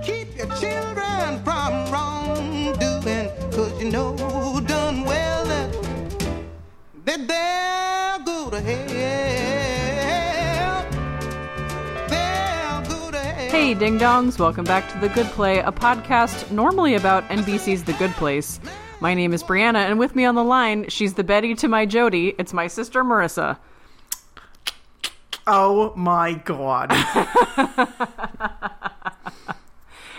Keep 0.00 0.36
your 0.38 0.48
children 0.56 1.44
from 1.44 1.92
wrongdoing, 1.92 3.28
cause 3.52 3.80
you 3.80 3.90
know 3.90 4.16
done 4.66 5.04
well 5.04 5.44
that, 5.44 5.70
that 7.04 7.28
they'll 7.28 8.24
go 8.24 8.48
to 8.50 8.58
hell. 8.58 8.88
They'll 12.08 12.82
go 12.88 13.10
to 13.10 13.18
hell. 13.18 13.50
Hey, 13.50 13.74
ding 13.74 13.98
dongs, 13.98 14.38
welcome 14.38 14.64
back 14.64 14.90
to 14.92 14.98
The 14.98 15.10
Good 15.10 15.26
Play, 15.26 15.58
a 15.58 15.70
podcast 15.70 16.50
normally 16.50 16.94
about 16.94 17.28
NBC's 17.28 17.84
The 17.84 17.92
Good 17.92 18.12
Place. 18.12 18.60
My 19.00 19.12
name 19.12 19.34
is 19.34 19.42
Brianna, 19.44 19.84
and 19.90 19.98
with 19.98 20.16
me 20.16 20.24
on 20.24 20.34
the 20.34 20.42
line, 20.44 20.88
she's 20.88 21.12
the 21.14 21.24
Betty 21.24 21.54
to 21.56 21.68
my 21.68 21.84
Jody. 21.84 22.34
It's 22.38 22.54
my 22.54 22.66
sister 22.66 23.04
Marissa. 23.04 23.58
Oh 25.46 25.92
my 25.96 26.32
god. 26.32 26.92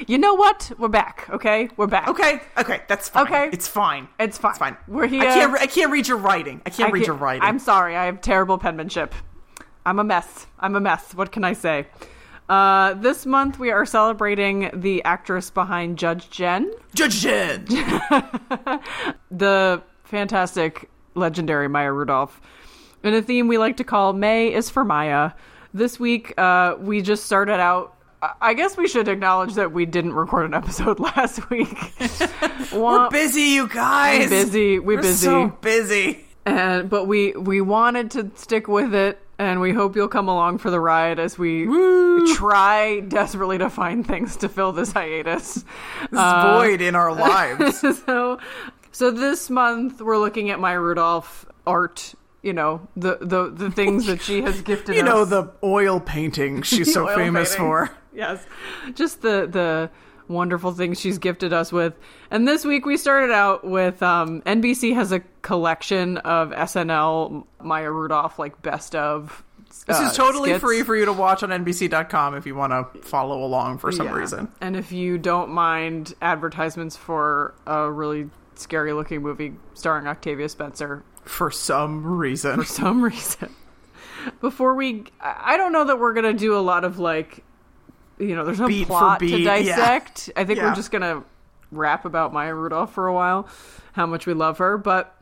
You 0.07 0.17
know 0.17 0.33
what? 0.33 0.71
We're 0.77 0.88
back, 0.89 1.27
okay? 1.30 1.70
We're 1.77 1.88
back. 1.88 2.07
Okay, 2.09 2.41
okay, 2.57 2.81
that's 2.88 3.09
fine. 3.09 3.25
Okay. 3.25 3.49
It's 3.53 3.67
fine. 3.67 4.07
It's 4.20 4.38
fine. 4.38 4.52
It's 4.52 4.59
fine. 4.59 4.77
We're 4.88 5.07
here. 5.07 5.21
I 5.21 5.26
can't, 5.26 5.53
re- 5.53 5.59
I 5.62 5.67
can't 5.67 5.91
read 5.91 6.07
your 6.07 6.17
writing. 6.17 6.62
I 6.66 6.70
can't 6.70 6.89
I 6.89 6.91
read 6.91 6.99
can't- 7.02 7.07
your 7.07 7.16
writing. 7.16 7.43
I'm 7.43 7.59
sorry, 7.59 7.95
I 7.95 8.05
have 8.05 8.21
terrible 8.21 8.57
penmanship. 8.57 9.13
I'm 9.85 9.99
a 9.99 10.03
mess. 10.03 10.48
I'm 10.59 10.76
a 10.76 10.79
mess. 10.79 11.13
What 11.13 11.31
can 11.31 11.43
I 11.43 11.53
say? 11.53 11.88
Uh, 12.49 12.93
this 12.95 13.26
month 13.26 13.59
we 13.59 13.71
are 13.71 13.85
celebrating 13.85 14.70
the 14.73 15.03
actress 15.03 15.49
behind 15.49 15.98
Judge 15.98 16.29
Gen, 16.29 16.73
Judge 16.93 17.21
Gen. 17.21 17.63
the 19.31 19.81
fantastic, 20.04 20.90
legendary 21.15 21.70
Maya 21.70 21.91
Rudolph. 21.91 22.41
In 23.04 23.13
a 23.13 23.21
theme 23.21 23.48
we 23.48 23.57
like 23.57 23.77
to 23.77 23.84
call 23.84 24.13
May 24.13 24.54
is 24.54 24.70
for 24.70 24.84
Maya. 24.84 25.31
This 25.73 25.99
week, 25.99 26.34
uh, 26.38 26.76
we 26.79 27.01
just 27.01 27.26
started 27.26 27.59
out. 27.59 27.95
I- 28.41 28.54
guess 28.54 28.77
we 28.77 28.88
should 28.88 29.08
acknowledge 29.08 29.55
that 29.55 29.72
we 29.72 29.86
didn't 29.86 30.13
record 30.13 30.45
an 30.45 30.54
episode 30.54 31.00
last 31.16 31.50
week. 31.50 31.76
We're 32.74 33.10
busy, 33.10 33.41
you 33.41 33.68
guys. 33.68 34.30
busy. 34.30 34.80
We're 34.80 34.98
We're 34.98 35.02
busy. 35.02 35.26
so 35.26 35.48
busy. 35.62 36.26
and 36.46 36.90
but 36.90 37.05
we 37.05 37.32
we 37.34 37.62
wanted 37.62 38.12
to 38.12 38.32
stick 38.35 38.68
with 38.68 38.93
it 38.93 39.20
and 39.40 39.60
we 39.62 39.71
hope 39.74 39.96
you'll 39.96 40.07
come 40.07 40.27
along 40.27 40.57
for 40.60 40.70
the 40.70 40.80
ride 40.80 41.18
as 41.20 41.38
we 41.38 41.65
try 42.35 42.99
desperately 43.07 43.57
to 43.57 43.70
find 43.70 44.05
things 44.05 44.37
to 44.37 44.49
fill 44.49 44.71
this 44.71 44.91
hiatus 44.91 45.55
This 45.55 45.63
Uh, 46.13 46.58
void 46.60 46.82
in 46.82 46.96
our 46.96 47.13
lives. 47.13 47.80
so 48.05 48.40
so 48.91 49.12
this 49.12 49.49
month 49.49 50.02
we're 50.02 50.18
looking 50.20 50.49
at 50.49 50.60
Maya 50.60 50.80
Rudolph 50.80 51.46
art 51.65 52.13
you 52.41 52.54
know 52.54 52.87
the 52.96 53.18
the 53.21 53.49
the 53.49 53.71
things 53.71 54.05
that 54.08 54.21
she 54.21 54.41
has 54.41 54.62
gifted 54.62 54.91
us. 54.91 54.96
you 54.98 55.02
us 55.04 55.08
know 55.10 55.26
the 55.26 55.52
oil 55.63 55.99
painting 55.99 56.62
she's 56.62 56.93
so 56.93 57.08
famous 57.15 57.55
painting. 57.55 57.65
for. 57.68 57.91
yes 58.15 58.45
just 58.93 59.21
the 59.21 59.47
the 59.49 59.89
wonderful 60.27 60.71
things 60.71 60.99
she's 60.99 61.17
gifted 61.17 61.51
us 61.51 61.71
with 61.71 61.93
and 62.31 62.47
this 62.47 62.63
week 62.63 62.85
we 62.85 62.95
started 62.95 63.31
out 63.31 63.63
with 63.65 64.01
um 64.01 64.41
nbc 64.44 64.94
has 64.95 65.11
a 65.11 65.19
collection 65.41 66.17
of 66.19 66.51
snl 66.51 67.45
maya 67.61 67.91
rudolph 67.91 68.39
like 68.39 68.61
best 68.61 68.95
of 68.95 69.44
This 69.85 70.00
uh, 70.00 70.03
is 70.03 70.16
totally 70.16 70.51
skits. 70.51 70.61
free 70.61 70.84
for 70.84 70.95
you 70.95 71.06
to 71.06 71.13
watch 71.13 71.44
on 71.44 71.50
NBC.com 71.50 72.35
if 72.35 72.45
you 72.45 72.53
want 72.56 72.72
to 72.94 73.01
follow 73.01 73.44
along 73.44 73.79
for 73.79 73.91
some 73.91 74.06
Yeah. 74.07 74.13
reason. 74.13 74.47
and 74.61 74.75
if 74.78 74.91
you 74.91 75.17
don't 75.17 75.50
mind 75.50 76.13
advertisements 76.22 76.95
for 76.95 77.53
a 77.66 77.91
really 77.91 78.29
scary 78.56 78.94
looking 78.94 79.22
movie 79.23 79.53
starring 79.73 80.06
octavia 80.07 80.47
spencer 80.47 81.03
For 81.25 81.50
some 81.51 82.06
reason. 82.06 82.56
for 82.56 82.66
some 82.66 83.01
reason. 83.11 83.50
Before 84.39 84.73
we, 84.75 85.06
I 85.19 85.53
I 85.56 85.57
don't 85.57 85.73
know 85.73 85.84
that 85.85 86.00
we're 86.00 86.13
gonna 86.13 86.34
do 86.34 86.56
a 86.56 86.61
lot 86.61 86.85
of 86.85 87.00
like, 87.00 87.44
you 88.29 88.35
know, 88.35 88.46
there's 88.46 88.59
no 88.59 88.68
Beat 88.68 88.88
plot 88.88 89.19
to 89.19 89.25
beat, 89.25 89.41
yeah. 89.41 89.57
dissect. 89.57 90.29
I 90.35 90.44
think 90.46 90.59
Yeah. 90.59 90.69
we're 90.69 90.75
just 90.75 90.91
gonna 90.91 91.24
rap 91.72 92.06
about 92.06 92.34
Maya 92.34 92.53
Rudolph 92.53 92.94
for 92.94 93.07
a 93.07 93.13
while, 93.13 93.47
how 93.94 94.06
much 94.06 94.25
we 94.28 94.34
love 94.34 94.57
her. 94.59 94.78
But 94.78 95.16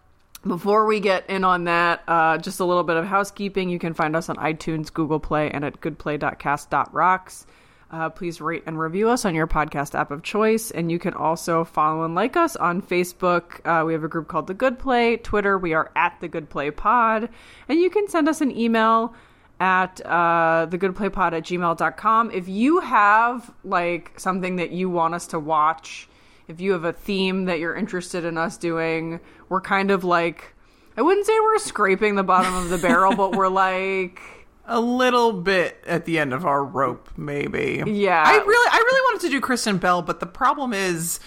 before 0.46 0.86
we 0.86 1.00
get 1.00 1.30
in 1.30 1.44
on 1.44 1.66
that, 1.66 2.02
uh, 2.08 2.38
just 2.40 2.60
a 2.60 2.66
little 2.66 2.84
bit 2.84 2.98
of 2.98 3.06
housekeeping. 3.06 3.70
You 3.70 3.80
can 3.80 3.94
find 3.94 4.16
us 4.16 4.28
on 4.30 4.38
iTunes, 4.38 4.92
Google 4.92 5.20
Play, 5.20 5.52
and 5.52 5.64
at 5.64 5.80
goodplay.cast.rocks. 5.82 7.46
Uh, 7.92 8.10
please 8.10 8.40
rate 8.40 8.64
and 8.66 8.80
review 8.80 9.10
us 9.10 9.26
on 9.26 9.36
your 9.36 9.48
podcast 9.48 10.00
app 10.00 10.12
of 10.12 10.24
choice. 10.24 10.72
And 10.72 10.90
you 10.90 10.98
can 10.98 11.14
also 11.14 11.66
follow 11.66 12.06
and 12.06 12.16
like 12.16 12.38
us 12.38 12.56
on 12.56 12.82
Facebook. 12.82 13.60
Uh, 13.66 13.84
we 13.86 13.92
have 13.92 14.06
a 14.06 14.08
group 14.08 14.30
called 14.30 14.48
The 14.48 14.54
Good 14.54 14.80
Play. 14.80 15.18
Twitter, 15.18 15.58
we 15.58 15.74
are 15.74 15.92
at 15.96 16.18
The 16.22 16.30
Good 16.30 16.50
Play 16.50 16.72
Pod. 16.72 17.28
And 17.68 17.80
you 17.80 17.90
can 17.90 18.08
send 18.08 18.30
us 18.30 18.40
an 18.40 18.58
email 18.58 19.14
at 19.62 20.02
uh, 20.06 20.66
thegoodplaypod 20.72 21.34
at 21.34 21.44
gmail.com. 21.44 22.32
If 22.32 22.50
you 22.50 22.80
have 22.80 23.54
like 23.64 24.20
something 24.20 24.56
that 24.56 24.72
you 24.72 24.90
want 24.90 25.14
us 25.14 25.28
to 25.28 25.40
watch, 25.40 26.10
if 26.48 26.60
you 26.60 26.72
have 26.72 26.84
a 26.84 26.92
theme 26.92 27.46
that 27.46 27.60
you're 27.60 27.76
interested 27.76 28.26
in 28.26 28.40
us 28.40 28.58
doing, 28.58 29.20
we're 29.50 29.62
kind 29.62 29.92
of 29.92 30.04
like, 30.04 30.56
I 30.98 31.04
wouldn't 31.04 31.28
say 31.28 31.40
we're 31.40 31.60
scraping 31.60 32.16
the 32.16 32.24
bottom 32.24 32.56
of 32.56 32.70
the 32.70 32.80
barrel, 32.80 33.16
but 33.16 33.36
we're 33.36 33.48
like, 33.50 34.20
a 34.66 34.82
little 34.82 35.32
bit 35.32 35.78
at 35.86 36.06
the 36.06 36.18
end 36.18 36.34
of 36.34 36.44
our 36.44 36.64
rope, 36.64 37.10
maybe. 37.16 37.84
Yeah. 37.86 38.24
I 38.26 38.38
really, 38.38 38.70
I 38.72 38.78
really 38.78 39.02
wanted 39.12 39.28
to 39.28 39.30
do 39.30 39.42
Kristen 39.42 39.78
Bell, 39.78 40.02
but 40.02 40.20
the 40.20 40.26
problem 40.26 40.74
is, 40.74 41.20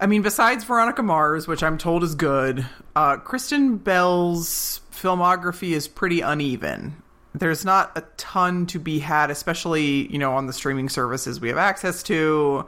I 0.00 0.06
mean, 0.06 0.22
besides 0.22 0.64
Veronica 0.64 1.02
Mars, 1.02 1.46
which 1.46 1.62
I'm 1.62 1.76
told 1.76 2.04
is 2.04 2.14
good, 2.14 2.64
uh, 2.96 3.18
Kristen 3.18 3.76
Bell's 3.76 4.80
filmography 4.92 5.72
is 5.72 5.88
pretty 5.88 6.22
uneven. 6.22 7.02
There's 7.34 7.64
not 7.64 7.90
a 7.96 8.02
ton 8.16 8.66
to 8.66 8.78
be 8.78 9.00
had, 9.00 9.30
especially 9.30 10.10
you 10.12 10.18
know 10.18 10.34
on 10.34 10.46
the 10.46 10.52
streaming 10.52 10.88
services 10.88 11.40
we 11.40 11.48
have 11.48 11.58
access 11.58 12.02
to. 12.04 12.66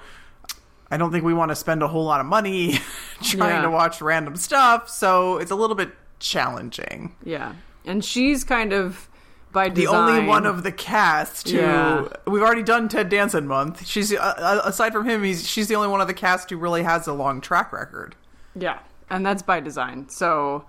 I 0.90 0.96
don't 0.96 1.10
think 1.10 1.24
we 1.24 1.34
want 1.34 1.50
to 1.50 1.56
spend 1.56 1.82
a 1.82 1.88
whole 1.88 2.04
lot 2.04 2.20
of 2.20 2.26
money 2.26 2.78
trying 3.22 3.50
Yeah. 3.56 3.62
to 3.62 3.70
watch 3.70 4.00
random 4.00 4.36
stuff, 4.36 4.88
so 4.88 5.38
it's 5.38 5.50
a 5.50 5.56
little 5.56 5.76
bit 5.76 5.90
challenging. 6.18 7.14
yeah. 7.24 7.54
And 7.84 8.04
she's 8.04 8.42
kind 8.42 8.72
of 8.72 9.08
by 9.52 9.68
design. 9.68 9.84
the 9.84 9.86
only 10.16 10.26
one 10.28 10.44
of 10.44 10.64
the 10.64 10.72
cast 10.72 11.48
who 11.50 11.58
Yeah. 11.58 12.08
we've 12.26 12.42
already 12.42 12.64
done 12.64 12.88
Ted 12.88 13.08
Danson 13.08 13.46
month. 13.46 13.86
She's 13.86 14.12
uh, 14.12 14.16
uh, 14.18 14.60
aside 14.64 14.92
from 14.92 15.08
him, 15.08 15.22
he's 15.22 15.46
she's 15.48 15.68
the 15.68 15.76
only 15.76 15.88
one 15.88 16.00
of 16.00 16.08
the 16.08 16.14
cast 16.14 16.50
who 16.50 16.56
really 16.56 16.82
has 16.82 17.06
a 17.06 17.12
long 17.12 17.40
track 17.40 17.72
record. 17.72 18.16
Yeah, 18.56 18.78
and 19.08 19.24
that's 19.24 19.42
by 19.42 19.60
design. 19.60 20.08
So 20.08 20.64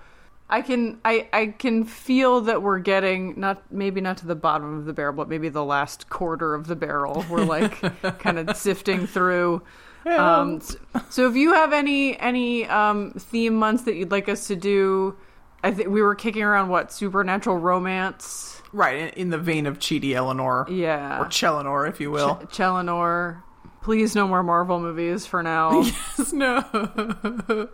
I 0.49 0.61
can 0.61 0.99
I 1.03 1.27
I 1.33 1.47
can 1.47 1.83
feel 1.83 2.41
that 2.41 2.61
we're 2.61 2.79
getting 2.79 3.39
not 3.39 3.61
maybe 3.71 3.99
not 4.01 4.17
to 4.17 4.27
the 4.27 4.35
bottom 4.35 4.77
of 4.77 4.85
the 4.85 4.93
barrel, 4.93 5.13
but 5.13 5.27
maybe 5.29 5.49
the 5.49 5.63
last 5.65 6.09
quarter 6.09 6.53
of 6.55 6.67
the 6.67 6.75
barrel. 6.75 7.25
We're 7.29 7.43
like 7.45 7.81
kind 8.19 8.39
of 8.39 8.55
sifting 8.55 9.07
through. 9.07 9.61
Um, 10.05 10.57
s- 10.57 10.77
so 11.09 11.27
if 11.29 11.35
you 11.35 11.53
have 11.53 11.73
any 11.73 12.17
any 12.19 12.65
um, 12.67 13.11
theme 13.11 13.55
months 13.55 13.83
that 13.83 13.95
you'd 13.95 14.11
like 14.11 14.29
us 14.29 14.47
to 14.47 14.55
do, 14.55 15.17
I 15.63 15.71
think 15.71 15.89
we 15.89 16.01
were 16.01 16.15
kicking 16.15 16.43
around 16.43 16.69
what 16.69 16.93
supernatural 16.93 17.57
romance. 17.57 18.61
Right 18.71 18.97
in, 18.97 19.07
in 19.09 19.29
the 19.31 19.37
vein 19.37 19.65
of 19.65 19.79
Chidi 19.79 20.13
Eleanor, 20.13 20.65
Yeah. 20.69 21.19
or 21.21 21.25
Chelenor, 21.25 21.89
if 21.89 21.99
you 21.99 22.09
will. 22.11 22.35
Ch- 22.49 22.57
Chelenor. 22.57 23.41
Please, 23.81 24.15
no 24.15 24.27
more 24.27 24.43
Marvel 24.43 24.79
movies 24.79 25.25
for 25.25 25.41
now. 25.43 25.81
yes, 26.17 26.31
no, 26.33 26.61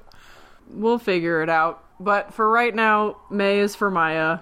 We'll 0.69 1.00
figure 1.00 1.41
it 1.41 1.50
out. 1.50 1.84
But 2.00 2.34
for 2.34 2.50
right 2.50 2.74
now, 2.74 3.18
May 3.29 3.59
is 3.59 3.75
for 3.75 3.90
Maya. 3.90 4.40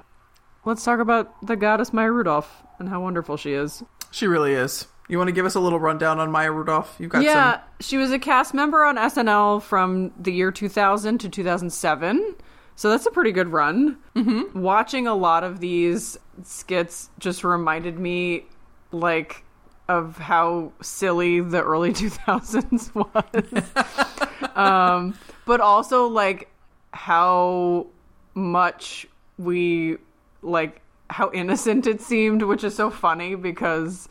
Let's 0.66 0.84
talk 0.84 1.00
about 1.00 1.46
the 1.46 1.56
goddess 1.56 1.92
Maya 1.94 2.12
Rudolph 2.12 2.64
and 2.80 2.90
how 2.90 3.02
wonderful 3.02 3.38
she 3.38 3.54
is. 3.54 3.84
she 4.12 4.28
really 4.28 4.54
is. 4.54 4.88
You 5.08 5.18
want 5.18 5.28
to 5.28 5.34
give 5.34 5.46
us 5.46 5.56
a 5.56 5.60
little 5.60 5.80
rundown 5.80 6.20
on 6.20 6.32
Maya 6.32 6.52
Rudolph? 6.52 6.96
You've 6.98 7.10
got 7.10 7.24
yeah, 7.24 7.54
some. 7.54 7.62
she 7.82 7.98
was 7.98 8.12
a 8.12 8.20
cast 8.20 8.54
member 8.54 8.86
on 8.86 8.96
SNL 8.96 9.62
from 9.62 10.14
the 10.18 10.32
year 10.32 10.52
2000 10.52 11.18
to 11.20 11.28
2007. 11.30 12.36
So 12.78 12.90
that's 12.90 13.06
a 13.06 13.12
pretty 13.12 13.34
good 13.34 13.50
run. 13.50 13.98
Mm-hmm. 14.16 14.62
Watching 14.62 15.08
a 15.08 15.14
lot 15.14 15.44
of 15.44 15.60
these 15.60 16.18
skits 16.44 17.10
just 17.20 17.44
reminded 17.44 18.00
me, 18.00 18.46
like, 18.92 19.44
of 19.90 20.18
how 20.18 20.72
silly 20.82 21.42
the 21.42 21.62
early 21.62 21.92
2000s 21.94 22.96
was. 22.96 24.56
um, 24.56 25.14
but 25.46 25.60
also, 25.62 26.08
like, 26.08 26.50
how 26.92 27.88
much 28.34 29.08
we, 29.38 29.98
like, 30.42 30.82
how 31.10 31.32
innocent 31.34 31.88
it 31.88 32.02
seemed, 32.02 32.42
which 32.44 32.64
is 32.64 32.76
so 32.76 32.90
funny 32.90 33.36
because 33.36 34.08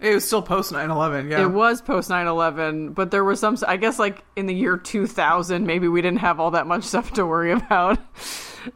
It 0.00 0.14
was 0.14 0.24
still 0.26 0.42
post 0.42 0.72
9/11. 0.72 1.30
Yeah, 1.30 1.42
it 1.42 1.50
was 1.50 1.80
post 1.82 2.08
9-11 2.10 2.94
but 2.94 3.10
there 3.10 3.24
was 3.24 3.40
some 3.40 3.56
i 3.66 3.76
guess 3.76 3.98
like 3.98 4.22
in 4.36 4.46
the 4.46 4.54
year 4.54 4.76
2000 4.76 5.66
maybe 5.66 5.88
we 5.88 6.00
didn't 6.02 6.20
have 6.20 6.38
all 6.38 6.52
that 6.52 6.66
much 6.68 6.84
stuff 6.92 7.12
to 7.14 7.26
worry 7.26 7.50
about 7.50 7.98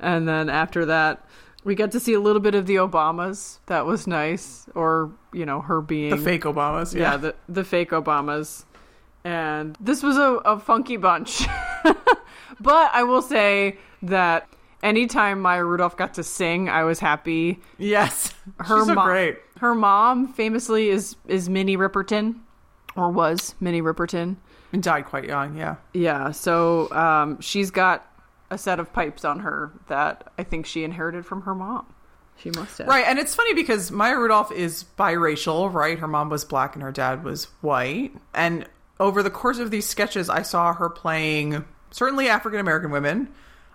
and 0.00 0.26
then 0.26 0.48
after 0.48 0.86
that 0.86 1.24
we 1.64 1.76
got 1.76 1.92
to 1.92 2.00
see 2.00 2.14
a 2.14 2.18
little 2.20 2.40
bit 2.40 2.56
of 2.56 2.66
the 2.66 2.74
obamas 2.76 3.58
that 3.66 3.86
was 3.86 4.06
nice 4.08 4.66
or 4.74 5.12
you 5.32 5.46
know 5.46 5.60
her 5.60 5.80
being 5.80 6.10
the 6.10 6.16
fake 6.16 6.42
Obamas. 6.42 6.92
yeah 6.94 7.12
Yeah, 7.12 7.16
the, 7.18 7.34
the 7.48 7.62
fake 7.64 7.90
obamas 7.90 8.64
and 9.24 9.76
this 9.80 10.02
was 10.02 10.16
a, 10.16 10.40
a 10.44 10.58
funky 10.58 10.96
bunch 10.96 11.46
but 12.60 12.90
i 12.92 13.02
will 13.02 13.22
say 13.22 13.76
that 14.02 14.48
anytime 14.82 15.40
maya 15.40 15.64
rudolph 15.64 15.96
got 15.96 16.14
to 16.14 16.22
sing 16.22 16.68
i 16.68 16.82
was 16.82 16.98
happy 16.98 17.60
yes, 17.78 18.34
her 18.58 18.78
she's 18.78 18.86
so 18.86 18.94
mom 18.94 19.06
great. 19.06 19.38
her 19.58 19.74
mom 19.74 20.32
famously 20.32 20.88
is 20.88 21.16
is 21.28 21.48
Minnie 21.48 21.76
Riperton 21.76 22.40
or 22.96 23.10
was 23.10 23.54
Minnie 23.60 23.82
Riperton. 23.82 24.36
And 24.72 24.82
died 24.82 25.06
quite 25.06 25.24
young, 25.24 25.56
yeah. 25.56 25.76
Yeah, 25.92 26.30
so 26.30 26.90
um, 26.92 27.40
she's 27.40 27.70
got 27.70 28.06
a 28.50 28.58
set 28.58 28.80
of 28.80 28.92
pipes 28.92 29.24
on 29.24 29.40
her 29.40 29.72
that 29.88 30.32
I 30.38 30.44
think 30.44 30.66
she 30.66 30.84
inherited 30.84 31.26
from 31.26 31.42
her 31.42 31.54
mom. 31.54 31.86
She 32.36 32.50
must 32.50 32.78
have. 32.78 32.88
Right, 32.88 33.04
and 33.06 33.18
it's 33.18 33.34
funny 33.34 33.54
because 33.54 33.90
Maya 33.90 34.16
Rudolph 34.16 34.50
is 34.50 34.84
biracial, 34.98 35.72
right? 35.72 35.98
Her 35.98 36.08
mom 36.08 36.28
was 36.30 36.44
black 36.44 36.74
and 36.74 36.82
her 36.82 36.90
dad 36.90 37.22
was 37.22 37.44
white. 37.60 38.12
And 38.34 38.66
over 39.02 39.22
the 39.22 39.30
course 39.30 39.58
of 39.58 39.70
these 39.70 39.86
sketches, 39.86 40.30
I 40.30 40.42
saw 40.42 40.72
her 40.72 40.88
playing 40.88 41.64
certainly 41.90 42.28
African 42.28 42.60
American 42.60 42.90
women. 42.90 43.28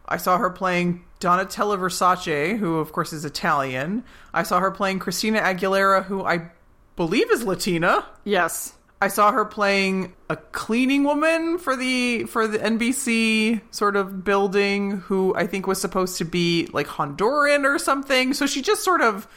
I 0.08 0.18
saw 0.18 0.38
her 0.38 0.50
playing 0.50 1.04
Donatella 1.20 1.78
Versace, 1.78 2.58
who 2.58 2.78
of 2.78 2.94
course 2.94 3.12
is 3.12 3.26
Italian. 3.26 4.04
I 4.34 4.44
saw 4.44 4.60
her 4.62 4.72
playing 4.72 5.00
Christina 5.00 5.42
Aguilera, 5.42 6.06
who 6.06 6.24
I 6.24 6.50
believe 6.96 7.30
is 7.30 7.44
Latina. 7.44 8.06
Yes. 8.24 8.74
I 9.02 9.10
saw 9.10 9.32
her 9.32 9.46
playing 9.46 10.14
a 10.30 10.38
cleaning 10.38 11.04
woman 11.04 11.60
for 11.60 11.76
the 11.76 12.24
for 12.24 12.48
the 12.48 12.58
NBC 12.58 13.62
sort 13.70 13.96
of 13.96 14.24
building 14.24 14.92
who 14.92 15.36
I 15.36 15.46
think 15.46 15.68
was 15.68 15.80
supposed 15.80 16.18
to 16.18 16.26
be 16.26 16.68
like 16.74 16.88
Honduran 16.88 17.66
or 17.66 17.78
something. 17.78 18.34
So 18.34 18.48
she 18.48 18.62
just 18.62 18.84
sort 18.84 19.02
of 19.02 19.28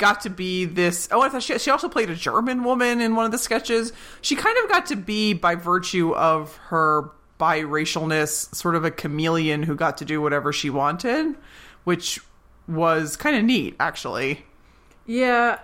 got 0.00 0.22
to 0.22 0.30
be 0.30 0.64
this 0.64 1.08
oh 1.12 1.20
I 1.20 1.28
thought 1.28 1.44
she 1.44 1.56
she 1.58 1.70
also 1.70 1.88
played 1.88 2.10
a 2.10 2.16
German 2.16 2.64
woman 2.64 3.00
in 3.00 3.14
one 3.14 3.26
of 3.26 3.30
the 3.30 3.38
sketches. 3.38 3.92
She 4.20 4.34
kind 4.34 4.58
of 4.64 4.68
got 4.68 4.86
to 4.86 4.96
be 4.96 5.34
by 5.34 5.54
virtue 5.54 6.12
of 6.14 6.56
her 6.56 7.10
biracialness 7.38 8.52
sort 8.54 8.74
of 8.74 8.84
a 8.84 8.90
chameleon 8.90 9.62
who 9.62 9.76
got 9.76 9.98
to 9.98 10.04
do 10.04 10.20
whatever 10.20 10.52
she 10.52 10.70
wanted, 10.70 11.36
which 11.84 12.18
was 12.66 13.16
kind 13.16 13.36
of 13.36 13.44
neat 13.44 13.76
actually. 13.78 14.44
Yeah, 15.06 15.60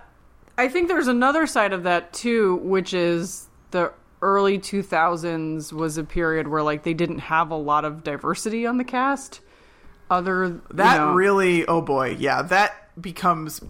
I 0.57 0.69
think 0.69 0.87
there's 0.87 1.07
another 1.07 1.47
side 1.47 1.73
of 1.73 1.83
that 1.83 2.13
too, 2.13 2.57
which 2.57 2.93
is 2.93 3.47
the 3.71 3.91
early 4.21 4.57
2000s 4.57 5.71
was 5.71 5.97
a 5.97 6.03
period 6.03 6.47
where 6.47 6.63
like 6.63 6.83
they 6.83 6.93
didn't 6.93 7.19
have 7.19 7.51
a 7.51 7.55
lot 7.55 7.85
of 7.85 8.03
diversity 8.03 8.65
on 8.65 8.77
the 8.77 8.83
cast. 8.83 9.41
Other 10.09 10.61
That 10.71 10.97
know, 10.97 11.13
really, 11.13 11.65
oh 11.65 11.81
boy, 11.81 12.15
yeah, 12.17 12.41
that 12.43 13.01
becomes 13.01 13.61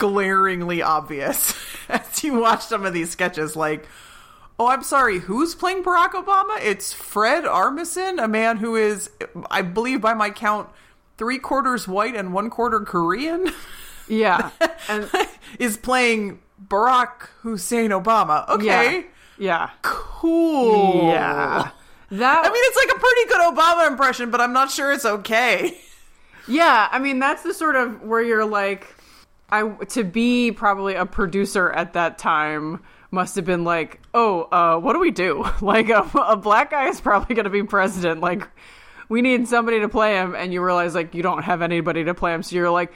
glaringly 0.00 0.82
obvious 0.82 1.54
as 1.88 2.24
you 2.24 2.34
watch 2.34 2.64
some 2.64 2.84
of 2.84 2.92
these 2.92 3.10
sketches. 3.10 3.54
Like, 3.54 3.86
oh, 4.58 4.66
I'm 4.66 4.82
sorry, 4.82 5.20
who's 5.20 5.54
playing 5.54 5.84
Barack 5.84 6.12
Obama? 6.12 6.58
It's 6.60 6.92
Fred 6.92 7.44
Armisen, 7.44 8.20
a 8.20 8.26
man 8.26 8.56
who 8.56 8.74
is, 8.74 9.10
I 9.50 9.62
believe, 9.62 10.00
by 10.00 10.14
my 10.14 10.30
count, 10.30 10.68
three 11.16 11.38
quarters 11.38 11.86
white 11.86 12.16
and 12.16 12.32
one 12.32 12.50
quarter 12.50 12.80
Korean, 12.80 13.52
yeah, 14.08 14.50
and 14.88 15.08
is 15.60 15.76
playing 15.76 16.40
Barack 16.66 17.28
Hussein 17.42 17.90
Obama. 17.90 18.48
Okay, 18.48 19.06
yeah, 19.38 19.70
cool. 19.82 21.04
yeah. 21.04 21.70
That 22.12 22.44
I 22.44 22.48
mean, 22.48 22.62
it's 22.64 22.76
like 22.76 22.96
a 22.96 22.98
pretty 22.98 23.28
good 23.28 23.54
Obama 23.54 23.86
impression, 23.86 24.30
but 24.32 24.40
I'm 24.40 24.52
not 24.52 24.70
sure 24.72 24.90
it's 24.92 25.04
okay. 25.04 25.78
Yeah, 26.48 26.88
I 26.90 26.98
mean 26.98 27.20
that's 27.20 27.42
the 27.44 27.54
sort 27.54 27.76
of 27.76 28.02
where 28.02 28.20
you're 28.20 28.44
like 28.44 28.96
I 29.50 29.68
to 29.68 30.04
be 30.04 30.52
probably 30.52 30.94
a 30.94 31.06
producer 31.06 31.70
at 31.70 31.94
that 31.94 32.18
time 32.18 32.82
must 33.10 33.36
have 33.36 33.44
been 33.44 33.64
like, 33.64 34.00
"Oh, 34.14 34.42
uh 34.42 34.78
what 34.78 34.92
do 34.94 35.00
we 35.00 35.10
do?" 35.10 35.44
Like 35.60 35.88
a, 35.88 36.08
a 36.26 36.36
black 36.36 36.70
guy 36.70 36.88
is 36.88 37.00
probably 37.00 37.34
going 37.34 37.44
to 37.44 37.50
be 37.50 37.62
president. 37.62 38.20
Like 38.20 38.48
we 39.08 39.22
need 39.22 39.48
somebody 39.48 39.80
to 39.80 39.88
play 39.88 40.14
him 40.14 40.34
and 40.34 40.52
you 40.52 40.62
realize 40.64 40.94
like 40.94 41.14
you 41.14 41.22
don't 41.22 41.42
have 41.42 41.62
anybody 41.62 42.04
to 42.04 42.14
play 42.14 42.32
him. 42.32 42.42
So 42.42 42.56
you're 42.56 42.70
like 42.70 42.92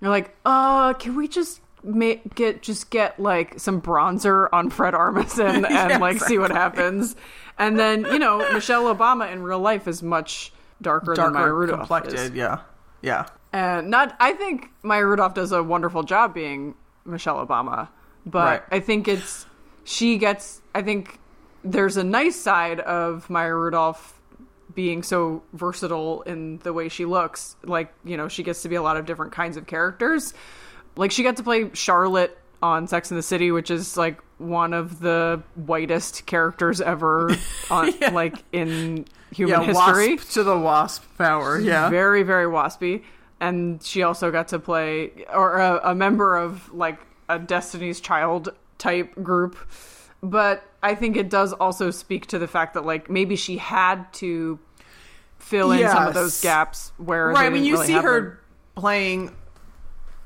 you're 0.00 0.10
like, 0.10 0.36
"Uh, 0.44 0.94
can 0.94 1.16
we 1.16 1.28
just 1.28 1.60
make 1.82 2.34
get 2.34 2.62
just 2.62 2.90
get 2.90 3.18
like 3.18 3.58
some 3.58 3.80
bronzer 3.80 4.48
on 4.52 4.70
Fred 4.70 4.94
Armisen 4.94 5.64
and 5.70 5.90
Yeah, 5.90 5.98
like 5.98 6.20
see 6.20 6.38
what 6.38 6.50
happens." 6.50 7.16
And 7.58 7.78
then, 7.78 8.04
you 8.04 8.18
know, 8.18 8.38
Michelle 8.52 8.94
Obama 8.94 9.30
in 9.32 9.42
real 9.42 9.58
life 9.58 9.88
is 9.88 10.02
much 10.02 10.52
darker, 10.80 11.14
than 11.14 11.32
Maya 11.32 11.42
Darker 11.42 11.54
Rudolph 11.54 11.80
is. 11.80 11.88
complected, 11.88 12.34
yeah, 12.36 12.60
yeah. 13.02 13.26
And 13.52 13.90
not, 13.90 14.16
I 14.20 14.32
think 14.32 14.70
Maya 14.82 15.06
Rudolph 15.06 15.34
does 15.34 15.52
a 15.52 15.62
wonderful 15.62 16.02
job 16.02 16.34
being 16.34 16.74
Michelle 17.04 17.44
Obama, 17.44 17.88
but 18.26 18.44
Right. 18.44 18.62
I 18.70 18.80
think 18.80 19.08
it's 19.08 19.46
she 19.84 20.18
gets. 20.18 20.60
I 20.74 20.82
think 20.82 21.18
there's 21.64 21.96
a 21.96 22.04
nice 22.04 22.36
side 22.36 22.80
of 22.80 23.28
Maya 23.30 23.54
Rudolph 23.54 24.20
being 24.74 25.02
so 25.02 25.42
versatile 25.54 26.22
in 26.22 26.58
the 26.58 26.72
way 26.72 26.88
she 26.88 27.04
looks. 27.06 27.56
Like 27.64 27.92
you 28.04 28.16
know, 28.16 28.28
she 28.28 28.42
gets 28.42 28.62
to 28.62 28.68
be 28.68 28.76
a 28.76 28.82
lot 28.82 28.96
of 28.96 29.06
different 29.06 29.32
kinds 29.32 29.56
of 29.56 29.66
characters. 29.66 30.34
Like 30.96 31.10
she 31.10 31.22
got 31.22 31.36
to 31.38 31.42
play 31.42 31.70
Charlotte 31.72 32.36
on 32.60 32.86
Sex 32.86 33.10
and 33.10 33.18
the 33.18 33.22
City, 33.22 33.50
which 33.50 33.70
is 33.70 33.96
like 33.96 34.20
one 34.36 34.74
of 34.74 35.00
the 35.00 35.42
whitest 35.56 36.26
characters 36.26 36.80
ever 36.80 37.34
on 37.70 37.92
like 38.12 38.44
in 38.52 39.06
human 39.30 39.60
yeah, 39.60 39.66
history 39.66 40.16
wasp 40.16 40.32
to 40.32 40.42
the 40.42 40.58
wasp 40.58 41.04
power. 41.16 41.58
Yeah, 41.58 41.88
very 41.88 42.22
very 42.24 42.46
waspy 42.46 43.04
and 43.40 43.82
she 43.82 44.02
also 44.02 44.30
got 44.30 44.48
to 44.48 44.58
play 44.58 45.24
or 45.32 45.56
a, 45.56 45.90
a 45.90 45.94
member 45.94 46.36
of 46.36 46.72
like 46.72 46.98
a 47.28 47.38
destiny's 47.38 48.00
child 48.00 48.50
type 48.78 49.14
group 49.22 49.56
but 50.22 50.64
i 50.82 50.94
think 50.94 51.16
it 51.16 51.30
does 51.30 51.52
also 51.52 51.90
speak 51.90 52.26
to 52.26 52.38
the 52.38 52.48
fact 52.48 52.74
that 52.74 52.84
like 52.84 53.08
maybe 53.10 53.36
she 53.36 53.58
had 53.58 54.12
to 54.12 54.58
fill 55.38 55.72
in 55.72 55.88
some 55.88 56.06
of 56.06 56.14
those 56.14 56.40
gaps 56.40 56.92
where 56.98 57.28
right. 57.28 57.46
I 57.46 57.50
mean, 57.50 57.64
you 57.64 57.74
really 57.74 57.86
see 57.86 57.92
her 57.94 58.20
them. 58.20 58.38
playing 58.74 59.36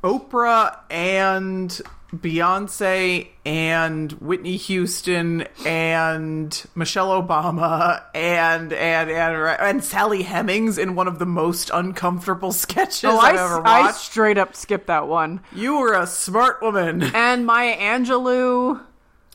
Oprah 0.02 0.80
and 0.90 1.80
Beyonce 2.14 3.28
and 3.46 4.12
Whitney 4.12 4.56
Houston 4.58 5.46
and 5.64 6.64
Michelle 6.74 7.22
Obama 7.22 8.02
and 8.14 8.72
and 8.72 9.10
and 9.10 9.36
and 9.60 9.82
Sally 9.84 10.22
Hemings 10.22 10.76
in 10.76 10.94
one 10.94 11.08
of 11.08 11.18
the 11.18 11.24
most 11.26 11.70
uncomfortable 11.72 12.52
sketches 12.52 13.04
oh 13.04 13.18
I've 13.18 13.36
I, 13.36 13.42
ever 13.44 13.66
I 13.66 13.80
watched. 13.82 13.96
straight 13.98 14.36
up 14.36 14.54
skipped 14.54 14.88
that 14.88 15.08
one 15.08 15.40
you 15.54 15.78
were 15.78 15.94
a 15.94 16.06
smart 16.06 16.60
woman. 16.60 17.02
and 17.14 17.46
maya 17.46 17.76
angelou 17.78 18.80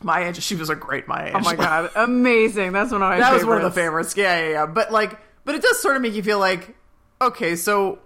Maya, 0.03 0.31
she 0.35 0.53
was 0.55 0.69
a 0.69 0.75
great 0.75 1.07
Maya. 1.07 1.31
oh 1.33 1.39
my 1.39 1.55
god 1.55 1.89
amazing 1.95 2.73
that's 2.73 2.91
one 2.91 3.01
of 3.01 3.09
my 3.09 3.17
that 3.17 3.33
was 3.33 3.43
one 3.43 3.57
of 3.57 3.63
the 3.63 3.71
favorites. 3.71 4.13
favorites. 4.13 4.17
Yeah, 4.17 4.45
yeah, 4.45 4.51
yeah. 4.51 4.65
But 4.67 4.91
like, 4.91 5.19
but 5.45 5.55
it 5.55 5.63
does 5.63 5.81
sort 5.81 5.95
of 5.95 6.03
make 6.03 6.13
you 6.13 6.21
feel 6.21 6.37
like, 6.37 6.75
okay, 7.19 7.55
so 7.55 7.97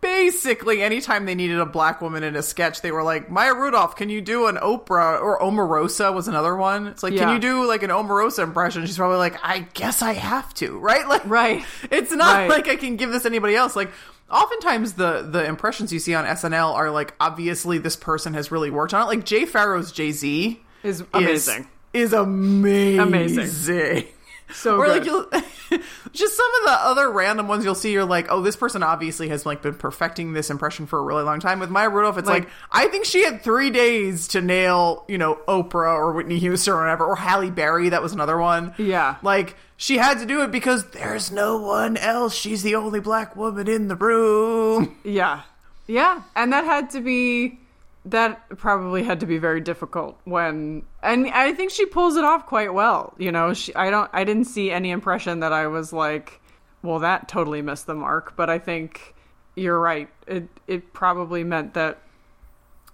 basically, 0.00 0.82
anytime 0.82 1.26
they 1.26 1.34
needed 1.34 1.58
a 1.58 1.66
black 1.66 2.00
woman 2.00 2.22
in 2.22 2.36
a 2.36 2.42
sketch, 2.42 2.80
they 2.82 2.90
were 2.92 3.02
like, 3.02 3.30
Maya 3.30 3.54
Rudolph, 3.54 3.96
can 3.96 4.08
you 4.08 4.20
do 4.20 4.46
an 4.46 4.56
Oprah 4.56 5.20
or 5.20 5.38
Omarosa 5.40 6.14
was 6.14 6.28
another 6.28 6.56
one. 6.56 6.86
It's 6.86 7.02
like, 7.02 7.12
Yeah. 7.14 7.24
can 7.24 7.34
you 7.34 7.38
do 7.40 7.66
like 7.66 7.82
an 7.82 7.90
Omarosa 7.90 8.42
impression? 8.42 8.84
She's 8.86 8.96
probably 8.96 9.18
like, 9.18 9.38
I 9.42 9.60
guess 9.74 10.02
I 10.02 10.12
have 10.14 10.52
to, 10.54 10.78
right? 10.80 11.06
Like, 11.08 11.26
Right. 11.26 11.64
It's 11.90 12.12
not 12.12 12.34
Right. 12.36 12.48
like 12.50 12.68
I 12.68 12.76
can 12.76 12.96
give 12.96 13.10
this 13.12 13.26
anybody 13.26 13.54
else. 13.56 13.76
Like. 13.76 13.90
Oftentimes 14.32 14.92
the 14.92 15.22
the 15.28 15.44
impressions 15.44 15.92
you 15.92 15.98
see 15.98 16.14
on 16.14 16.24
SNL 16.24 16.72
are 16.74 16.92
like 16.92 17.14
obviously 17.18 17.78
this 17.78 17.96
person 17.96 18.34
has 18.34 18.52
really 18.52 18.70
worked 18.70 18.94
on 18.94 19.02
it. 19.02 19.06
Like 19.06 19.24
Jay 19.24 19.44
Pharoah's 19.44 19.90
Jay 19.90 20.12
Z 20.12 20.62
Is 20.84 21.02
amazing. 21.12 21.66
Is, 21.92 22.12
amazing. 22.12 23.00
Amazing. 23.00 24.04
So 24.52 24.76
or 24.76 24.86
good. 24.86 24.98
like 24.98 25.04
you'll 25.04 25.24
just 26.12 26.36
some 26.36 26.50
of 26.60 26.64
the 26.66 26.72
other 26.72 27.10
random 27.10 27.46
ones 27.48 27.64
you'll 27.64 27.74
see 27.74 27.92
you're 27.92 28.04
like 28.04 28.26
oh 28.30 28.42
this 28.42 28.56
person 28.56 28.82
obviously 28.82 29.28
has 29.28 29.46
like 29.46 29.62
been 29.62 29.74
perfecting 29.74 30.32
this 30.32 30.50
impression 30.50 30.86
for 30.86 30.98
a 30.98 31.02
really 31.02 31.22
long 31.22 31.40
time 31.40 31.60
with 31.60 31.70
maya 31.70 31.88
rudolph 31.88 32.18
it's 32.18 32.28
like, 32.28 32.44
Like- 32.44 32.52
i 32.72 32.88
think 32.88 33.04
she 33.04 33.24
had 33.24 33.42
three 33.42 33.70
days 33.70 34.28
to 34.28 34.40
nail 34.40 35.04
you 35.08 35.18
know 35.18 35.36
oprah 35.48 35.94
or 35.94 36.12
whitney 36.12 36.38
houston 36.38 36.74
or 36.74 36.80
whatever 36.80 37.04
or 37.06 37.16
halle 37.16 37.50
berry 37.50 37.88
that 37.90 38.02
was 38.02 38.12
another 38.12 38.36
one 38.38 38.74
Yeah. 38.78 39.16
like 39.22 39.56
she 39.76 39.96
had 39.96 40.18
to 40.18 40.26
do 40.26 40.42
it 40.42 40.50
because 40.50 40.84
there's 40.90 41.30
no 41.30 41.58
one 41.58 41.96
else 41.96 42.34
she's 42.34 42.62
the 42.62 42.74
only 42.74 43.00
black 43.00 43.36
woman 43.36 43.68
in 43.68 43.88
the 43.88 43.96
room 43.96 44.96
Yeah. 45.04 45.42
Yeah. 45.86 46.22
And 46.36 46.52
that 46.52 46.64
had 46.64 46.90
to 46.90 47.00
be 47.00 47.58
that 48.06 48.48
probably 48.56 49.02
had 49.04 49.20
to 49.20 49.26
be 49.26 49.36
very 49.36 49.60
difficult 49.60 50.18
when 50.24 50.82
and 51.02 51.26
I 51.28 51.52
think 51.52 51.70
she 51.70 51.84
pulls 51.84 52.16
it 52.16 52.24
off 52.24 52.46
quite 52.46 52.72
well. 52.72 53.14
You 53.18 53.30
know, 53.30 53.52
she 53.52 53.74
I 53.74 53.90
don't 53.90 54.10
I 54.12 54.24
didn't 54.24 54.44
see 54.44 54.70
any 54.70 54.90
impression 54.90 55.40
that 55.40 55.52
I 55.52 55.66
was 55.66 55.92
like, 55.92 56.40
well 56.82 56.98
that 57.00 57.28
totally 57.28 57.62
missed 57.62 57.86
the 57.86 57.94
mark, 57.94 58.36
but 58.36 58.48
I 58.48 58.58
think 58.58 59.14
you're 59.54 59.78
right. 59.78 60.08
It 60.26 60.48
it 60.66 60.92
probably 60.92 61.44
meant 61.44 61.74
that 61.74 62.00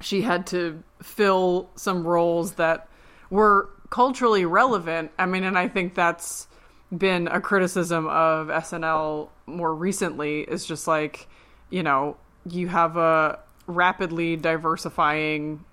she 0.01 0.23
had 0.23 0.47
to 0.49 0.83
fill 1.03 1.71
some 1.77 2.07
roles 2.07 2.53
that 2.53 2.89
were 3.31 3.71
culturally 3.91 4.45
relevant. 4.45 5.11
I 5.19 5.27
mean, 5.27 5.45
and 5.45 5.57
I 5.57 5.69
think 5.69 5.95
that's 5.95 6.49
been 6.97 7.29
a 7.29 7.41
criticism 7.41 8.07
of 8.07 8.49
SNL 8.49 9.29
more 9.47 9.75
recently 9.75 10.41
is 10.41 10.65
just 10.65 10.87
like, 10.87 11.29
you 11.71 11.83
know, 11.83 12.17
you 12.49 12.69
have 12.69 12.97
a 12.97 13.39
rapidly 13.67 14.37
diversifying 14.37 15.65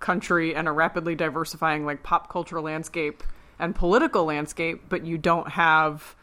country 0.00 0.54
and 0.54 0.66
a 0.68 0.72
rapidly 0.72 1.14
diversifying 1.14 1.84
like 1.84 2.02
pop 2.02 2.30
culture 2.30 2.60
landscape 2.60 3.22
and 3.58 3.74
political 3.74 4.24
landscape, 4.24 4.82
but 4.88 5.04
you 5.04 5.18
don't 5.18 5.48
have, 5.50 6.14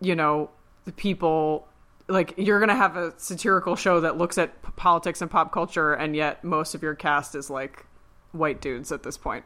you 0.00 0.14
know, 0.14 0.50
the 0.84 0.92
people 0.92 1.66
like 2.08 2.34
you're 2.36 2.60
going 2.60 2.68
to 2.68 2.74
have 2.74 2.96
a 2.96 3.12
satirical 3.16 3.74
show 3.74 4.00
that 4.00 4.16
looks 4.16 4.38
at 4.38 4.62
p- 4.62 4.70
politics 4.76 5.20
and 5.20 5.30
pop 5.30 5.52
culture 5.52 5.92
and 5.92 6.14
yet 6.14 6.44
most 6.44 6.74
of 6.74 6.82
your 6.82 6.94
cast 6.94 7.34
is 7.34 7.50
like 7.50 7.84
white 8.32 8.60
dudes 8.60 8.92
at 8.92 9.02
this 9.02 9.16
point. 9.18 9.44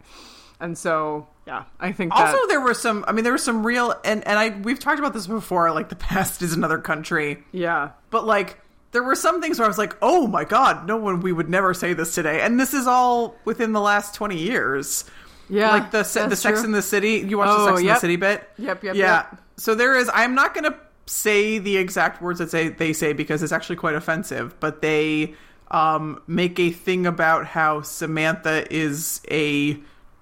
And 0.62 0.76
so, 0.76 1.26
yeah, 1.46 1.64
I 1.78 1.92
think 1.92 2.12
that, 2.12 2.34
Also, 2.34 2.46
there 2.48 2.60
were 2.60 2.74
some. 2.74 3.02
I 3.08 3.12
mean, 3.12 3.24
there 3.24 3.32
were 3.32 3.38
some 3.38 3.64
real, 3.64 3.94
and 4.04 4.26
and 4.26 4.38
I 4.38 4.50
we've 4.50 4.78
talked 4.78 4.98
about 4.98 5.14
this 5.14 5.26
before. 5.26 5.72
Like 5.72 5.88
the 5.88 5.96
past 5.96 6.42
is 6.42 6.52
another 6.52 6.76
country, 6.76 7.42
yeah, 7.50 7.92
but 8.10 8.26
like 8.26 8.60
there 8.92 9.02
were 9.02 9.14
some 9.14 9.40
things 9.40 9.58
where 9.58 9.66
I 9.66 9.68
was 9.68 9.78
like, 9.78 9.96
oh 10.02 10.26
my 10.26 10.44
god, 10.44 10.86
no 10.86 10.96
one, 10.96 11.20
we 11.20 11.32
would 11.32 11.48
never 11.48 11.74
say 11.74 11.92
this 11.94 12.14
today. 12.14 12.40
And 12.42 12.58
this 12.58 12.74
is 12.74 12.86
all 12.86 13.36
within 13.44 13.72
the 13.72 13.80
last 13.80 14.14
twenty 14.14 14.38
years. 14.38 15.04
yeah, 15.48 15.70
like 15.70 15.90
the 15.90 16.02
se- 16.04 16.28
the 16.28 16.36
Sex 16.36 16.60
true. 16.60 16.66
in 16.66 16.72
the 16.72 16.82
City. 16.82 17.18
You 17.18 17.38
watch 17.38 17.48
Oh, 17.50 17.58
the 17.64 17.70
Sex 17.76 17.80
in 17.80 17.86
the 17.86 17.94
City 17.96 18.16
bit? 18.16 18.48
Yep, 18.58 18.84
yep, 18.84 18.94
yeah. 18.96 19.14
yep. 19.30 19.42
So 19.56 19.74
there 19.74 19.96
is. 19.96 20.10
I'm 20.12 20.34
not 20.34 20.54
going 20.54 20.64
to 20.64 20.76
say 21.06 21.58
the 21.58 21.76
exact 21.76 22.22
words 22.22 22.38
that 22.38 22.50
say 22.50 22.68
they 22.68 22.92
say 22.92 23.12
because 23.12 23.42
it's 23.42 23.52
actually 23.52 23.76
quite 23.76 23.94
offensive. 23.94 24.58
But 24.60 24.80
they 24.82 25.34
um, 25.70 26.22
make 26.26 26.58
a 26.58 26.70
thing 26.70 27.06
about 27.06 27.46
how 27.46 27.82
Samantha 27.82 28.72
is 28.72 29.20
a 29.30 29.78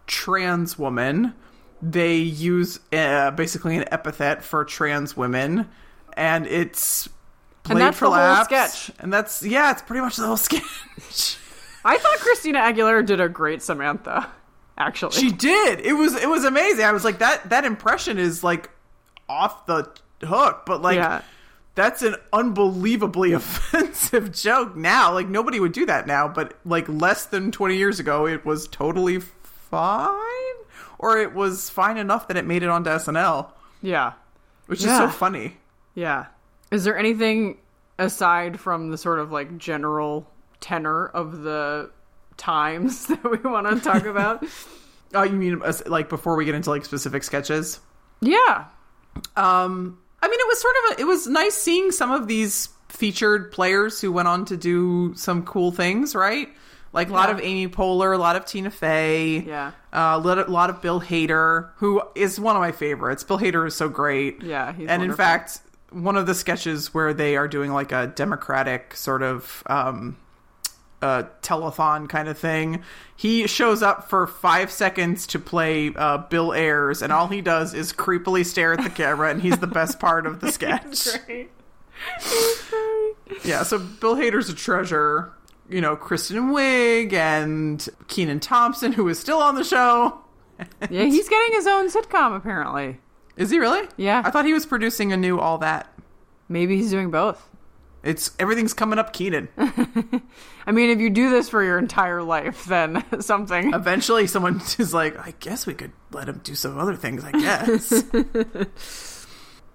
trans 0.06 0.78
woman. 0.78 1.34
They 1.80 2.16
use 2.16 2.80
uh, 2.92 3.30
basically 3.30 3.76
an 3.76 3.84
epithet 3.92 4.42
for 4.42 4.64
trans 4.64 5.16
women, 5.16 5.68
and 6.14 6.46
it's. 6.46 7.08
Played 7.74 7.82
that's 7.82 7.98
for 7.98 8.10
the 8.10 8.34
whole 8.34 8.44
sketch. 8.44 8.90
and 8.98 9.12
that's 9.12 9.42
yeah, 9.42 9.70
it's 9.70 9.82
pretty 9.82 10.00
much 10.00 10.16
the 10.16 10.26
whole 10.26 10.36
sketch. 10.48 11.36
I 11.84 11.96
thought 11.98 12.18
Christina 12.18 12.58
Aguilera 12.60 13.04
did 13.06 13.20
a 13.20 13.28
great 13.28 13.62
Samantha. 13.62 14.30
Actually, 14.76 15.12
She 15.12 15.30
did. 15.32 15.80
It 15.80 15.92
was 15.94 16.14
it 16.14 16.28
was 16.28 16.44
amazing. 16.44 16.84
I 16.84 16.92
was 16.92 17.04
like 17.04 17.18
that 17.18 17.50
that 17.50 17.64
impression 17.64 18.18
is 18.18 18.44
like 18.44 18.70
off 19.28 19.66
the 19.66 19.90
hook, 20.22 20.62
but 20.66 20.82
like 20.82 20.96
Yeah. 20.96 21.22
that's 21.74 22.02
an 22.02 22.14
unbelievably 22.32 23.32
offensive 23.34 24.32
joke 24.32 24.76
now. 24.76 25.12
Like 25.12 25.28
nobody 25.28 25.58
would 25.60 25.72
do 25.72 25.84
that 25.86 26.06
now, 26.06 26.28
but 26.28 26.54
like 26.64 26.88
less 26.88 27.26
than 27.26 27.50
20 27.50 27.76
years 27.76 27.98
ago 28.00 28.26
it 28.26 28.44
was 28.46 28.68
totally 28.68 29.18
fine 29.20 30.14
or 30.98 31.18
it 31.18 31.34
was 31.34 31.70
fine 31.70 31.96
enough 31.96 32.28
that 32.28 32.36
it 32.36 32.44
made 32.46 32.62
it 32.62 32.68
onto 32.68 32.90
SNL, 32.90 33.50
yeah, 33.82 34.12
which 34.66 34.80
is 34.80 34.86
so 34.86 35.08
funny. 35.08 35.56
yeah. 35.94 36.26
Is 36.70 36.84
there 36.84 36.96
anything 36.98 37.58
aside 37.98 38.60
from 38.60 38.90
the 38.90 38.98
sort 38.98 39.18
of 39.18 39.32
like 39.32 39.58
general 39.58 40.28
tenor 40.60 41.06
of 41.06 41.42
the 41.42 41.90
times 42.36 43.06
that 43.08 43.24
we 43.24 43.38
want 43.50 43.66
to 43.68 43.80
talk 43.80 44.04
about? 44.06 44.44
Oh, 45.14 45.22
you 45.22 45.32
mean 45.36 45.62
like 45.86 46.08
before 46.08 46.36
we 46.36 46.44
get 46.44 46.54
into 46.54 46.70
like 46.70 46.84
specific 46.84 47.22
sketches? 47.24 47.80
yeah, 48.20 48.64
Um, 49.36 49.98
I 50.22 50.28
mean, 50.28 50.38
it 50.40 50.46
was 50.48 50.60
sort 50.60 50.74
of 50.92 50.98
a, 50.98 51.00
it 51.02 51.04
was 51.04 51.26
nice 51.28 51.54
seeing 51.54 51.92
some 51.92 52.10
of 52.10 52.26
these 52.28 52.68
featured 52.88 53.52
players 53.52 54.00
who 54.00 54.10
went 54.12 54.26
on 54.28 54.44
to 54.46 54.56
do 54.56 55.14
some 55.14 55.44
cool 55.44 55.70
things, 55.70 56.14
right? 56.14 56.48
Like 56.92 57.10
a 57.10 57.12
lot 57.12 57.28
Yeah. 57.28 57.34
of 57.36 57.40
Amy 57.42 57.68
Poehler, 57.68 58.14
a 58.14 58.18
lot 58.18 58.34
of 58.36 58.44
Tina 58.46 58.70
Fey, 58.70 59.40
Yeah. 59.46 59.68
uh, 59.92 60.14
a 60.14 60.18
lot 60.18 60.38
of, 60.38 60.48
lot 60.48 60.70
of 60.70 60.82
Bill 60.82 61.00
Hader, 61.00 61.70
who 61.76 62.02
is 62.14 62.40
one 62.40 62.56
of 62.56 62.60
my 62.60 62.72
favorites. 62.72 63.22
Bill 63.24 63.38
Hader 63.38 63.66
is 63.66 63.74
so 63.76 63.88
great. 63.88 64.42
Yeah, 64.42 64.72
he's 64.72 64.88
and 64.88 65.02
in 65.02 65.12
fact, 65.14 65.60
one 65.90 66.16
of 66.16 66.26
the 66.26 66.34
sketches 66.34 66.92
where 66.92 67.14
they 67.14 67.36
are 67.36 67.48
doing 67.48 67.72
like 67.72 67.92
a 67.92 68.06
democratic 68.06 68.94
sort 68.94 69.22
of 69.22 69.62
um, 69.66 70.16
uh, 71.02 71.24
telethon 71.42 72.08
kind 72.08 72.28
of 72.28 72.38
thing. 72.38 72.82
He 73.16 73.46
shows 73.46 73.82
up 73.82 74.08
for 74.08 74.26
five 74.26 74.70
seconds 74.70 75.26
to 75.28 75.38
play 75.38 75.92
uh, 75.94 76.18
Bill 76.18 76.52
Ayers, 76.52 77.02
and 77.02 77.12
all 77.12 77.28
he 77.28 77.40
does 77.40 77.74
is 77.74 77.92
creepily 77.92 78.44
stare 78.44 78.72
at 78.72 78.82
the 78.82 78.90
camera, 78.90 79.30
and 79.30 79.40
he's 79.42 79.58
the 79.58 79.66
best 79.66 79.98
part 79.98 80.26
of 80.26 80.40
the 80.40 80.52
sketch. 80.52 81.08
Great. 81.26 81.50
yeah, 83.44 83.62
so 83.62 83.78
Bill 83.78 84.16
Hader's 84.16 84.48
a 84.48 84.54
treasure. 84.54 85.32
You 85.68 85.80
know, 85.82 85.96
Kristen 85.96 86.50
Wiig 86.50 87.12
and 87.12 87.86
Kenan 88.08 88.40
Thompson, 88.40 88.92
who 88.92 89.06
is 89.08 89.18
still 89.18 89.40
on 89.40 89.54
the 89.54 89.64
show. 89.64 90.18
Yeah, 90.90 91.04
he's 91.04 91.28
getting 91.28 91.54
his 91.54 91.66
own 91.66 91.88
sitcom 91.88 92.34
apparently. 92.36 92.98
Is 93.38 93.50
he 93.50 93.58
really? 93.58 93.88
Yeah. 93.96 94.22
I 94.24 94.30
thought 94.30 94.44
he 94.44 94.52
was 94.52 94.66
producing 94.66 95.12
a 95.12 95.16
new 95.16 95.38
All 95.38 95.58
That. 95.58 95.92
Maybe 96.48 96.76
he's 96.76 96.90
doing 96.90 97.10
both. 97.10 97.48
It's 98.02 98.30
everything's 98.38 98.74
coming 98.74 98.98
up 98.98 99.12
Kenan. 99.12 99.48
I 100.66 100.72
mean, 100.72 100.90
if 100.90 101.00
you 101.00 101.10
do 101.10 101.30
this 101.30 101.48
for 101.48 101.62
your 101.62 101.78
entire 101.78 102.22
life, 102.22 102.64
then 102.66 103.04
something. 103.20 103.72
Eventually, 103.74 104.26
someone 104.26 104.60
is 104.78 104.92
like, 104.92 105.18
I 105.18 105.34
guess 105.40 105.66
we 105.66 105.74
could 105.74 105.92
let 106.12 106.28
him 106.28 106.40
do 106.44 106.54
some 106.54 106.78
other 106.78 106.96
things. 106.96 107.24
I 107.24 107.32
guess. 107.32 108.04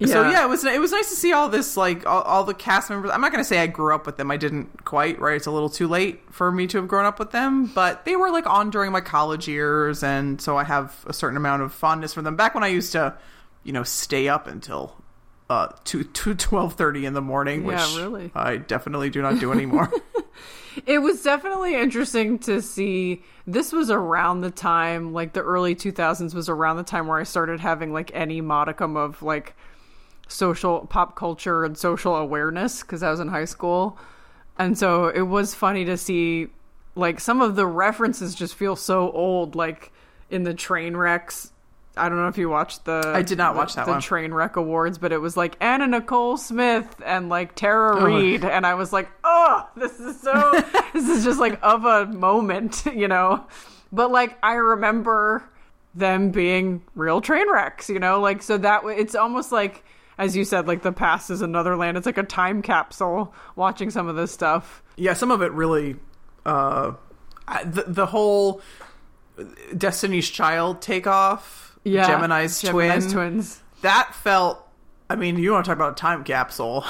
So 0.02 0.30
yeah, 0.30 0.44
it 0.44 0.50
was 0.50 0.66
it 0.66 0.82
was 0.82 0.92
nice 0.92 1.10
to 1.10 1.16
see 1.16 1.32
all 1.34 1.50
this 1.50 1.78
like 1.78 2.06
all, 2.06 2.22
all 2.24 2.44
the 2.44 2.54
cast 2.54 2.90
members. 2.90 3.12
I'm 3.12 3.22
not 3.22 3.32
going 3.32 3.44
to 3.44 3.48
say 3.48 3.60
I 3.60 3.68
grew 3.68 3.94
up 3.94 4.06
with 4.06 4.18
them. 4.18 4.32
I 4.32 4.38
didn't 4.38 4.84
quite. 4.84 5.20
Right, 5.20 5.36
it's 5.36 5.46
a 5.46 5.52
little 5.52 5.70
too 5.70 5.88
late 5.88 6.22
for 6.32 6.52
me 6.52 6.68
to 6.68 6.78
have 6.78 6.88
grown 6.88 7.06
up 7.06 7.20
with 7.20 7.32
them, 7.32 7.68
but 7.68 8.04
they 8.06 8.16
were 8.16 8.32
like 8.32 8.48
on 8.48 8.70
during 8.70 8.92
my 8.92 9.02
college 9.02 9.48
years, 9.48 10.04
and 10.04 10.42
so 10.42 10.58
I 10.58 10.64
have 10.64 11.06
a 11.08 11.14
certain 11.14 11.38
amount 11.38 11.62
of 11.62 11.74
fondness 11.74 12.14
for 12.14 12.22
them. 12.22 12.36
Back 12.36 12.54
when 12.56 12.64
I 12.64 12.68
used 12.68 12.92
to, 12.94 13.16
you 13.64 13.74
know, 13.74 13.84
stay 13.84 14.28
up 14.28 14.48
until 14.48 14.96
uh 15.50 15.70
two 15.84 16.04
two 16.20 16.36
twelve 16.36 16.74
thirty 16.74 17.06
in 17.06 17.14
the 17.14 17.22
morning, 17.22 17.64
which 17.64 17.78
Yeah, 17.78 17.98
really. 17.98 18.32
I 18.36 18.58
definitely 18.58 19.10
do 19.10 19.22
not 19.22 19.40
do 19.40 19.52
anymore. 19.52 19.92
It 20.86 21.00
was 21.00 21.22
definitely 21.22 21.76
interesting 21.76 22.40
to 22.40 22.62
see. 22.62 23.22
This 23.46 23.72
was 23.72 23.92
around 23.92 24.42
the 24.42 24.52
time, 24.52 25.14
like 25.14 25.34
the 25.34 25.42
early 25.42 25.76
2000s 25.76 26.34
was 26.34 26.50
around 26.50 26.78
the 26.78 26.84
time 26.84 27.08
where 27.08 27.20
I 27.20 27.24
started 27.24 27.60
having 27.60 27.94
like 27.94 28.12
any 28.14 28.42
modicum 28.42 28.98
of 28.98 29.22
like 29.22 29.56
social 30.28 30.88
pop 30.88 31.16
culture 31.16 31.64
and 31.64 31.78
social 31.78 32.16
awareness 32.16 32.82
because 32.82 33.04
I 33.04 33.12
was 33.12 33.20
in 33.20 33.28
high 33.28 33.46
school. 33.46 34.00
And 34.58 34.78
so 34.78 35.08
it 35.08 35.22
was 35.22 35.54
funny 35.54 35.86
to 35.86 35.98
see 35.98 36.48
like 36.96 37.20
some 37.20 37.42
of 37.42 37.56
the 37.56 37.68
references 37.68 38.34
just 38.34 38.56
feel 38.56 38.76
so 38.76 39.12
old, 39.12 39.56
like 39.56 39.92
in 40.30 40.44
the 40.44 40.54
train 40.54 40.98
wrecks. 40.98 41.52
I 41.96 42.10
don't 42.10 42.18
know 42.18 42.28
if 42.28 42.38
you 42.40 42.50
watched 42.50 42.86
the 42.86 43.02
I 43.14 43.22
did 43.22 43.38
not 43.38 43.54
the- 43.54 43.60
watch 43.60 43.76
that 43.76 43.86
the 43.86 43.92
one. 43.92 44.02
train 44.02 44.34
wreck 44.34 44.56
awards, 44.56 44.98
but 44.98 45.12
it 45.12 45.20
was 45.20 45.38
like 45.38 45.56
Anna 45.62 45.86
Nicole 45.88 46.38
Smith 46.38 46.88
and 47.06 47.30
like 47.30 47.54
Tara 47.56 47.98
Oh. 48.02 48.06
Reid, 48.06 48.44
and 48.44 48.66
I 48.66 48.74
was 48.74 48.92
like, 48.92 49.10
oh, 49.24 49.68
this 49.76 50.00
is 50.00 50.20
so, 50.20 50.52
this 50.94 51.08
is 51.08 51.24
just 51.24 51.40
like 51.40 51.60
of 51.62 51.86
a 51.86 52.06
moment, 52.08 52.86
you 52.96 53.08
know. 53.08 53.46
But 53.92 54.12
like 54.12 54.38
I 54.42 54.54
remember 54.56 55.44
them 55.94 56.32
being 56.32 56.82
real 56.96 57.22
train 57.22 57.52
wrecks, 57.52 57.90
you 57.90 58.00
know, 58.00 58.20
like 58.20 58.42
so 58.42 58.58
that 58.58 58.84
it's 58.86 59.14
almost 59.14 59.52
like 59.52 59.84
as 60.18 60.36
you 60.36 60.46
said, 60.46 60.68
like 60.68 60.82
the 60.84 60.92
past 60.92 61.30
is 61.30 61.42
another 61.42 61.76
land. 61.76 61.98
It's 61.98 62.06
like 62.08 62.18
a 62.18 62.24
time 62.24 62.62
capsule 62.64 63.34
watching 63.56 63.92
some 63.92 64.08
of 64.08 64.16
this 64.16 64.32
stuff. 64.32 64.82
yeah, 64.96 65.14
some 65.14 65.30
of 65.32 65.42
it 65.44 65.52
really, 65.52 65.96
uh, 66.46 66.94
the 67.66 67.84
the 67.88 68.06
whole 68.08 68.62
Destiny's 69.78 70.30
Child 70.30 70.82
takeoff, 70.82 71.73
Yeah, 71.84 72.08
Gemini's, 72.08 72.62
Gemini's 72.62 73.06
twin, 73.06 73.14
twins. 73.14 73.62
that 73.82 74.14
felt. 74.16 74.60
I 75.10 75.16
mean, 75.16 75.38
you 75.38 75.52
want 75.52 75.66
to 75.66 75.70
talk 75.70 75.78
about 75.78 75.92
a 75.94 75.96
time 75.96 76.24
capsule? 76.24 76.86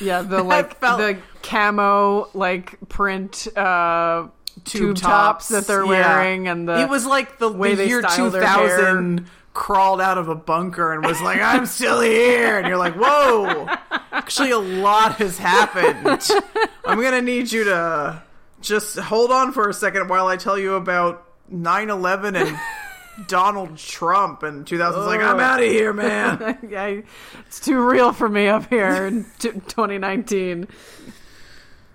Yeah, 0.00 0.22
the 0.22 0.42
like 0.42 0.78
felt- 0.78 0.98
the 0.98 1.18
camo 1.42 2.28
like 2.34 2.78
print 2.88 3.48
uh 3.56 4.28
tube, 4.64 4.96
tops. 4.96 5.48
that 5.48 5.66
they're 5.66 5.84
yeah. 5.84 5.88
wearing 6.18 6.48
and 6.48 6.68
the 6.68 6.80
it 6.80 6.88
was 6.88 7.06
like 7.06 7.38
the, 7.38 7.50
way 7.50 7.74
the 7.74 7.86
year 7.86 8.00
style 8.02 8.30
their 8.30 8.40
2000 8.42 9.26
crawled 9.52 10.00
out 10.00 10.18
of 10.18 10.28
a 10.28 10.34
bunker 10.34 10.92
and 10.92 11.04
was 11.04 11.20
like, 11.22 11.40
"I'm 11.40 11.66
still 11.66 12.00
here," 12.00 12.58
and 12.58 12.68
you're 12.68 12.76
like, 12.76 12.94
"Whoa!" 12.94 13.66
Actually, 14.12 14.50
a 14.50 14.58
lot 14.58 15.16
has 15.16 15.38
happened. 15.38 16.30
I'm 16.84 17.00
gonna 17.00 17.22
need 17.22 17.50
you 17.50 17.64
to 17.64 18.22
just 18.60 18.98
hold 18.98 19.30
on 19.30 19.52
for 19.52 19.68
a 19.68 19.74
second 19.74 20.08
while 20.08 20.26
I 20.26 20.36
tell 20.36 20.58
you 20.58 20.74
about 20.74 21.26
9/11 21.52 22.40
and. 22.40 22.58
Donald 23.26 23.76
Trump 23.78 24.42
and 24.42 24.66
2000's 24.66 25.06
like 25.06 25.20
I'm 25.20 25.40
out 25.40 25.62
of 25.62 25.68
here, 25.68 25.92
man. 25.92 26.58
yeah, 26.68 27.00
it's 27.46 27.60
too 27.60 27.80
real 27.80 28.12
for 28.12 28.28
me 28.28 28.48
up 28.48 28.68
here 28.68 29.06
in 29.06 29.24
t- 29.38 29.50
2019. 29.50 30.68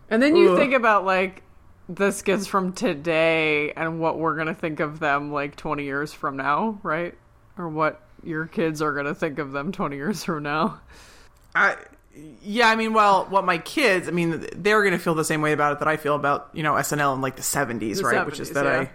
And 0.10 0.22
then 0.22 0.36
you 0.36 0.52
Ugh. 0.52 0.58
think 0.58 0.74
about 0.74 1.06
like 1.06 1.44
the 1.88 2.12
skits 2.12 2.48
from 2.48 2.74
today 2.74 3.72
and 3.74 4.00
what 4.00 4.18
we're 4.18 4.36
gonna 4.36 4.54
think 4.56 4.80
of 4.80 5.00
them 5.00 5.32
like 5.32 5.56
20 5.56 5.84
years 5.84 6.14
from 6.14 6.38
now, 6.38 6.80
right? 6.84 7.16
Or 7.58 7.70
what 7.70 8.02
your 8.24 8.46
kids 8.48 8.82
are 8.82 8.94
gonna 8.94 9.16
think 9.16 9.40
of 9.40 9.52
them 9.52 9.72
20 9.72 9.96
years 9.96 10.24
from 10.24 10.44
now. 10.44 10.82
I, 11.54 11.76
yeah, 12.42 12.70
I 12.70 12.76
mean, 12.76 12.94
well, 12.94 13.26
what 13.30 13.46
my 13.46 13.58
kids, 13.58 14.08
I 14.08 14.12
mean, 14.12 14.46
they're 14.56 14.82
going 14.82 14.94
to 14.94 15.00
feel 15.00 15.16
the 15.16 15.26
same 15.26 15.42
way 15.42 15.52
about 15.54 15.74
it 15.74 15.80
that 15.80 15.88
I 15.88 15.98
feel 15.98 16.16
about, 16.16 16.50
you 16.54 16.64
know, 16.64 16.74
SNL 16.74 17.16
in 17.16 17.22
like 17.22 17.36
the 17.36 17.42
70s, 17.42 17.98
The 17.98 18.04
right? 18.04 18.26
Which 18.26 18.40
is 18.40 18.52
that 18.52 18.66
yeah. 18.66 18.80
I 18.82 18.90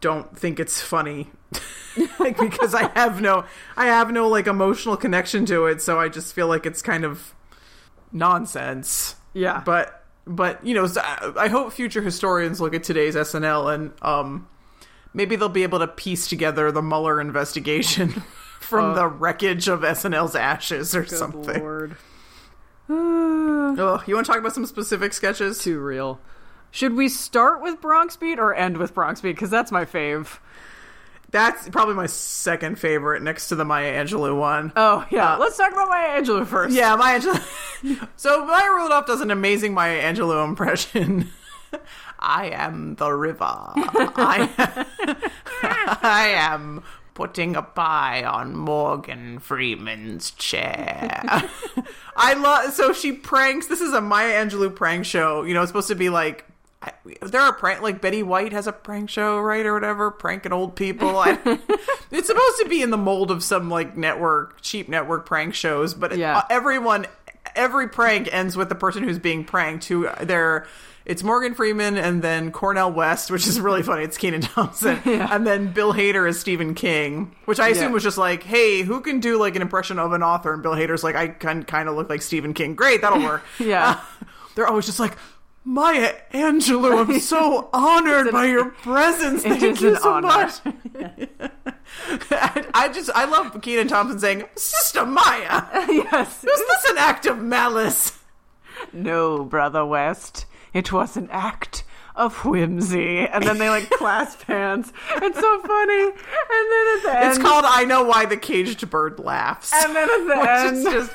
don't 0.00 0.36
think 0.38 0.60
it's 0.60 0.80
funny. 0.80 1.30
like, 2.18 2.38
because 2.38 2.74
I 2.74 2.88
have 2.98 3.20
no, 3.20 3.44
I 3.76 3.86
have 3.86 4.10
no 4.10 4.28
like 4.28 4.46
emotional 4.46 4.96
connection 4.96 5.46
to 5.46 5.66
it. 5.66 5.80
So 5.82 5.98
I 5.98 6.08
just 6.08 6.34
feel 6.34 6.46
like 6.46 6.66
it's 6.66 6.82
kind 6.82 7.04
of 7.04 7.34
nonsense. 8.12 9.16
Yeah. 9.34 9.62
But, 9.64 10.04
but, 10.26 10.64
you 10.64 10.74
know, 10.74 10.86
I 10.96 11.32
I 11.36 11.48
hope 11.48 11.72
future 11.72 12.02
historians 12.02 12.60
look 12.60 12.74
at 12.74 12.82
today's 12.82 13.14
SNL 13.14 13.74
and, 13.74 13.92
um, 14.02 14.48
maybe 15.14 15.36
they'll 15.36 15.48
be 15.48 15.62
able 15.62 15.78
to 15.78 15.88
piece 15.88 16.28
together 16.28 16.70
the 16.70 16.82
Mueller 16.82 17.20
investigation 17.20 18.10
from 18.60 18.90
Uh, 18.92 18.94
the 18.94 19.06
wreckage 19.08 19.68
of 19.68 19.80
SNL's 19.80 20.34
ashes 20.34 20.94
or 20.94 21.06
something. 21.06 21.60
lord. 21.60 21.96
Oh, 22.90 24.02
you 24.06 24.14
want 24.14 24.26
to 24.26 24.32
talk 24.32 24.40
about 24.40 24.54
some 24.54 24.64
specific 24.66 25.12
sketches? 25.12 25.58
Too 25.58 25.78
real. 25.78 26.20
Should 26.78 26.94
we 26.94 27.08
start 27.08 27.60
with 27.60 27.80
Bronx 27.80 28.16
Beat 28.16 28.38
or 28.38 28.54
end 28.54 28.76
with 28.76 28.94
Bronx 28.94 29.20
Beat? 29.20 29.32
Because 29.32 29.50
that's 29.50 29.72
my 29.72 29.84
fave. 29.84 30.38
That's 31.32 31.68
probably 31.70 31.96
my 31.96 32.06
second 32.06 32.78
favorite 32.78 33.20
next 33.20 33.48
to 33.48 33.56
the 33.56 33.64
Maya 33.64 33.92
Angelou 33.92 34.38
one. 34.38 34.72
Oh 34.76 35.04
yeah, 35.10 35.34
Uh, 35.34 35.38
let's 35.40 35.56
talk 35.56 35.72
about 35.72 35.88
Maya 35.88 36.22
Angelou 36.22 36.46
first. 36.46 36.76
Yeah, 36.76 36.94
Maya 36.94 37.18
Angelou. 37.18 38.08
so 38.16 38.46
Maya 38.46 38.70
Rudolph 38.70 39.06
does 39.06 39.20
an 39.20 39.32
amazing 39.32 39.74
Maya 39.74 40.00
Angelou 40.00 40.46
impression. 40.46 41.30
I 42.20 42.50
am 42.50 42.94
the 42.94 43.10
river. 43.10 43.42
I, 43.42 44.86
I 46.00 46.28
am 46.28 46.84
putting 47.14 47.56
a 47.56 47.62
pie 47.62 48.22
on 48.22 48.54
Morgan 48.54 49.40
Freeman's 49.40 50.30
chair. 50.30 51.24
I 52.14 52.34
love. 52.34 52.72
So 52.72 52.92
she 52.92 53.10
pranks. 53.10 53.66
This 53.66 53.80
is 53.80 53.92
a 53.92 54.00
Maya 54.00 54.44
Angelou 54.46 54.72
prank 54.76 55.06
show. 55.06 55.42
You 55.42 55.54
know, 55.54 55.62
it's 55.62 55.70
supposed 55.70 55.88
to 55.88 55.96
be 55.96 56.08
like. 56.08 56.44
I- 56.80 56.92
There 57.22 57.40
are 57.40 57.52
prank 57.52 57.82
like 57.82 58.00
Betty 58.00 58.22
White 58.22 58.52
has 58.52 58.66
a 58.66 58.72
prank 58.72 59.10
show, 59.10 59.38
right, 59.40 59.66
or 59.66 59.74
whatever, 59.74 60.10
pranking 60.10 60.52
old 60.52 60.76
people. 60.76 61.18
I, 61.18 61.32
it's 62.10 62.28
supposed 62.28 62.58
to 62.62 62.66
be 62.68 62.82
in 62.82 62.90
the 62.90 62.96
mold 62.96 63.30
of 63.30 63.42
some 63.42 63.68
like 63.68 63.96
network, 63.96 64.60
cheap 64.60 64.88
network 64.88 65.26
prank 65.26 65.54
shows, 65.54 65.94
but 65.94 66.16
Yeah. 66.16 66.38
uh, 66.38 66.42
everyone, 66.50 67.06
every 67.56 67.88
prank 67.88 68.32
ends 68.32 68.56
with 68.56 68.68
the 68.68 68.74
person 68.76 69.02
who's 69.02 69.18
being 69.18 69.44
pranked. 69.44 69.86
Who 69.86 70.08
they're, 70.22 70.68
it's 71.04 71.24
Morgan 71.24 71.54
Freeman 71.54 71.96
and 71.96 72.22
then 72.22 72.52
Cornel 72.52 72.92
West, 72.92 73.28
which 73.30 73.48
is 73.48 73.58
really 73.58 73.82
funny. 73.82 74.04
It's 74.04 74.16
Kenan 74.18 74.42
Thompson, 74.42 74.98
and 75.04 75.44
then 75.44 75.72
Bill 75.72 75.92
Hader 75.94 76.28
as 76.28 76.38
Stephen 76.38 76.74
King, 76.74 77.34
which 77.46 77.58
I 77.58 77.68
assume 77.70 77.86
Yeah. 77.86 77.92
was 77.94 78.02
just 78.04 78.18
like, 78.18 78.44
hey, 78.44 78.82
who 78.82 79.00
can 79.00 79.18
do 79.18 79.36
like 79.36 79.56
an 79.56 79.62
impression 79.62 79.98
of 79.98 80.12
an 80.12 80.22
author? 80.22 80.52
And 80.52 80.62
Bill 80.62 80.74
Hader's 80.74 81.02
like, 81.02 81.16
I 81.16 81.26
can 81.26 81.64
kind 81.64 81.88
of 81.88 81.96
look 81.96 82.08
like 82.08 82.22
Stephen 82.22 82.54
King. 82.54 82.76
Great, 82.76 83.00
that'll 83.00 83.20
work. 83.22 83.42
Yeah. 83.58 83.98
Uh, 84.20 84.24
they're 84.54 84.68
always 84.68 84.86
just 84.86 85.00
like. 85.00 85.16
Maya 85.68 86.14
Angelou, 86.32 87.06
I'm 87.06 87.20
so 87.20 87.68
honored 87.74 88.32
by 88.32 88.46
your 88.46 88.70
presence. 88.82 89.42
Thank 89.42 89.82
you 89.82 89.96
so 89.96 90.14
honor. 90.14 90.26
much. 90.26 90.52
I, 92.30 92.64
I 92.72 92.88
just, 92.88 93.10
I 93.14 93.26
love 93.26 93.60
Kenan 93.60 93.88
Thompson 93.88 94.18
saying, 94.18 94.44
Sister 94.56 95.04
Maya, 95.04 95.64
yes. 95.90 96.38
is 96.42 96.42
this 96.42 96.84
an 96.90 96.96
act 96.96 97.26
of 97.26 97.42
malice? 97.42 98.18
No, 98.94 99.44
brother 99.44 99.84
West. 99.84 100.46
It 100.72 100.90
was 100.90 101.18
an 101.18 101.28
act 101.30 101.84
of 102.16 102.46
whimsy. 102.46 103.18
And 103.26 103.44
then 103.44 103.58
they 103.58 103.68
like 103.68 103.90
clasp 103.90 104.44
hands. 104.44 104.90
It's 105.16 105.38
so 105.38 105.60
funny. 105.60 106.02
And 106.02 106.12
then 106.72 106.96
at 106.96 107.02
the 107.02 107.12
end, 107.14 107.28
It's 107.28 107.38
called 107.38 107.66
I 107.66 107.84
Know 107.84 108.04
Why 108.04 108.24
the 108.24 108.38
Caged 108.38 108.88
Bird 108.88 109.18
Laughs. 109.18 109.72
And 109.74 109.94
then 109.94 110.08
at 110.10 110.26
the 110.26 110.50
end, 110.50 110.76
is 110.78 110.84
just 110.84 111.12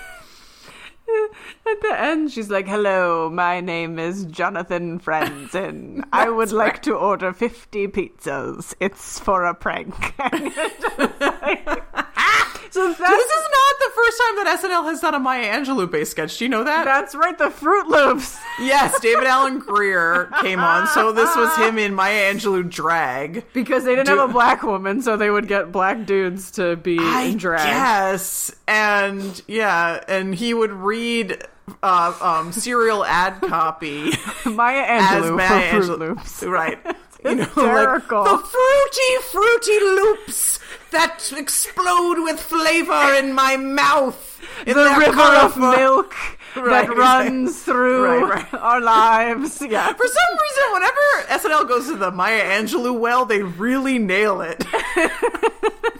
at 1.68 1.82
the 1.82 2.00
end, 2.00 2.32
she's 2.32 2.50
like, 2.50 2.68
"Hello, 2.68 3.30
my 3.30 3.62
name 3.62 4.00
is 4.00 4.26
Jonathan 4.26 5.00
Franzen. 5.00 6.04
I 6.14 6.30
would 6.30 6.52
like 6.52 6.82
to 6.84 6.94
order 6.94 7.34
fifty 7.34 7.88
pizzas. 7.88 8.74
It's 8.80 9.20
for 9.20 9.46
a 9.46 9.54
prank." 9.54 9.94
so 12.74 12.88
This 12.88 13.00
is 13.00 13.00
not 13.00 13.80
the 13.80 13.92
first 13.96 14.22
time 14.26 14.36
that 14.44 14.60
SNL 14.64 14.84
has 14.86 15.00
done 15.00 15.14
a 15.14 15.20
Maya 15.20 15.46
Angelou 15.60 15.90
based 15.90 16.12
sketch. 16.12 16.38
Do 16.38 16.46
you 16.46 16.50
know 16.50 16.64
that? 16.64 16.86
that's 16.86 17.14
right. 17.16 17.38
The 17.38 17.46
Froot 17.50 17.88
Loops. 17.88 18.38
yes, 18.60 19.00
David 19.00 19.26
Alan 19.26 19.60
Grier 19.60 20.30
came 20.42 20.60
on, 20.60 20.88
so 20.88 21.12
this 21.12 21.36
was 21.36 21.56
him 21.58 21.78
in 21.78 21.94
Maya 21.94 22.34
Angelou 22.34 22.68
drag. 22.70 23.46
Because 23.54 23.84
they 23.84 23.96
didn't 23.96 24.08
Do- 24.08 24.18
have 24.18 24.30
a 24.30 24.34
black 24.34 24.64
woman, 24.64 25.02
so 25.02 25.16
they 25.18 25.30
would 25.30 25.48
get 25.48 25.72
black 25.72 26.06
dudes 26.06 26.52
to 26.52 26.76
be 26.76 26.98
I 27.00 27.22
in 27.24 27.38
drag. 27.38 27.68
Yes, 27.68 28.54
and 28.68 29.42
yeah, 29.48 30.04
and 30.08 30.34
he 30.34 30.54
would 30.54 30.72
read 30.72 31.44
uh, 31.82 32.14
um, 32.22 32.52
cereal 32.52 33.06
ad 33.06 33.40
copy 33.42 34.12
Maya 34.46 34.84
as 34.88 35.04
Angelou 35.24 35.38
Maya 35.38 35.72
Angelou. 35.72 36.00
Loops. 36.00 36.44
right? 36.44 36.80
You 37.30 37.36
know, 37.36 37.48
like 37.56 38.08
the 38.10 38.38
fruity, 38.54 39.12
fruity 39.32 39.80
loops 39.80 40.60
that 40.92 41.32
explode 41.36 42.22
with 42.22 42.40
flavor 42.40 43.14
in 43.16 43.34
my 43.34 43.56
mouth. 43.56 44.42
In 44.68 44.76
The 44.76 44.96
river 45.00 45.22
of 45.22 45.58
milk 45.58 46.14
Right, 46.56 46.86
that 46.88 46.96
runs 46.96 47.64
through 47.64 48.26
Right, 48.30 48.52
right. 48.54 48.54
our 48.62 48.82
lives. 48.82 49.60
Yeah. 49.62 49.88
For 49.94 50.06
some 50.06 50.38
reason, 50.42 50.64
whenever 50.74 51.60
SNL 51.64 51.68
goes 51.68 51.88
to 51.88 51.96
the 51.96 52.12
Maya 52.12 52.44
Angelou 52.44 53.00
well, 53.00 53.26
they 53.26 53.42
really 53.42 53.98
nail 54.00 54.42
it. 54.42 54.64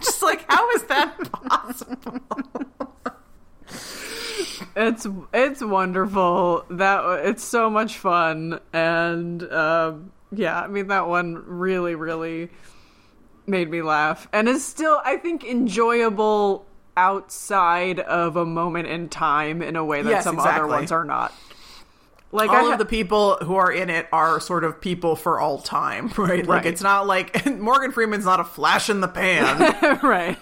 Just 0.02 0.22
like, 0.22 0.46
how 0.52 0.70
is 0.72 0.84
that 0.84 1.32
possible? 1.32 2.20
It's 4.76 5.08
it's 5.34 5.64
wonderful. 5.64 6.66
That 6.70 7.26
it's 7.26 7.44
so 7.44 7.70
much 7.70 7.98
fun, 7.98 8.60
and 8.74 9.44
um, 9.52 10.12
yeah, 10.36 10.60
I 10.60 10.68
mean 10.68 10.88
that 10.88 11.08
one 11.08 11.44
really 11.46 11.96
really 11.96 12.50
made 13.46 13.70
me 13.70 13.82
laugh, 13.82 14.28
and 14.34 14.48
is 14.48 14.66
still 14.66 15.02
I 15.04 15.18
think 15.18 15.44
enjoyable 15.44 16.66
outside 16.96 18.00
of 18.00 18.36
a 18.36 18.46
moment 18.46 18.88
in 18.88 19.10
time 19.10 19.62
in 19.62 19.76
a 19.76 19.84
way 19.84 20.02
that 20.02 20.10
Yes, 20.10 20.24
some 20.24 20.40
other 20.40 20.68
ones 20.68 20.92
are 20.92 21.06
not. 21.06 21.34
Like 22.32 22.50
all 22.50 22.70
I 22.70 22.74
of 22.74 22.80
the 22.80 22.86
people 22.86 23.38
who 23.44 23.56
are 23.56 23.72
in 23.72 23.92
it 23.92 24.08
are 24.12 24.40
sort 24.40 24.64
of 24.64 24.82
people 24.82 25.16
for 25.16 25.40
all 25.40 25.60
time, 25.60 26.12
right? 26.18 26.46
Like 26.46 26.66
it's 26.66 26.82
not 26.82 27.06
like 27.06 27.46
Morgan 27.60 27.92
Freeman's 27.92 28.26
not 28.26 28.40
a 28.40 28.44
flash 28.44 28.90
in 28.90 29.02
the 29.02 29.08
pan. 29.08 30.00
right. 30.04 30.38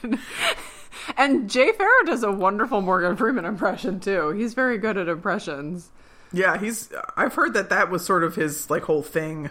And 1.17 1.49
Jay 1.49 1.73
Pharoah 1.73 2.05
does 2.05 2.23
a 2.23 2.31
wonderful 2.31 2.79
Morgan 2.81 3.17
Freeman 3.17 3.43
impression 3.43 3.99
too. 3.99 4.29
He's 4.29 4.53
very 4.53 4.77
good 4.77 4.97
at 4.97 5.09
impressions. 5.09 5.91
yeah, 6.31 6.57
he's. 6.57 6.89
I've 7.17 7.33
heard 7.33 7.53
that 7.55 7.69
that 7.69 7.89
was 7.89 8.05
sort 8.05 8.23
of 8.23 8.35
his 8.35 8.69
like 8.69 8.83
whole 8.83 9.03
thing. 9.03 9.49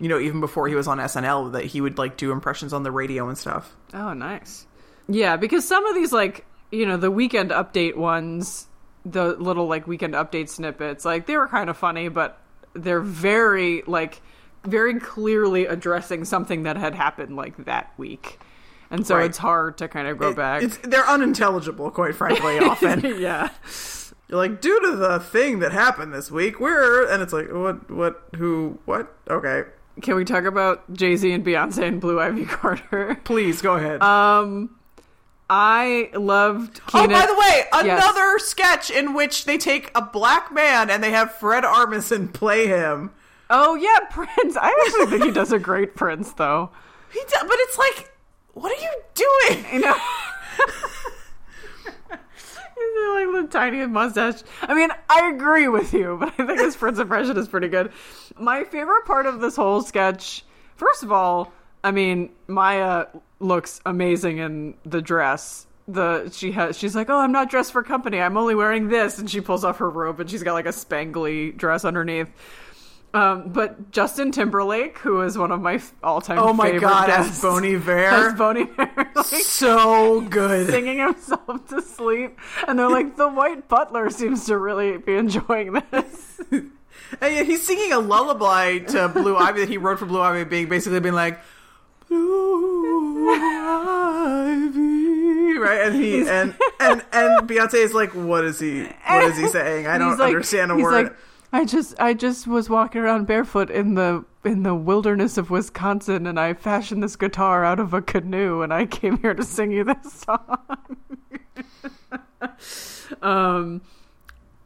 You 0.00 0.08
know, 0.08 0.18
even 0.18 0.40
before 0.40 0.66
he 0.66 0.74
was 0.74 0.88
on 0.88 0.98
SNL, 0.98 1.52
that 1.52 1.64
he 1.66 1.80
would 1.80 1.98
like 1.98 2.16
do 2.16 2.32
impressions 2.32 2.72
on 2.72 2.82
the 2.82 2.90
radio 2.90 3.28
and 3.28 3.36
stuff. 3.38 3.76
Oh, 3.94 4.12
nice. 4.14 4.66
Yeah, 5.08 5.36
because 5.36 5.66
some 5.68 5.84
of 5.86 5.94
these, 5.94 6.12
like, 6.12 6.46
you 6.72 6.86
know, 6.86 6.96
the 6.96 7.10
weekend 7.10 7.50
update 7.50 7.96
ones, 7.96 8.66
the 9.04 9.34
little, 9.36 9.66
like, 9.66 9.86
weekend 9.86 10.14
update 10.14 10.48
snippets, 10.48 11.04
like, 11.04 11.26
they 11.26 11.36
were 11.36 11.48
kind 11.48 11.68
of 11.68 11.76
funny, 11.76 12.08
but 12.08 12.40
they're 12.74 13.00
very, 13.00 13.82
like, 13.86 14.22
very 14.64 14.98
clearly 15.00 15.66
addressing 15.66 16.24
something 16.24 16.62
that 16.62 16.76
had 16.76 16.94
happened, 16.94 17.34
like, 17.36 17.56
that 17.64 17.92
week. 17.96 18.38
And 18.90 19.06
so 19.06 19.16
Right. 19.16 19.24
it's 19.26 19.38
hard 19.38 19.78
to 19.78 19.88
kind 19.88 20.06
of 20.08 20.16
go 20.18 20.28
It- 20.30 20.36
back. 20.36 20.62
It's, 20.62 20.76
they're 20.78 21.06
unintelligible, 21.06 21.90
quite 21.90 22.14
frankly. 22.14 22.58
Often 22.60 23.00
yeah. 23.20 23.48
you're 24.28 24.38
like, 24.38 24.60
due 24.60 24.80
to 24.80 24.96
the 24.96 25.18
thing 25.18 25.58
that 25.58 25.72
happened 25.72 26.12
this 26.14 26.30
week, 26.30 26.60
we're 26.60 27.06
and 27.08 27.22
it's 27.22 27.32
like, 27.32 27.52
what, 27.52 27.90
what, 27.90 28.22
who, 28.36 28.78
what? 28.84 29.12
Okay, 29.28 29.64
Can 30.02 30.16
we 30.16 30.24
talk 30.24 30.44
about 30.44 30.90
Jay 30.92 31.16
Z 31.16 31.30
and 31.32 31.44
Beyonce 31.44 31.82
and 31.86 32.00
Blue 32.00 32.20
Ivy 32.20 32.44
Carter? 32.46 33.20
please 33.24 33.60
go 33.62 33.74
ahead. 33.74 34.02
Um, 34.02 34.76
I 35.48 36.10
loved 36.14 36.80
Oh, 36.94 37.06
by 37.08 37.26
the 37.26 37.34
way, 37.34 37.64
Yes. 37.84 38.02
another 38.04 38.38
sketch 38.38 38.90
in 38.90 39.14
which 39.14 39.44
they 39.46 39.58
take 39.58 39.90
a 39.94 40.02
black 40.02 40.52
man 40.52 40.90
and 40.90 41.02
they 41.02 41.10
have 41.10 41.32
Fred 41.32 41.64
Armisen 41.64 42.32
play 42.32 42.66
him. 42.66 43.10
Oh, 43.50 43.74
yeah, 43.74 43.98
Prince. 44.10 44.56
I 44.56 44.68
actually 44.86 45.06
think 45.06 45.24
he 45.24 45.30
does 45.32 45.52
a 45.52 45.58
great 45.58 45.96
Prince, 45.96 46.32
though. 46.34 46.70
He 47.12 47.18
d- 47.18 47.26
but 47.42 47.56
it's 47.58 47.76
like, 47.78 48.12
what 48.54 48.70
are 48.70 48.80
you 48.80 48.90
doing? 49.14 49.64
You 49.74 49.80
know? 49.80 49.96
Like 53.20 53.42
the 53.42 53.48
tiniest 53.50 53.90
mustache. 53.90 54.42
I 54.62 54.74
mean, 54.74 54.90
I 55.08 55.30
agree 55.34 55.68
with 55.68 55.92
you, 55.92 56.16
but 56.20 56.32
I 56.38 56.46
think 56.46 56.60
his 56.60 56.76
Prince 56.76 56.98
impression 56.98 57.36
is 57.36 57.48
pretty 57.48 57.68
good. 57.68 57.92
My 58.38 58.64
favorite 58.64 59.04
part 59.04 59.26
of 59.26 59.40
this 59.40 59.56
whole 59.56 59.82
sketch, 59.82 60.44
first 60.76 61.02
of 61.02 61.12
all, 61.12 61.52
I 61.82 61.90
mean, 61.90 62.30
Maya 62.46 63.06
looks 63.38 63.80
amazing 63.84 64.38
in 64.38 64.74
the 64.84 65.02
dress. 65.02 65.66
The 65.88 66.30
she 66.30 66.52
has 66.52 66.78
she's 66.78 66.94
like, 66.94 67.10
oh, 67.10 67.18
I'm 67.18 67.32
not 67.32 67.50
dressed 67.50 67.72
for 67.72 67.82
company. 67.82 68.20
I'm 68.20 68.36
only 68.36 68.54
wearing 68.54 68.88
this, 68.88 69.18
and 69.18 69.28
she 69.28 69.40
pulls 69.40 69.64
off 69.64 69.78
her 69.78 69.90
robe, 69.90 70.20
and 70.20 70.30
she's 70.30 70.42
got 70.42 70.54
like 70.54 70.66
a 70.66 70.70
spangly 70.70 71.56
dress 71.56 71.84
underneath. 71.84 72.30
Um, 73.12 73.48
but 73.48 73.90
Justin 73.90 74.30
Timberlake, 74.30 74.98
who 74.98 75.22
is 75.22 75.36
one 75.36 75.50
of 75.50 75.60
my 75.60 75.80
all-time 76.02 76.38
Oh 76.38 76.52
my 76.52 76.66
favorite 76.70 76.80
god, 76.82 77.06
guests, 77.08 77.38
as 77.38 77.42
Boney 77.42 77.74
as 77.74 77.84
Bear. 77.84 78.32
Bon 78.34 78.56
Iver, 78.56 79.10
like, 79.16 79.26
so 79.26 80.20
good. 80.20 80.68
singing 80.70 80.98
himself 80.98 81.66
to 81.70 81.82
sleep, 81.82 82.38
and 82.68 82.78
they're 82.78 82.88
like, 82.88 83.16
the 83.16 83.28
White 83.28 83.66
Butler 83.68 84.10
seems 84.10 84.46
to 84.46 84.56
really 84.56 84.96
be 84.98 85.14
enjoying 85.14 85.72
this. 85.90 86.40
And 87.20 87.34
yeah, 87.34 87.42
he's 87.42 87.66
singing 87.66 87.92
a 87.92 87.98
lullaby 87.98 88.78
to 88.78 89.08
Blue 89.08 89.36
Ivy 89.36 89.60
that 89.60 89.68
he 89.68 89.78
wrote 89.78 89.98
for 89.98 90.06
Blue 90.06 90.20
Ivy, 90.20 90.44
being 90.48 90.68
basically 90.68 91.00
being 91.00 91.14
like, 91.16 91.40
Blue 92.08 93.28
Ivy, 94.30 95.58
right? 95.58 95.80
And 95.86 95.94
he 95.96 96.20
and 96.28 96.54
and 96.78 97.04
and 97.12 97.48
Beyonce 97.48 97.74
is 97.74 97.94
like, 97.94 98.14
what 98.14 98.44
is 98.44 98.60
he? 98.60 98.84
What 99.08 99.24
is 99.24 99.36
he 99.36 99.48
saying? 99.56 99.86
I 99.88 99.98
don't 99.98 100.18
like- 100.18 100.28
understand 100.28 100.70
a 100.70 100.76
word. 100.76 100.92
like, 101.06 101.16
I 101.52 101.64
just, 101.64 101.94
I 101.98 102.14
just 102.14 102.46
was 102.46 102.70
walking 102.70 103.00
around 103.00 103.26
barefoot 103.26 103.70
in 103.70 103.94
the 103.94 104.24
in 104.44 104.62
the 104.62 104.74
wilderness 104.74 105.36
of 105.36 105.50
Wisconsin, 105.50 106.26
and 106.26 106.40
I 106.40 106.54
fashioned 106.54 107.02
this 107.02 107.16
guitar 107.16 107.64
out 107.64 107.78
of 107.78 107.92
a 107.92 108.00
canoe, 108.00 108.62
and 108.62 108.72
I 108.72 108.86
came 108.86 109.18
here 109.18 109.34
to 109.34 109.42
sing 109.42 109.70
you 109.70 109.84
this 109.84 110.12
song. 110.12 110.58
um, 113.22 113.82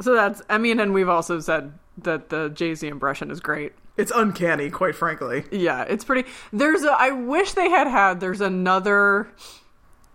so 0.01 0.15
that's, 0.15 0.43
I 0.49 0.59
mean, 0.59 0.79
and 0.81 0.93
we've 0.93 1.09
also 1.09 1.41
said 1.41 1.73
that 1.99 2.29
the 2.29 2.51
Jay 2.51 2.75
Z 2.75 2.87
impression 2.87 3.31
is 3.31 3.41
great. 3.41 3.73
It's 3.97 4.13
uncanny, 4.15 4.71
quite 4.71 4.95
frankly. 4.97 5.45
Yeah, 5.53 5.83
it's 5.83 6.05
pretty. 6.05 6.29
There's 6.53 6.83
a. 6.83 6.91
I 6.93 7.11
wish 7.11 7.53
they 7.53 7.71
had 7.71 7.87
had. 7.87 8.21
There's 8.21 8.41
another. 8.41 9.29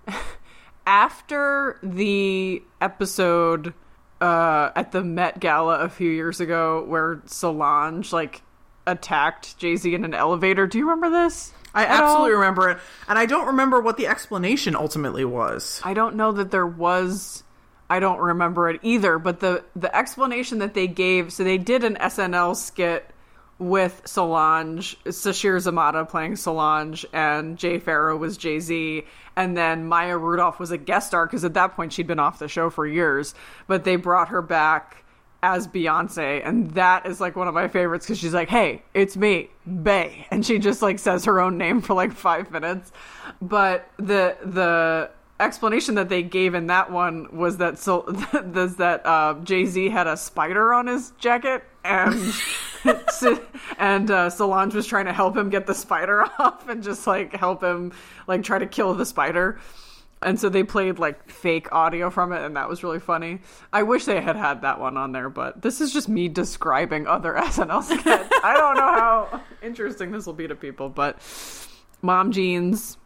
After 0.85 1.79
the 1.83 2.63
episode 2.81 3.73
uh, 4.21 4.71
at 4.75 4.91
the 4.91 5.03
Met 5.03 5.39
Gala 5.39 5.79
a 5.79 5.89
few 5.89 6.09
years 6.09 6.39
ago, 6.39 6.83
where 6.87 7.21
Solange 7.25 8.11
like 8.11 8.41
attacked 8.85 9.57
Jay 9.57 9.75
Z 9.75 9.93
in 9.93 10.03
an 10.03 10.13
elevator. 10.13 10.67
Do 10.67 10.77
you 10.77 10.89
remember 10.89 11.09
this? 11.09 11.53
I 11.73 11.85
absolutely 11.85 12.31
all? 12.31 12.39
remember 12.39 12.69
it, 12.69 12.79
and 13.07 13.19
I 13.19 13.25
don't 13.25 13.47
remember 13.47 13.79
what 13.79 13.97
the 13.97 14.07
explanation 14.07 14.75
ultimately 14.75 15.23
was. 15.23 15.81
I 15.83 15.93
don't 15.93 16.15
know 16.15 16.31
that 16.31 16.51
there 16.51 16.65
was. 16.67 17.43
I 17.89 17.99
don't 17.99 18.19
remember 18.19 18.69
it 18.69 18.79
either. 18.83 19.19
But 19.19 19.39
the 19.39 19.63
the 19.75 19.95
explanation 19.95 20.59
that 20.59 20.73
they 20.73 20.87
gave. 20.87 21.31
So 21.31 21.43
they 21.43 21.57
did 21.57 21.83
an 21.83 21.95
SNL 21.95 22.55
skit 22.55 23.08
with 23.59 24.01
Solange, 24.05 24.97
Sasheer 25.05 25.57
Zamata 25.57 26.07
playing 26.07 26.37
Solange, 26.37 27.05
and 27.11 27.57
Jay 27.57 27.77
Pharoah 27.77 28.17
was 28.17 28.37
Jay 28.37 28.59
Z, 28.59 29.03
and 29.35 29.55
then 29.55 29.85
Maya 29.85 30.17
Rudolph 30.17 30.59
was 30.59 30.71
a 30.71 30.77
guest 30.77 31.07
star 31.07 31.25
because 31.25 31.43
at 31.43 31.53
that 31.53 31.75
point 31.75 31.93
she'd 31.93 32.07
been 32.07 32.19
off 32.19 32.39
the 32.39 32.47
show 32.47 32.69
for 32.69 32.87
years. 32.87 33.35
But 33.67 33.83
they 33.83 33.97
brought 33.97 34.29
her 34.29 34.41
back 34.41 35.03
as 35.43 35.67
Beyonce, 35.67 36.45
and 36.45 36.71
that 36.71 37.05
is 37.05 37.19
like 37.19 37.35
one 37.35 37.47
of 37.47 37.53
my 37.53 37.67
favorites 37.67 38.05
because 38.05 38.17
she's 38.17 38.33
like, 38.33 38.49
"Hey, 38.49 38.81
it's 38.93 39.17
me, 39.17 39.49
Bey," 39.83 40.25
and 40.31 40.45
she 40.45 40.57
just 40.57 40.81
like 40.81 40.97
says 40.97 41.25
her 41.25 41.39
own 41.41 41.57
name 41.57 41.81
for 41.81 41.93
like 41.93 42.13
five 42.13 42.51
minutes. 42.51 42.91
But 43.41 43.89
the 43.97 44.37
the 44.43 45.11
explanation 45.39 45.95
that 45.95 46.09
they 46.09 46.23
gave 46.23 46.53
in 46.55 46.67
that 46.67 46.91
one 46.91 47.27
was 47.35 47.57
that 47.57 47.77
so 47.77 48.01
that 48.31 49.01
uh, 49.05 49.35
Jay 49.43 49.65
Z 49.65 49.89
had 49.89 50.07
a 50.07 50.15
spider 50.15 50.73
on 50.73 50.87
his 50.87 51.11
jacket 51.19 51.63
and. 51.83 52.33
and 53.77 54.11
uh, 54.11 54.29
Solange 54.29 54.73
was 54.73 54.85
trying 54.85 55.05
to 55.05 55.13
help 55.13 55.35
him 55.35 55.49
get 55.49 55.67
the 55.67 55.75
spider 55.75 56.23
off 56.39 56.67
and 56.67 56.83
just 56.83 57.05
like 57.07 57.35
help 57.35 57.63
him 57.63 57.91
like 58.27 58.43
try 58.43 58.59
to 58.59 58.67
kill 58.67 58.93
the 58.93 59.05
spider. 59.05 59.59
And 60.21 60.37
so 60.37 60.49
they 60.49 60.63
played 60.63 60.99
like 60.99 61.29
fake 61.29 61.71
audio 61.71 62.09
from 62.09 62.33
it, 62.33 62.43
and 62.43 62.57
that 62.57 62.67
was 62.67 62.83
really 62.83 62.99
funny. 62.99 63.39
I 63.71 63.83
wish 63.83 64.03
they 64.03 64.19
had 64.19 64.35
had 64.35 64.63
that 64.63 64.77
one 64.79 64.97
on 64.97 65.13
there, 65.13 65.29
but 65.29 65.61
this 65.61 65.79
is 65.79 65.93
just 65.93 66.09
me 66.09 66.27
describing 66.27 67.07
other 67.07 67.33
SNL 67.37 67.83
sketches. 67.83 68.29
I 68.43 68.53
don't 68.53 68.75
know 68.75 68.81
how 68.81 69.41
interesting 69.61 70.11
this 70.11 70.25
will 70.25 70.33
be 70.33 70.47
to 70.47 70.55
people, 70.55 70.89
but 70.89 71.19
Mom 72.01 72.33
Jeans, 72.33 72.97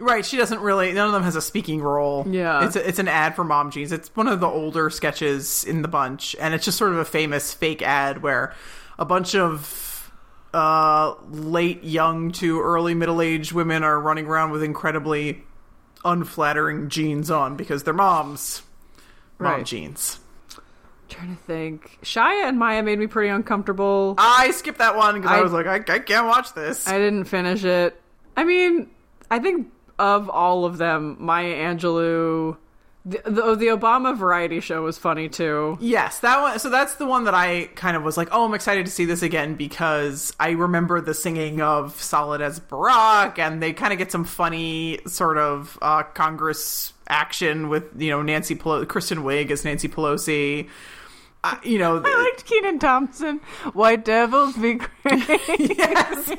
Right, 0.00 0.24
she 0.24 0.38
doesn't 0.38 0.60
really. 0.60 0.92
None 0.92 1.06
of 1.06 1.12
them 1.12 1.24
has 1.24 1.36
a 1.36 1.42
speaking 1.42 1.82
role. 1.82 2.26
Yeah. 2.26 2.64
it's 2.64 2.74
a, 2.74 2.88
it's 2.88 2.98
an 2.98 3.06
ad 3.06 3.36
for 3.36 3.44
Mom 3.44 3.70
Jeans. 3.70 3.92
It's 3.92 4.14
one 4.16 4.28
of 4.28 4.40
the 4.40 4.46
older 4.46 4.88
sketches 4.88 5.62
in 5.62 5.82
the 5.82 5.88
bunch, 5.88 6.34
and 6.40 6.54
it's 6.54 6.64
just 6.64 6.78
sort 6.78 6.92
of 6.92 6.98
a 6.98 7.04
famous 7.04 7.52
fake 7.52 7.82
ad 7.82 8.22
where 8.22 8.54
a 9.00 9.04
bunch 9.04 9.34
of 9.34 10.12
uh, 10.54 11.14
late 11.30 11.82
young 11.82 12.30
to 12.32 12.60
early 12.60 12.94
middle 12.94 13.20
aged 13.20 13.50
women 13.52 13.82
are 13.82 13.98
running 14.00 14.26
around 14.26 14.50
with 14.52 14.62
incredibly 14.62 15.42
unflattering 16.04 16.88
jeans 16.88 17.30
on 17.30 17.56
because 17.56 17.82
they're 17.82 17.94
moms. 17.94 18.62
Mom 19.38 19.52
Right. 19.52 19.66
jeans. 19.66 20.20
trying 21.08 21.34
to 21.36 21.42
think. 21.42 21.98
Shia 22.02 22.48
and 22.48 22.58
Maya 22.58 22.82
made 22.82 22.98
me 22.98 23.06
pretty 23.08 23.30
uncomfortable. 23.30 24.14
I 24.18 24.50
skipped 24.52 24.78
that 24.78 24.96
one 24.96 25.16
because 25.16 25.30
I, 25.30 25.38
I- 25.38 25.42
was 25.42 25.52
like, 25.52 25.66
I, 25.66 25.76
I 25.92 25.98
can't 25.98 26.26
watch 26.28 26.52
this. 26.54 26.86
I 26.86 26.98
didn't 26.98 27.24
finish 27.24 27.64
it. 27.64 28.00
I 28.36 28.44
mean, 28.44 28.88
I 29.30 29.38
think 29.40 29.72
of 29.98 30.28
all 30.30 30.64
of 30.64 30.78
them, 30.78 31.16
Maya 31.18 31.54
Angelou, 31.54 32.56
the, 33.04 33.22
the, 33.24 33.54
the 33.54 33.66
Obama 33.68 34.16
variety 34.16 34.60
show 34.60 34.82
was 34.82 34.98
funny 34.98 35.28
too. 35.28 35.78
Yes, 35.80 36.20
that 36.20 36.40
one. 36.40 36.58
So 36.58 36.68
that's 36.68 36.96
the 36.96 37.06
one 37.06 37.24
that 37.24 37.34
I 37.34 37.70
kind 37.74 37.96
of 37.96 38.02
was 38.02 38.16
like, 38.16 38.28
oh, 38.30 38.44
I'm 38.44 38.54
excited 38.54 38.84
to 38.84 38.92
see 38.92 39.06
this 39.06 39.22
again 39.22 39.54
because 39.54 40.34
I 40.38 40.50
remember 40.50 41.00
the 41.00 41.14
singing 41.14 41.62
of 41.62 42.00
"Solid 42.00 42.42
as 42.42 42.60
Barack," 42.60 43.38
and 43.38 43.62
they 43.62 43.72
kind 43.72 43.92
of 43.92 43.98
get 43.98 44.12
some 44.12 44.24
funny 44.24 45.00
sort 45.06 45.38
of 45.38 45.78
uh, 45.80 46.02
Congress 46.02 46.92
action 47.08 47.68
with 47.68 47.84
you 48.00 48.10
know 48.10 48.22
Nancy 48.22 48.54
Pelosi, 48.54 48.86
Kristen 48.86 49.18
Wiig 49.18 49.50
as 49.50 49.64
Nancy 49.64 49.88
Pelosi. 49.88 50.68
Uh, 51.42 51.56
you 51.64 51.78
know, 51.78 52.02
I 52.04 52.22
liked 52.24 52.44
Kenan 52.44 52.78
Thompson. 52.78 53.38
White 53.72 54.04
Devils 54.04 54.56
be 54.58 54.74
great. 54.74 54.90
yes, 55.58 56.32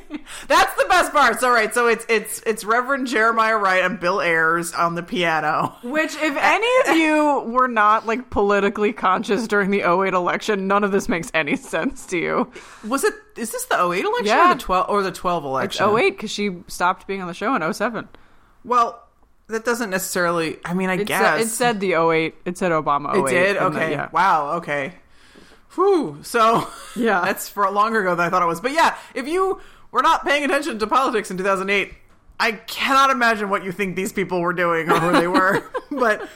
that's 0.48 0.76
the 0.76 0.86
best 0.90 1.12
part. 1.12 1.40
So 1.40 1.50
right, 1.50 1.74
so 1.74 1.88
it's 1.88 2.06
it's 2.08 2.40
it's 2.46 2.64
Reverend 2.64 3.08
Jeremiah 3.08 3.58
Wright 3.58 3.84
and 3.84 4.00
Bill 4.00 4.22
Ayers 4.22 4.74
on 4.74 4.94
the 4.94 5.02
piano. 5.02 5.76
Which, 5.82 6.14
if 6.18 6.38
any 6.38 6.92
of 6.92 6.96
you 7.02 7.52
were 7.52 7.68
not 7.68 8.06
like 8.06 8.30
politically 8.30 8.94
conscious 8.94 9.48
during 9.48 9.72
the 9.72 9.82
08 9.82 10.14
election, 10.14 10.68
none 10.68 10.84
of 10.84 10.92
this 10.92 11.10
makes 11.10 11.32
any 11.34 11.56
sense 11.56 12.06
to 12.08 12.20
you. 12.20 12.52
Was 12.88 13.04
it? 13.04 13.16
Is 13.38 13.52
this 13.52 13.66
the 13.66 13.78
08 13.84 14.06
election 14.06 14.26
Yeah. 14.28 14.52
or 14.52 14.54
the 14.54 14.62
12 14.62 14.86
or 14.90 15.02
the 15.02 15.12
12 15.12 15.46
election? 15.46 15.84
It's 15.84 15.96
08 16.00 16.10
because 16.12 16.30
she 16.32 16.58
stopped 16.68 17.08
being 17.08 17.24
on 17.24 17.28
the 17.28 17.34
show 17.34 17.56
in 17.56 17.74
07. 17.74 18.08
Well, 18.64 19.02
that 19.52 19.64
doesn't 19.66 19.90
necessarily. 19.90 20.58
I 20.66 20.74
mean, 20.74 20.90
I 20.90 20.96
It, 20.96 21.06
guess 21.08 21.46
it 21.46 21.50
said 21.50 21.80
the 21.80 21.94
08. 21.94 22.36
It 22.46 22.58
said 22.58 22.72
Obama 22.72 23.14
08. 23.16 23.20
It 23.20 23.30
did. 23.30 23.56
then- 23.58 23.64
Okay. 23.64 23.92
yeah. 23.92 24.10
Wow. 24.12 24.54
Okay. 24.58 24.94
Whew. 25.76 26.20
So 26.24 26.68
Yeah. 26.96 27.22
that's 27.24 27.48
for 27.48 27.70
longer 27.72 28.02
ago 28.02 28.16
than 28.16 28.26
I 28.26 28.30
thought 28.30 28.42
it 28.42 28.48
was. 28.48 28.60
But 28.62 28.72
yeah, 28.74 28.98
if 29.14 29.28
you 29.28 29.62
were 29.92 30.02
not 30.02 30.26
paying 30.26 30.44
attention 30.44 30.80
to 30.80 30.88
politics 30.88 31.32
in 31.32 31.38
2008, 31.38 31.94
I 32.40 32.54
cannot 32.54 33.10
imagine 33.12 33.50
what 33.50 33.64
you 33.64 33.72
think 33.72 33.96
these 33.96 34.12
people 34.12 34.42
were 34.42 34.54
doing 34.54 34.90
or 34.92 35.00
who 35.00 35.12
they 35.12 35.28
were. 35.28 35.64
but 35.92 36.28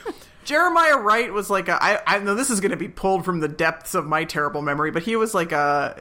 Jeremiah 0.44 0.96
Wright 0.98 1.32
was 1.32 1.50
like 1.50 1.68
a. 1.68 1.82
I, 1.82 2.00
I 2.06 2.18
know 2.20 2.34
this 2.34 2.50
is 2.50 2.60
going 2.60 2.70
to 2.70 2.76
be 2.76 2.88
pulled 2.88 3.24
from 3.24 3.40
the 3.40 3.48
depths 3.48 3.94
of 3.94 4.06
my 4.06 4.24
terrible 4.24 4.62
memory, 4.62 4.90
but 4.92 5.02
he 5.02 5.16
was 5.16 5.34
like 5.34 5.50
a, 5.52 6.00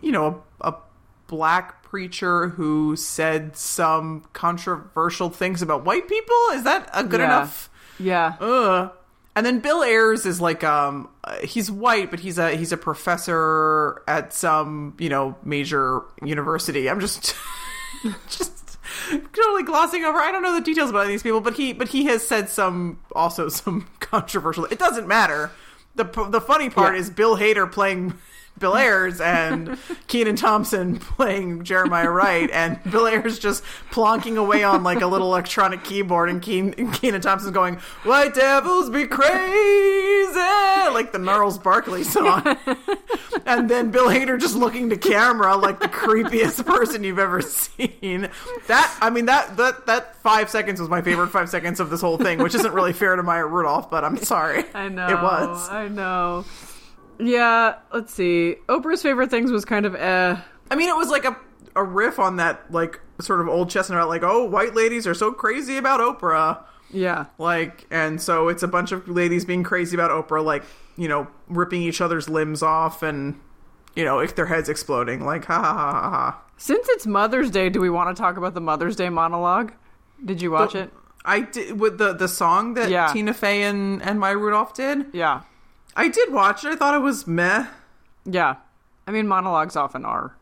you 0.00 0.12
know, 0.12 0.44
a, 0.60 0.68
a 0.68 0.74
black 1.26 1.81
preacher 1.92 2.48
who 2.48 2.96
said 2.96 3.54
some 3.54 4.24
controversial 4.32 5.28
things 5.28 5.60
about 5.60 5.84
white 5.84 6.08
people. 6.08 6.34
Is 6.54 6.64
that 6.64 6.88
a 6.94 7.04
good 7.04 7.20
Yeah. 7.20 7.26
enough? 7.26 7.68
Yeah. 7.98 8.34
Ugh. 8.40 8.90
And 9.36 9.44
then 9.44 9.60
Bill 9.60 9.82
Ayers 9.82 10.24
is 10.24 10.40
like 10.40 10.64
um 10.64 11.10
he's 11.44 11.70
white 11.70 12.10
but 12.10 12.18
he's 12.20 12.38
a 12.38 12.56
he's 12.56 12.72
a 12.72 12.78
professor 12.78 14.02
at 14.08 14.32
some, 14.32 14.94
you 14.98 15.10
know, 15.10 15.36
major 15.44 16.00
university. 16.24 16.88
I'm 16.88 16.98
just 16.98 17.36
just 18.30 18.78
totally 19.34 19.62
glossing 19.62 20.02
over. 20.04 20.18
I 20.18 20.32
don't 20.32 20.42
know 20.42 20.54
the 20.54 20.62
details 20.62 20.88
about 20.88 21.08
these 21.08 21.22
people, 21.22 21.42
but 21.42 21.52
he 21.54 21.74
but 21.74 21.88
he 21.88 22.06
has 22.06 22.26
said 22.26 22.48
some 22.48 23.00
also 23.14 23.48
some 23.60 23.86
controversial. 24.00 24.64
It 24.64 24.78
doesn't 24.78 25.06
matter. 25.06 25.50
The 25.94 26.04
the 26.30 26.40
funny 26.40 26.70
part 26.70 26.94
Yeah. 26.94 27.00
is 27.00 27.10
Bill 27.10 27.36
Hader 27.36 27.70
playing 27.70 28.14
Bill 28.62 28.76
Ayers 28.76 29.20
and 29.20 29.76
Kenan 30.06 30.36
Thompson 30.36 30.98
playing 31.00 31.64
Jeremiah 31.64 32.08
Wright, 32.08 32.48
and 32.52 32.78
Bill 32.90 33.08
Ayers 33.08 33.40
just 33.40 33.64
plonking 33.90 34.36
away 34.36 34.62
on 34.62 34.84
like 34.84 35.00
a 35.00 35.06
little 35.08 35.26
electronic 35.26 35.82
keyboard, 35.82 36.30
and 36.30 36.40
Keen, 36.40 36.72
Kenan 36.92 37.20
Thompson's 37.20 37.52
going, 37.52 37.74
"White 38.04 38.34
devils 38.34 38.88
be 38.88 39.06
crazy," 39.08 40.38
like 40.94 41.10
the 41.10 41.18
Gnarls 41.18 41.58
Barkley 41.58 42.04
song, 42.04 42.56
and 43.46 43.68
then 43.68 43.90
Bill 43.90 44.06
Hader 44.06 44.40
just 44.40 44.54
looking 44.54 44.90
to 44.90 44.96
camera 44.96 45.56
like 45.56 45.80
the 45.80 45.88
creepiest 45.88 46.64
person 46.64 47.02
you've 47.02 47.18
ever 47.18 47.42
seen. 47.42 48.28
That 48.68 48.96
I 49.02 49.10
mean 49.10 49.26
that 49.26 49.56
that 49.56 49.86
that 49.86 50.14
five 50.22 50.50
seconds 50.50 50.78
was 50.78 50.88
my 50.88 51.02
favorite 51.02 51.28
five 51.30 51.48
seconds 51.50 51.80
of 51.80 51.90
this 51.90 52.00
whole 52.00 52.16
thing, 52.16 52.38
which 52.38 52.54
isn't 52.54 52.72
really 52.72 52.92
fair 52.92 53.16
to 53.16 53.24
Maya 53.24 53.44
Rudolph, 53.44 53.90
but 53.90 54.04
I'm 54.04 54.16
sorry. 54.18 54.62
I 54.72 54.88
know. 54.88 55.08
it 55.08 55.20
was. 55.20 55.68
I 55.68 55.88
know. 55.88 56.44
Yeah, 57.22 57.76
let's 57.92 58.12
see. 58.12 58.56
Oprah's 58.68 59.02
favorite 59.02 59.30
things 59.30 59.50
was 59.50 59.64
kind 59.64 59.86
of 59.86 59.94
eh. 59.94 60.36
I 60.70 60.74
mean, 60.74 60.88
it 60.88 60.96
was 60.96 61.08
like 61.10 61.24
a 61.24 61.36
a 61.74 61.82
riff 61.84 62.18
on 62.18 62.36
that 62.36 62.70
like 62.70 63.00
sort 63.20 63.40
of 63.40 63.48
old 63.48 63.70
chestnut 63.70 63.98
about 63.98 64.08
like, 64.08 64.22
oh, 64.22 64.44
white 64.44 64.74
ladies 64.74 65.06
are 65.06 65.14
so 65.14 65.32
crazy 65.32 65.76
about 65.78 66.00
Oprah, 66.00 66.62
Yeah. 66.90 67.26
like, 67.38 67.86
and 67.90 68.20
so 68.20 68.48
it's 68.48 68.62
a 68.62 68.68
bunch 68.68 68.92
of 68.92 69.08
ladies 69.08 69.44
being 69.44 69.62
crazy 69.62 69.96
about 69.96 70.10
Oprah, 70.10 70.44
like 70.44 70.64
you 70.96 71.08
know, 71.08 71.26
ripping 71.48 71.82
each 71.82 72.00
other's 72.00 72.28
limbs 72.28 72.62
off 72.62 73.02
and 73.02 73.40
you 73.94 74.04
know, 74.04 74.18
if 74.18 74.34
their 74.34 74.46
heads 74.46 74.68
exploding, 74.68 75.24
like 75.24 75.44
ha 75.46 75.60
ha 75.60 75.72
ha 75.74 75.92
ha 75.92 76.10
ha. 76.10 76.42
Since 76.56 76.88
it's 76.90 77.06
Mother's 77.06 77.50
Day, 77.50 77.68
do 77.70 77.80
we 77.80 77.90
want 77.90 78.14
to 78.14 78.20
talk 78.20 78.36
about 78.36 78.54
the 78.54 78.60
Mother's 78.60 78.96
Day 78.96 79.08
monologue? 79.08 79.72
Did 80.24 80.40
you 80.42 80.50
watch 80.50 80.74
it? 80.74 80.92
I 81.24 81.40
did 81.40 81.78
with 81.80 81.98
the 81.98 82.12
the 82.12 82.28
song 82.28 82.74
that 82.74 82.90
Yeah. 82.90 83.06
Tina 83.12 83.32
Fey 83.34 83.62
and 83.62 84.02
and 84.02 84.18
Maya 84.20 84.36
Rudolph 84.36 84.74
did. 84.74 85.06
Yeah. 85.12 85.42
I 85.94 86.08
did 86.08 86.32
watch 86.32 86.64
it. 86.64 86.72
I 86.72 86.76
thought 86.76 86.94
it 86.94 87.02
was 87.02 87.26
meh. 87.26 87.66
Yeah. 88.24 88.56
I 89.06 89.10
mean, 89.10 89.26
monologues 89.26 89.76
often 89.76 90.04
are. 90.04 90.36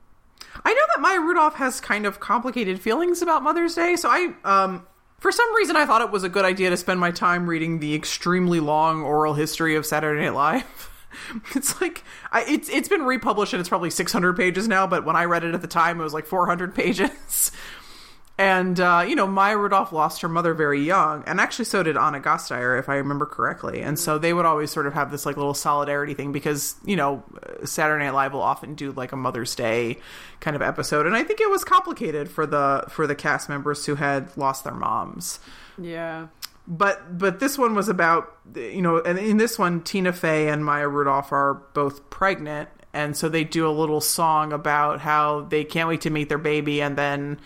I 0.65 0.73
know 0.73 0.83
that 0.95 1.01
Maya 1.01 1.21
Rudolph 1.21 1.55
has 1.57 1.81
kind 1.81 2.07
of 2.07 2.21
complicated 2.21 2.81
feelings 2.81 3.23
about 3.23 3.43
Mother's 3.43 3.75
Day, 3.75 3.97
so 3.97 4.09
I 4.11 4.35
um 4.45 4.87
for 5.19 5.31
some 5.31 5.55
reason 5.55 5.77
I 5.77 5.87
thought 5.87 6.03
it 6.03 6.11
was 6.11 6.25
a 6.25 6.29
good 6.29 6.45
idea 6.45 6.71
to 6.71 6.77
spend 6.77 6.99
my 6.99 7.11
time 7.11 7.49
reading 7.49 7.79
the 7.79 7.95
extremely 7.95 8.61
long 8.61 9.03
oral 9.03 9.35
history 9.35 9.77
of 9.77 9.87
Saturday 9.87 10.23
Night 10.23 10.35
Live. 10.35 10.91
it's 11.55 11.81
like 11.81 12.05
I, 12.33 12.45
it's 12.47 12.69
it's 12.69 12.89
been 12.89 13.03
republished 13.03 13.53
and 13.53 13.61
it's 13.61 13.69
probably 13.69 13.91
600 13.91 14.37
pages 14.37 14.67
now, 14.69 14.87
but 14.87 15.05
when 15.05 15.17
I 15.17 15.25
read 15.25 15.45
it 15.45 15.55
at 15.55 15.63
the 15.63 15.69
time 15.69 16.01
it 16.01 16.05
was 16.05 16.15
like 16.15 16.27
400 16.27 16.75
pages. 16.75 17.53
And 18.41 18.81
uh, 18.81 19.05
you 19.07 19.17
know, 19.17 19.27
Maya 19.27 19.59
Rudolph 19.59 19.93
lost 19.93 20.23
her 20.23 20.29
mother 20.29 20.55
very 20.55 20.81
young, 20.83 21.23
and 21.27 21.39
actually 21.39 21.67
so 21.67 21.83
did 21.83 21.99
Anna 21.99 22.21
Gasteyer, 22.21 22.79
if 22.79 22.89
I 22.89 22.95
remember 22.95 23.27
correctly. 23.27 23.83
And 23.83 23.99
so 23.99 24.17
they 24.17 24.33
would 24.33 24.47
always 24.47 24.71
sort 24.71 24.87
of 24.87 24.95
have 24.95 25.11
this 25.11 25.27
like 25.27 25.37
little 25.37 25.53
solidarity 25.53 26.15
thing 26.15 26.33
because 26.33 26.77
you 26.83 26.97
know 26.97 27.23
Saturday 27.65 28.03
Night 28.03 28.15
Live 28.15 28.33
will 28.33 28.41
often 28.41 28.75
do 28.75 28.93
like 28.93 29.13
a 29.13 29.17
Mother's 29.17 29.55
Day 29.55 29.99
kind 30.41 30.57
of 30.57 30.63
episode, 30.63 31.05
and 31.05 31.15
I 31.15 31.23
think 31.23 31.43
it 31.43 31.51
was 31.51 31.65
complicated 31.65 32.31
for 32.31 32.47
the 32.47 32.85
for 32.89 33.07
the 33.07 33.15
cast 33.15 33.51
members 33.51 33.85
who 33.85 33.97
had 33.97 34.35
lost 34.39 34.65
their 34.65 34.73
moms. 34.73 35.39
Yeah. 35.77 36.29
But 36.67 37.19
but 37.19 37.41
this 37.41 37.59
one 37.59 37.75
was 37.75 37.91
about 37.91 38.35
you 38.55 38.81
know, 38.81 39.03
and 39.03 39.19
in 39.19 39.37
this 39.37 39.59
one, 39.59 39.83
Tina 39.83 40.15
Fey 40.15 40.49
and 40.49 40.65
Maya 40.65 40.89
Rudolph 40.89 41.31
are 41.31 41.61
both 41.75 42.09
pregnant, 42.09 42.71
and 42.95 43.15
so 43.15 43.29
they 43.29 43.45
do 43.45 43.69
a 43.69 43.71
little 43.71 44.01
song 44.01 44.51
about 44.51 45.01
how 45.01 45.43
they 45.43 45.63
can't 45.63 45.91
wait 45.91 46.01
to 46.01 46.11
meet 46.11 46.31
their 46.31 46.39
baby, 46.39 46.81
and 46.81 46.97
then 46.97 47.39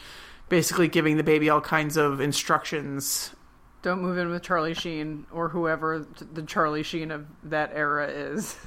basically 0.49 0.89
giving 0.89 1.17
the 1.17 1.23
baby 1.23 1.49
all 1.51 1.61
kinds 1.61 1.97
of 1.97 2.21
instructions. 2.21 3.35
Don't 3.83 4.01
move 4.01 4.17
in 4.19 4.31
with 4.31 4.43
Charlie 4.43 4.75
Sheen 4.75 5.27
or 5.31 5.51
whoever 5.51 6.07
the 6.33 6.43
Charlie 6.43 6.83
Sheen 6.83 7.11
of 7.11 7.27
that 7.45 7.71
era 7.75 8.09
is. 8.09 8.57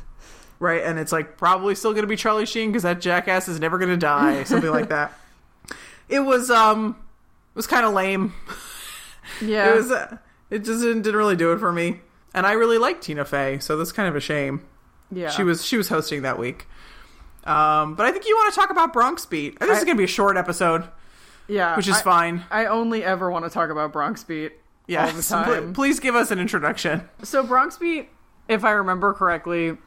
Right, 0.59 0.81
and 0.83 0.97
it's 0.97 1.11
like 1.11 1.37
probably 1.37 1.75
still 1.75 1.91
going 1.91 2.01
to 2.01 2.07
be 2.07 2.15
Charlie 2.15 2.47
Sheen 2.47 2.69
because 2.69 2.81
that 2.81 2.99
jackass 2.99 3.47
is 3.47 3.59
never 3.59 3.77
going 3.77 3.91
to 3.91 3.97
die, 3.97 4.43
something 4.45 4.71
like 4.71 4.89
that. 4.89 5.13
It 6.09 6.21
was 6.21 6.49
um, 6.49 6.95
it 7.53 7.55
was 7.55 7.67
kind 7.67 7.85
of 7.85 7.93
lame. 7.93 8.33
Yeah. 9.39 9.71
It 9.71 9.75
was, 9.75 9.91
uh, 9.91 10.17
it 10.49 10.63
just 10.63 10.81
didn't, 10.81 11.03
didn't 11.03 11.17
really 11.17 11.35
do 11.35 11.51
it 11.51 11.59
for 11.59 11.71
me, 11.71 11.99
and 12.33 12.47
I 12.47 12.53
really 12.53 12.79
liked 12.79 13.03
Tina 13.03 13.23
Fey, 13.23 13.59
so 13.59 13.77
that's 13.77 13.91
kind 13.91 14.09
of 14.09 14.15
a 14.15 14.19
shame. 14.19 14.65
yeah. 15.11 15.29
She 15.29 15.43
was 15.43 15.63
she 15.63 15.77
was 15.77 15.89
hosting 15.89 16.23
that 16.23 16.39
week. 16.39 16.65
Um, 17.43 17.93
but 17.93 18.07
I 18.07 18.11
think 18.11 18.25
you 18.25 18.35
want 18.35 18.51
to 18.51 18.59
talk 18.59 18.71
about 18.71 18.93
Bronx 18.93 19.27
Beat. 19.27 19.59
This 19.59 19.77
is 19.77 19.83
going 19.83 19.95
to 19.95 19.99
be 19.99 20.05
a 20.05 20.07
short 20.07 20.37
episode, 20.37 20.87
yeah. 21.47 21.75
which 21.75 21.87
is 21.87 21.97
I, 21.97 22.01
fine. 22.01 22.43
I 22.51 22.65
only 22.65 23.03
ever 23.03 23.29
want 23.31 23.45
to 23.45 23.49
talk 23.49 23.69
about 23.69 23.93
Bronx 23.93 24.23
Beat 24.23 24.53
all 24.95 25.11
the 25.11 25.21
time. 25.27 25.73
please 25.73 25.99
give 25.99 26.15
us 26.15 26.31
an 26.31 26.39
introduction. 26.39 27.09
So 27.23 27.43
Bronx 27.43 27.77
Beat, 27.77 28.09
if 28.47 28.63
I 28.63 28.71
remember 28.71 29.13
correctly, 29.13 29.77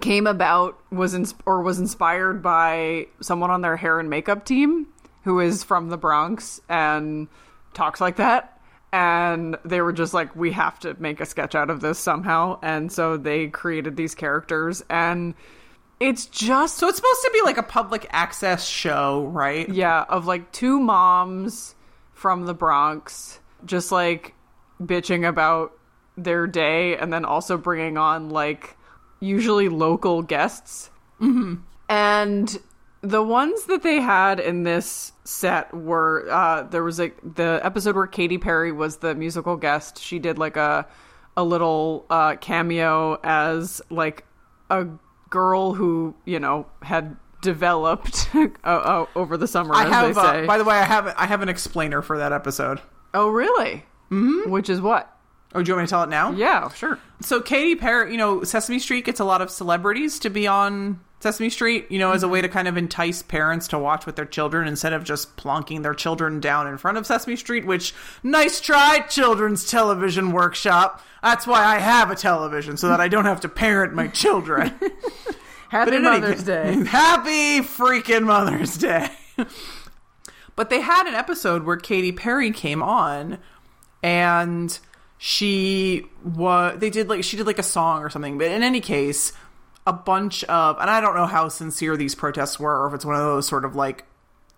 came 0.00 0.26
about 0.26 0.78
was 0.92 1.14
ins- 1.14 1.34
or 1.46 1.62
was 1.62 1.78
inspired 1.78 2.42
by 2.42 3.06
someone 3.20 3.50
on 3.50 3.62
their 3.62 3.76
hair 3.76 3.98
and 3.98 4.10
makeup 4.10 4.44
team 4.44 4.86
who 5.24 5.40
is 5.40 5.64
from 5.64 5.88
the 5.88 5.96
Bronx 5.96 6.60
and 6.68 7.28
talks 7.74 8.00
like 8.00 8.16
that. 8.16 8.60
And 8.92 9.58
they 9.64 9.82
were 9.82 9.92
just 9.92 10.14
like, 10.14 10.34
we 10.34 10.52
have 10.52 10.78
to 10.80 10.96
make 10.98 11.20
a 11.20 11.26
sketch 11.26 11.54
out 11.54 11.68
of 11.68 11.80
this 11.80 11.98
somehow. 11.98 12.58
And 12.62 12.90
so 12.90 13.18
they 13.18 13.48
created 13.48 13.96
these 13.96 14.14
characters. 14.14 14.82
And 14.88 15.34
it's 16.00 16.26
just 16.26 16.78
So 16.78 16.88
it's 16.88 16.96
supposed 16.96 17.22
to 17.22 17.30
be 17.32 17.42
like 17.44 17.58
a 17.58 17.62
public 17.62 18.06
access 18.10 18.64
show, 18.66 19.26
right? 19.26 19.68
yeah, 19.68 20.04
of 20.08 20.26
like 20.26 20.52
two 20.52 20.78
moms 20.78 21.74
from 22.12 22.46
the 22.46 22.54
Bronx 22.54 23.40
just 23.64 23.90
like 23.90 24.34
bitching 24.82 25.28
about 25.28 25.72
their 26.16 26.46
day 26.46 26.96
and 26.96 27.12
then 27.12 27.24
also 27.24 27.56
bringing 27.56 27.96
on 27.96 28.30
like 28.30 28.76
usually 29.20 29.68
local 29.68 30.22
guests. 30.22 30.90
Mm-hmm. 31.20 31.56
And 31.88 32.58
the 33.00 33.22
ones 33.22 33.64
that 33.64 33.82
they 33.82 34.00
had 34.00 34.40
in 34.40 34.64
this 34.64 35.12
set 35.24 35.72
were 35.72 36.26
uh 36.30 36.62
there 36.64 36.82
was 36.82 36.98
like 36.98 37.16
the 37.22 37.60
episode 37.62 37.94
where 37.94 38.06
Katy 38.06 38.38
Perry 38.38 38.72
was 38.72 38.98
the 38.98 39.14
musical 39.14 39.56
guest. 39.56 40.02
She 40.02 40.18
did 40.18 40.38
like 40.38 40.56
a 40.56 40.86
a 41.36 41.44
little 41.44 42.06
uh 42.10 42.36
cameo 42.36 43.18
as 43.22 43.80
like 43.90 44.24
a 44.70 44.86
girl 45.30 45.74
who, 45.74 46.14
you 46.24 46.40
know, 46.40 46.66
had 46.82 47.16
developed 47.40 48.28
uh, 48.34 48.48
uh, 48.64 49.06
over 49.14 49.36
the 49.36 49.46
summer 49.46 49.74
I 49.74 49.84
have. 49.84 50.16
Uh, 50.16 50.46
by 50.46 50.58
the 50.58 50.64
way, 50.64 50.76
I 50.76 50.84
have 50.84 51.14
I 51.16 51.26
have 51.26 51.42
an 51.42 51.48
explainer 51.48 52.02
for 52.02 52.18
that 52.18 52.32
episode. 52.32 52.80
oh, 53.14 53.30
really? 53.30 53.84
Mm-hmm. 54.10 54.50
Which 54.50 54.70
is 54.70 54.80
what? 54.80 55.17
Oh, 55.54 55.62
do 55.62 55.70
you 55.70 55.74
want 55.74 55.84
me 55.84 55.86
to 55.86 55.90
tell 55.90 56.02
it 56.02 56.10
now? 56.10 56.32
Yeah, 56.32 56.68
sure. 56.70 56.98
So 57.20 57.40
Katy 57.40 57.76
Perry, 57.76 58.12
you 58.12 58.18
know, 58.18 58.44
Sesame 58.44 58.78
Street 58.78 59.04
gets 59.04 59.18
a 59.18 59.24
lot 59.24 59.40
of 59.40 59.50
celebrities 59.50 60.18
to 60.20 60.30
be 60.30 60.46
on 60.46 61.00
Sesame 61.20 61.50
Street, 61.50 61.90
you 61.90 61.98
know, 61.98 62.12
as 62.12 62.22
a 62.22 62.26
mm-hmm. 62.26 62.34
way 62.34 62.42
to 62.42 62.48
kind 62.48 62.68
of 62.68 62.76
entice 62.76 63.22
parents 63.22 63.66
to 63.68 63.78
watch 63.78 64.06
with 64.06 64.16
their 64.16 64.26
children 64.26 64.68
instead 64.68 64.92
of 64.92 65.04
just 65.04 65.36
plonking 65.36 65.82
their 65.82 65.94
children 65.94 66.38
down 66.38 66.66
in 66.66 66.78
front 66.78 66.98
of 66.98 67.06
Sesame 67.06 67.34
Street, 67.34 67.66
which 67.66 67.94
nice 68.22 68.60
try, 68.60 69.00
children's 69.08 69.68
television 69.68 70.32
workshop. 70.32 71.02
That's 71.22 71.46
why 71.46 71.64
I 71.64 71.78
have 71.78 72.10
a 72.10 72.14
television 72.14 72.76
so 72.76 72.88
that 72.88 73.00
I 73.00 73.08
don't 73.08 73.24
have 73.24 73.40
to 73.40 73.48
parent 73.48 73.94
my 73.94 74.06
children. 74.08 74.78
Happy 75.70 75.98
Mother's 75.98 76.44
Day. 76.44 76.84
Happy 76.86 77.60
freaking 77.60 78.24
Mother's 78.24 78.76
Day. 78.76 79.10
but 80.56 80.70
they 80.70 80.80
had 80.80 81.06
an 81.06 81.14
episode 81.14 81.64
where 81.64 81.76
Katy 81.76 82.12
Perry 82.12 82.50
came 82.52 82.82
on 82.82 83.38
and 84.02 84.78
she 85.18 86.04
was 86.24 86.78
they 86.78 86.90
did 86.90 87.08
like 87.08 87.24
she 87.24 87.36
did 87.36 87.46
like 87.46 87.58
a 87.58 87.64
song 87.64 88.02
or 88.02 88.08
something. 88.08 88.38
But 88.38 88.52
in 88.52 88.62
any 88.62 88.80
case, 88.80 89.32
a 89.86 89.92
bunch 89.92 90.44
of 90.44 90.78
and 90.78 90.88
I 90.88 91.00
don't 91.00 91.16
know 91.16 91.26
how 91.26 91.48
sincere 91.48 91.96
these 91.96 92.14
protests 92.14 92.58
were 92.58 92.82
or 92.82 92.88
if 92.88 92.94
it's 92.94 93.04
one 93.04 93.16
of 93.16 93.22
those 93.22 93.46
sort 93.46 93.64
of 93.64 93.74
like 93.76 94.04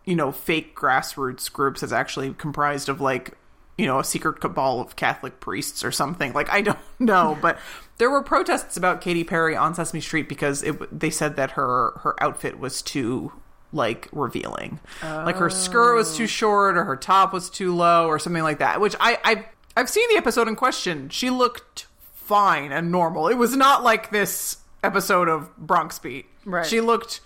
you 0.05 0.17
know, 0.17 0.33
fake 0.33 0.77
grassroots 0.77 1.53
groups 1.53 1.81
that's 1.81 1.93
actually 1.93 2.35
comprised 2.35 2.89
of 2.89 3.01
like 3.01 3.37
you 3.79 3.87
know, 3.87 3.99
a 3.99 4.05
secret 4.05 4.41
cabal 4.41 4.81
of 4.81 4.95
Catholic 4.95 5.41
priests 5.41 5.83
or 5.83 5.91
something. 5.91 6.35
Like 6.35 6.51
I 6.51 6.61
don't 6.61 6.79
know, 6.99 7.39
but 7.41 7.59
there 7.97 8.11
were 8.11 8.23
protests 8.23 8.77
about 8.77 9.01
Katy 9.01 9.25
Perry 9.25 9.57
on 9.57 9.75
Sesame 9.75 10.03
Street 10.03 10.29
because 10.29 10.63
it 10.63 10.99
they 10.99 11.11
said 11.11 11.37
that 11.37 11.53
her 11.53 11.93
her 12.03 12.23
outfit 12.23 12.59
was 12.59 12.83
too 12.83 13.33
like 13.73 14.09
revealing. 14.13 14.81
Like 15.03 15.37
her 15.37 15.49
skirt 15.49 15.95
was 15.95 16.17
too 16.17 16.25
oh. 16.25 16.27
short 16.27 16.77
or 16.77 16.85
her 16.85 16.97
top 16.97 17.33
was 17.33 17.49
too 17.49 17.75
low 17.75 18.07
or 18.07 18.19
something 18.19 18.43
like 18.43 18.59
that, 18.59 18.81
which 18.81 18.95
I 19.01 19.19
I 19.25 19.47
I've 19.81 19.89
seen 19.89 20.07
the 20.11 20.17
episode 20.17 20.47
in 20.47 20.57
question. 20.57 21.09
She 21.09 21.31
looked 21.31 21.87
fine 22.13 22.71
and 22.71 22.93
normal. 22.93 23.29
It 23.29 23.39
was 23.39 23.57
not 23.57 23.83
like 23.83 24.11
this 24.11 24.59
episode 24.85 25.27
of 25.27 25.57
Bronx 25.57 25.99
Beat. 25.99 26.27
Right. 26.45 26.67
She 26.67 26.83
looked 26.83 27.23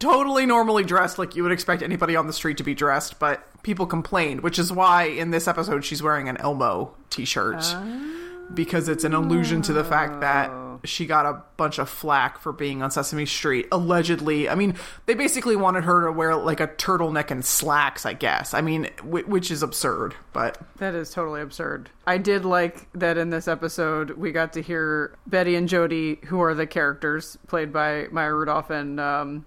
totally 0.00 0.44
normally 0.44 0.82
dressed 0.82 1.16
like 1.16 1.36
you 1.36 1.44
would 1.44 1.52
expect 1.52 1.80
anybody 1.80 2.16
on 2.16 2.26
the 2.26 2.32
street 2.32 2.56
to 2.56 2.64
be 2.64 2.74
dressed, 2.74 3.20
but 3.20 3.46
people 3.62 3.86
complained, 3.86 4.40
which 4.40 4.58
is 4.58 4.72
why 4.72 5.04
in 5.04 5.30
this 5.30 5.46
episode 5.46 5.84
she's 5.84 6.02
wearing 6.02 6.28
an 6.28 6.36
Elmo 6.38 6.92
t-shirt. 7.08 7.62
Oh. 7.62 8.48
Because 8.52 8.88
it's 8.88 9.04
an 9.04 9.14
allusion 9.14 9.62
to 9.62 9.72
the 9.72 9.84
fact 9.84 10.22
that 10.22 10.50
she 10.84 11.06
got 11.06 11.26
a 11.26 11.42
bunch 11.56 11.78
of 11.78 11.88
flack 11.88 12.38
for 12.38 12.52
being 12.52 12.82
on 12.82 12.90
Sesame 12.90 13.26
Street. 13.26 13.68
Allegedly, 13.72 14.48
I 14.48 14.54
mean, 14.54 14.74
they 15.06 15.14
basically 15.14 15.54
wanted 15.56 15.84
her 15.84 16.06
to 16.06 16.12
wear 16.12 16.34
like 16.36 16.60
a 16.60 16.66
turtleneck 16.68 17.30
and 17.30 17.44
slacks, 17.44 18.04
I 18.04 18.12
guess. 18.14 18.52
I 18.54 18.60
mean, 18.60 18.88
w- 18.98 19.26
which 19.26 19.50
is 19.50 19.62
absurd, 19.62 20.14
but 20.32 20.58
That 20.78 20.94
is 20.94 21.10
totally 21.10 21.40
absurd. 21.40 21.90
I 22.06 22.18
did 22.18 22.44
like 22.44 22.88
that 22.94 23.16
in 23.18 23.30
this 23.30 23.46
episode 23.48 24.10
we 24.12 24.32
got 24.32 24.52
to 24.54 24.62
hear 24.62 25.16
Betty 25.26 25.54
and 25.56 25.68
Jody, 25.68 26.18
who 26.26 26.40
are 26.42 26.54
the 26.54 26.66
characters 26.66 27.38
played 27.46 27.72
by 27.72 28.06
Maya 28.10 28.32
Rudolph 28.34 28.70
and 28.70 28.98
um, 28.98 29.44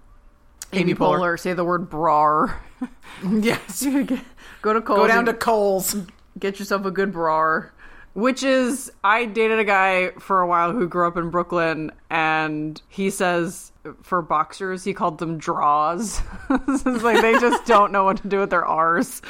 Amy, 0.72 0.82
Amy 0.82 0.94
Poehler. 0.94 1.18
Poehler. 1.18 1.38
say 1.40 1.52
the 1.52 1.64
word 1.64 1.90
brar. 1.90 2.54
yes. 3.40 3.84
Go 4.62 4.72
to 4.72 4.80
Kohl's 4.80 4.98
Go 4.98 5.06
down 5.06 5.26
to 5.26 5.34
Kohl's. 5.34 5.96
get 6.38 6.58
yourself 6.58 6.84
a 6.86 6.90
good 6.90 7.12
brar. 7.12 7.70
Which 8.16 8.42
is, 8.42 8.90
I 9.04 9.26
dated 9.26 9.58
a 9.58 9.64
guy 9.64 10.08
for 10.12 10.40
a 10.40 10.46
while 10.46 10.72
who 10.72 10.88
grew 10.88 11.06
up 11.06 11.18
in 11.18 11.28
Brooklyn, 11.28 11.92
and 12.08 12.80
he 12.88 13.10
says 13.10 13.72
for 14.00 14.22
boxers 14.22 14.84
he 14.84 14.94
called 14.94 15.18
them 15.18 15.36
draws. 15.36 16.22
it's 16.50 17.02
like 17.02 17.20
they 17.20 17.38
just 17.38 17.66
don't 17.66 17.92
know 17.92 18.04
what 18.04 18.16
to 18.22 18.28
do 18.28 18.38
with 18.40 18.48
their 18.48 18.64
R's 18.64 19.20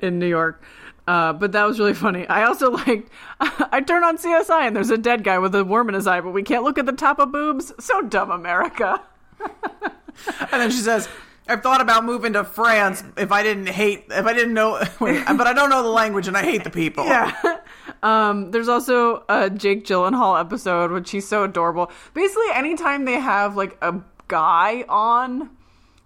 in 0.00 0.20
New 0.20 0.28
York. 0.28 0.62
Uh, 1.08 1.32
but 1.32 1.50
that 1.52 1.64
was 1.64 1.80
really 1.80 1.92
funny. 1.92 2.24
I 2.28 2.44
also 2.44 2.70
liked. 2.70 3.10
I 3.40 3.80
turn 3.80 4.04
on 4.04 4.16
CSI 4.16 4.68
and 4.68 4.76
there's 4.76 4.90
a 4.90 4.98
dead 4.98 5.24
guy 5.24 5.40
with 5.40 5.52
a 5.56 5.64
worm 5.64 5.88
in 5.88 5.96
his 5.96 6.06
eye, 6.06 6.20
but 6.20 6.30
we 6.30 6.44
can't 6.44 6.62
look 6.62 6.78
at 6.78 6.86
the 6.86 6.92
top 6.92 7.18
of 7.18 7.32
boobs. 7.32 7.72
So 7.80 8.00
dumb, 8.02 8.30
America. 8.30 9.02
And 9.40 10.62
then 10.62 10.70
she 10.70 10.78
says, 10.78 11.08
I've 11.48 11.62
thought 11.62 11.80
about 11.80 12.04
moving 12.04 12.32
to 12.32 12.44
France 12.44 13.04
if 13.16 13.30
I 13.30 13.42
didn't 13.42 13.66
hate, 13.66 14.06
if 14.10 14.24
I 14.24 14.32
didn't 14.32 14.54
know, 14.54 14.82
wait, 15.00 15.24
but 15.26 15.46
I 15.48 15.52
don't 15.52 15.70
know 15.70 15.82
the 15.82 15.88
language 15.88 16.28
and 16.28 16.36
I 16.36 16.42
hate 16.42 16.64
the 16.64 16.70
people. 16.70 17.06
Yeah. 17.06 17.58
Um, 18.06 18.52
there's 18.52 18.68
also 18.68 19.24
a 19.28 19.50
Jake 19.50 19.84
Gyllenhaal 19.84 20.38
episode, 20.38 20.92
which 20.92 21.10
he's 21.10 21.26
so 21.26 21.42
adorable. 21.42 21.90
Basically, 22.14 22.46
anytime 22.54 23.04
they 23.04 23.18
have 23.18 23.56
like 23.56 23.76
a 23.82 23.96
guy 24.28 24.84
on 24.88 25.50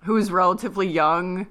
who's 0.04 0.30
relatively 0.30 0.86
young, 0.86 1.46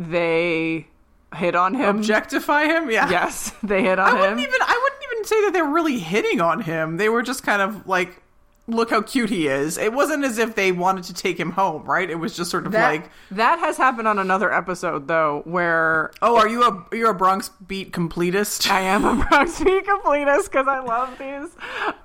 they 0.00 0.88
hit 1.36 1.54
on 1.54 1.74
him. 1.74 1.96
Objectify 1.98 2.64
him? 2.64 2.90
Yeah. 2.90 3.08
yes, 3.10 3.52
they 3.62 3.82
hit 3.82 3.98
on 3.98 4.08
I 4.08 4.10
on 4.10 4.18
wouldn't 4.18 4.40
him. 4.40 4.46
even, 4.48 4.60
I 4.60 4.80
wouldn't 4.82 5.12
even 5.12 5.24
say 5.24 5.40
that 5.42 5.52
they 5.52 5.62
were 5.62 5.72
really 5.72 5.98
hitting 5.98 6.40
on 6.40 6.62
him. 6.62 6.96
They 6.96 7.08
were 7.08 7.22
just 7.22 7.44
kind 7.44 7.62
of 7.62 7.86
like, 7.86 8.21
look 8.68 8.90
how 8.90 9.02
cute 9.02 9.30
he 9.30 9.48
is. 9.48 9.76
It 9.76 9.92
wasn't 9.92 10.24
as 10.24 10.38
if 10.38 10.54
they 10.54 10.70
wanted 10.70 11.04
to 11.04 11.14
take 11.14 11.38
him 11.38 11.52
home, 11.52 11.84
right? 11.84 12.08
It 12.08 12.16
was 12.16 12.36
just 12.36 12.50
sort 12.50 12.66
of 12.66 12.72
That, 12.72 12.90
like, 12.90 13.10
that 13.32 13.58
has 13.58 13.76
happened 13.76 14.06
on 14.06 14.18
another 14.18 14.52
episode 14.52 15.08
though, 15.08 15.42
where 15.44 16.12
oh, 16.22 16.36
are 16.36 16.48
you 16.48 16.62
a 16.62 16.86
you're 16.96 17.10
a 17.10 17.14
Bronx 17.14 17.50
Beat 17.66 17.92
completist? 17.92 18.70
I 18.70 18.80
am 18.82 19.04
a 19.04 19.26
Bronx 19.28 19.62
Beat 19.62 19.84
completist 19.84 20.44
because 20.44 20.68
I 20.68 20.78
love 20.80 21.18
these. 21.18 21.56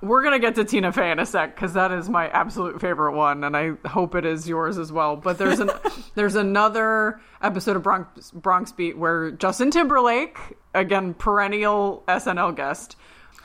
We're 0.02 0.22
gonna 0.22 0.38
get 0.38 0.56
to 0.56 0.64
Tina 0.64 0.92
Fey 0.92 1.10
in 1.10 1.18
a 1.18 1.26
sec 1.26 1.54
because 1.54 1.74
that 1.74 1.92
is 1.92 2.08
my 2.08 2.28
absolute 2.28 2.80
favorite 2.80 3.12
one, 3.12 3.44
and 3.44 3.56
I 3.56 3.72
hope 3.86 4.14
it 4.14 4.24
is 4.24 4.48
yours 4.48 4.78
as 4.78 4.90
well. 4.90 5.16
But 5.16 5.38
there's 5.38 5.60
an 5.60 5.70
there's 6.14 6.34
another 6.34 7.20
episode 7.40 7.76
of 7.76 7.82
Bronx 7.82 8.30
Bronx 8.32 8.72
Beat 8.72 8.98
where 8.98 9.30
Justin 9.30 9.70
Timberlake, 9.70 10.38
again 10.74 11.14
perennial 11.14 12.02
SNL 12.08 12.56
guest, 12.56 12.96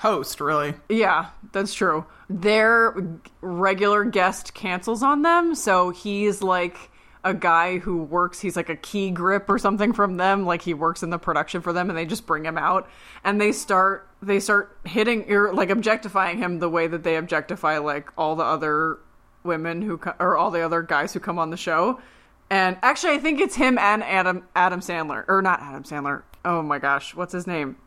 Host, 0.04 0.42
really. 0.42 0.74
yeah, 0.90 1.30
that's 1.54 1.74
true. 1.74 2.06
Their 2.30 2.94
regular 3.40 4.04
guest 4.04 4.54
cancels 4.54 5.02
on 5.02 5.22
them, 5.22 5.56
so 5.56 5.92
he's 5.92 6.44
like 6.44 6.92
a 7.24 7.34
guy 7.34 7.78
who 7.78 8.04
works. 8.04 8.42
He's 8.42 8.58
like 8.58 8.68
a 8.68 8.76
key 8.76 9.12
grip 9.12 9.50
or 9.50 9.58
something 9.58 9.94
from 9.94 10.18
them. 10.18 10.46
Like 10.46 10.62
he 10.62 10.74
works 10.74 11.04
in 11.04 11.10
the 11.10 11.18
production 11.18 11.62
for 11.62 11.72
them, 11.72 11.90
and 11.90 11.98
they 11.98 12.06
just 12.06 12.26
bring 12.26 12.44
him 12.44 12.58
out, 12.58 12.90
and 13.24 13.40
they 13.40 13.54
start 13.54 14.06
they 14.22 14.42
start 14.42 14.78
hitting 14.84 15.32
or 15.32 15.54
like 15.54 15.70
objectifying 15.70 16.38
him 16.38 16.60
the 16.60 16.70
way 16.70 16.86
that 16.86 17.04
they 17.04 17.16
objectify 17.16 17.78
like 17.78 18.10
all 18.18 18.36
the 18.36 18.44
other 18.44 19.00
women 19.44 19.82
who 19.82 20.02
or 20.20 20.36
all 20.36 20.52
the 20.52 20.60
other 20.60 20.82
guys 20.82 21.14
who 21.14 21.22
come 21.22 21.40
on 21.40 21.50
the 21.50 21.56
show. 21.56 22.02
And 22.50 22.78
actually, 22.82 23.14
I 23.14 23.20
think 23.20 23.40
it's 23.40 23.56
him 23.56 23.78
and 23.78 24.04
Adam 24.04 24.44
Adam 24.54 24.82
Sandler 24.82 25.24
or 25.30 25.42
not 25.42 25.62
Adam 25.62 25.84
Sandler. 25.84 26.24
Oh 26.44 26.62
my 26.62 26.78
gosh, 26.78 27.16
what's 27.16 27.32
his 27.32 27.48
name? 27.48 27.78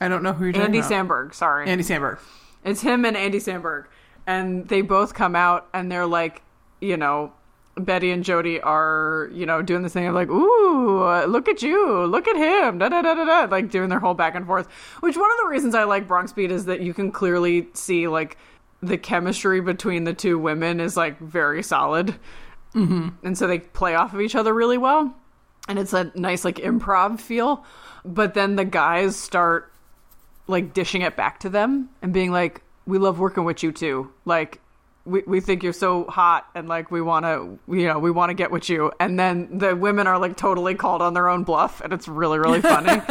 I 0.00 0.08
don't 0.08 0.22
know 0.22 0.32
who 0.32 0.46
you're 0.46 0.56
Andy 0.56 0.80
talking 0.80 1.00
about. 1.00 1.08
Samberg. 1.08 1.34
Sorry, 1.34 1.68
Andy 1.68 1.84
Samberg. 1.84 2.18
it's 2.64 2.80
him 2.80 3.04
and 3.04 3.16
Andy 3.16 3.38
Samberg. 3.38 3.86
And 4.26 4.66
they 4.68 4.80
both 4.80 5.14
come 5.14 5.36
out 5.36 5.68
and 5.74 5.92
they're 5.92 6.06
like, 6.06 6.42
you 6.80 6.96
know, 6.96 7.32
Betty 7.76 8.10
and 8.10 8.24
Jody 8.24 8.60
are, 8.60 9.28
you 9.32 9.46
know, 9.46 9.60
doing 9.60 9.82
this 9.82 9.92
thing 9.92 10.06
of 10.06 10.14
like, 10.14 10.28
ooh, 10.28 11.26
look 11.26 11.48
at 11.48 11.62
you, 11.62 12.06
look 12.06 12.28
at 12.28 12.36
him, 12.36 12.78
da 12.78 12.88
da 12.88 13.02
da 13.02 13.14
da 13.14 13.24
da, 13.24 13.50
like 13.50 13.70
doing 13.70 13.88
their 13.88 13.98
whole 13.98 14.14
back 14.14 14.34
and 14.34 14.46
forth. 14.46 14.66
Which 15.00 15.16
one 15.16 15.30
of 15.30 15.36
the 15.42 15.48
reasons 15.48 15.74
I 15.74 15.84
like 15.84 16.06
Bronx 16.06 16.32
Beat 16.32 16.50
is 16.50 16.66
that 16.66 16.80
you 16.80 16.94
can 16.94 17.10
clearly 17.10 17.68
see 17.74 18.06
like 18.06 18.38
the 18.80 18.96
chemistry 18.96 19.60
between 19.60 20.04
the 20.04 20.14
two 20.14 20.38
women 20.38 20.80
is 20.80 20.96
like 20.96 21.18
very 21.18 21.62
solid. 21.62 22.14
Mm-hmm. 22.74 23.08
And 23.24 23.36
so 23.36 23.46
they 23.46 23.58
play 23.58 23.94
off 23.94 24.14
of 24.14 24.20
each 24.20 24.34
other 24.34 24.54
really 24.54 24.78
well. 24.78 25.14
And 25.68 25.78
it's 25.78 25.92
a 25.92 26.12
nice 26.14 26.44
like 26.44 26.56
improv 26.56 27.20
feel. 27.20 27.64
But 28.04 28.34
then 28.34 28.56
the 28.56 28.64
guys 28.64 29.16
start 29.16 29.72
like 30.46 30.74
dishing 30.74 31.02
it 31.02 31.16
back 31.16 31.40
to 31.40 31.48
them 31.48 31.88
and 32.02 32.12
being 32.12 32.30
like, 32.32 32.62
"We 32.86 32.98
love 32.98 33.18
working 33.18 33.44
with 33.44 33.62
you 33.62 33.72
too. 33.72 34.12
Like, 34.24 34.60
we 35.06 35.22
we 35.26 35.40
think 35.40 35.62
you're 35.62 35.72
so 35.72 36.04
hot, 36.04 36.46
and 36.54 36.68
like 36.68 36.90
we 36.90 37.00
want 37.00 37.24
to, 37.26 37.58
you 37.74 37.86
know, 37.86 37.98
we 37.98 38.10
want 38.10 38.30
to 38.30 38.34
get 38.34 38.50
with 38.50 38.68
you." 38.68 38.92
And 39.00 39.18
then 39.18 39.58
the 39.58 39.74
women 39.76 40.06
are 40.06 40.18
like 40.18 40.36
totally 40.36 40.74
called 40.74 41.02
on 41.02 41.14
their 41.14 41.28
own 41.28 41.44
bluff, 41.44 41.80
and 41.80 41.92
it's 41.92 42.08
really 42.08 42.38
really 42.38 42.60
funny. 42.60 43.00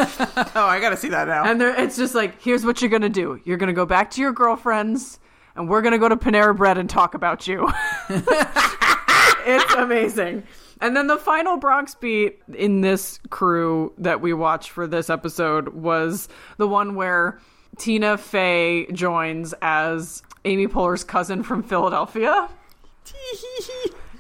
Oh, 0.56 0.66
I 0.68 0.80
gotta 0.80 0.98
see 0.98 1.10
that 1.10 1.28
now. 1.28 1.44
and 1.46 1.60
they're, 1.60 1.76
it's 1.80 1.98
just 1.98 2.14
like, 2.14 2.40
here's 2.42 2.64
what 2.64 2.82
you're 2.82 2.92
gonna 2.92 3.10
do: 3.10 3.40
you're 3.44 3.58
gonna 3.58 3.74
go 3.74 3.86
back 3.86 4.12
to 4.12 4.22
your 4.22 4.32
girlfriends, 4.32 5.20
and 5.56 5.68
we're 5.68 5.82
gonna 5.82 5.98
go 5.98 6.08
to 6.08 6.16
Panera 6.16 6.56
Bread 6.56 6.78
and 6.78 6.88
talk 6.90 7.16
about 7.16 7.48
you. 7.48 7.68
it's 8.10 9.74
amazing. 9.74 10.44
And 10.84 10.96
then 10.98 11.08
the 11.08 11.18
final 11.18 11.56
Bronx 11.58 11.96
beat 11.96 12.42
in 12.54 12.82
this 12.82 13.20
crew 13.30 13.94
that 13.98 14.20
we 14.22 14.34
watched 14.34 14.70
for 14.72 14.86
this 14.86 15.10
episode 15.10 15.70
was 15.70 16.28
the 16.58 16.68
one 16.68 16.96
where 16.96 17.40
Tina 17.78 18.18
Fey 18.18 18.88
joins 18.92 19.54
as 19.62 20.22
Amy 20.46 20.68
Poehler's 20.68 21.04
cousin 21.06 21.42
from 21.42 21.64
Philadelphia. 21.64 22.50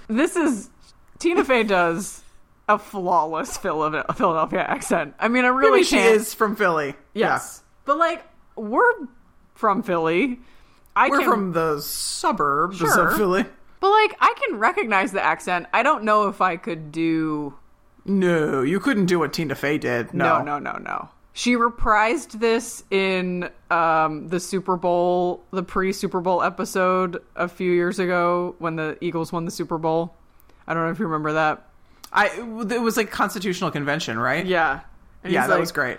This 0.08 0.36
is 0.36 0.69
Tina 1.19 1.43
Fey 1.45 1.63
does 1.63 2.23
a 2.67 2.78
flawless 2.78 3.58
Phila- 3.58 4.06
Philadelphia 4.15 4.60
accent. 4.62 5.15
I 5.19 5.28
mean, 5.30 5.45
I 5.45 5.47
really 5.47 5.69
Really, 5.71 5.84
she 5.84 5.95
can't. 5.95 6.15
is 6.15 6.34
from 6.34 6.56
Philly. 6.56 6.95
Yes, 7.13 7.63
but 7.86 7.97
like 7.97 8.23
we're 8.56 8.91
from 9.56 9.82
Philly. 9.82 10.39
I 10.95 11.06
Yeah. 11.06 11.12
We're 11.12 11.19
can, 11.19 11.30
from 11.30 11.52
the 11.54 11.80
suburbs 11.82 12.78
Sure. 12.78 13.08
of 13.10 13.17
Philly. 13.17 13.45
But 13.84 13.89
like 13.89 14.15
I 14.22 14.34
can 14.41 14.60
recognize 14.60 15.12
the 15.12 15.22
accent. 15.22 15.67
I 15.74 15.84
don't 15.84 16.06
know 16.06 16.30
if 16.30 16.39
I 16.39 16.56
could 16.56 16.89
do 16.93 17.54
No, 18.06 18.62
you 18.62 18.80
couldn't 18.80 19.08
do 19.08 19.19
what 19.19 19.34
Tina 19.34 19.56
Fey 19.56 19.78
did. 19.78 20.13
No, 20.13 20.41
No, 20.41 20.58
no, 20.58 20.72
no, 20.72 20.78
no. 20.78 21.10
She 21.34 21.56
reprised 21.56 22.39
this 22.39 22.86
in 22.91 23.50
um, 23.69 24.30
the 24.30 24.39
Super 24.39 24.78
Bowl, 24.78 25.43
the 25.52 25.63
pre 25.63 25.91
Super 25.91 26.22
Bowl 26.22 26.41
episode 26.41 27.22
a 27.36 27.50
few 27.50 27.74
years 27.74 28.00
ago 28.00 28.56
when 28.60 28.78
the 28.78 28.98
Eagles 29.02 29.34
won 29.34 29.43
the 29.43 29.52
Super 29.52 29.78
Bowl. 29.78 30.15
I 30.65 30.74
don't 30.74 30.86
know 30.86 30.91
if 30.91 31.00
you 31.00 31.06
remember 31.06 31.34
that. 31.34 31.67
I 32.13 32.28
it 32.72 32.82
was 32.82 32.96
like 32.96 33.12
constitutional 33.12 33.69
convention, 33.69 34.17
right? 34.17 34.46
Yeah. 34.46 34.80
And 35.26 35.34
yeah, 35.34 35.48
that 35.48 35.56
like, 35.56 35.60
was 35.60 35.74
great. 35.74 35.98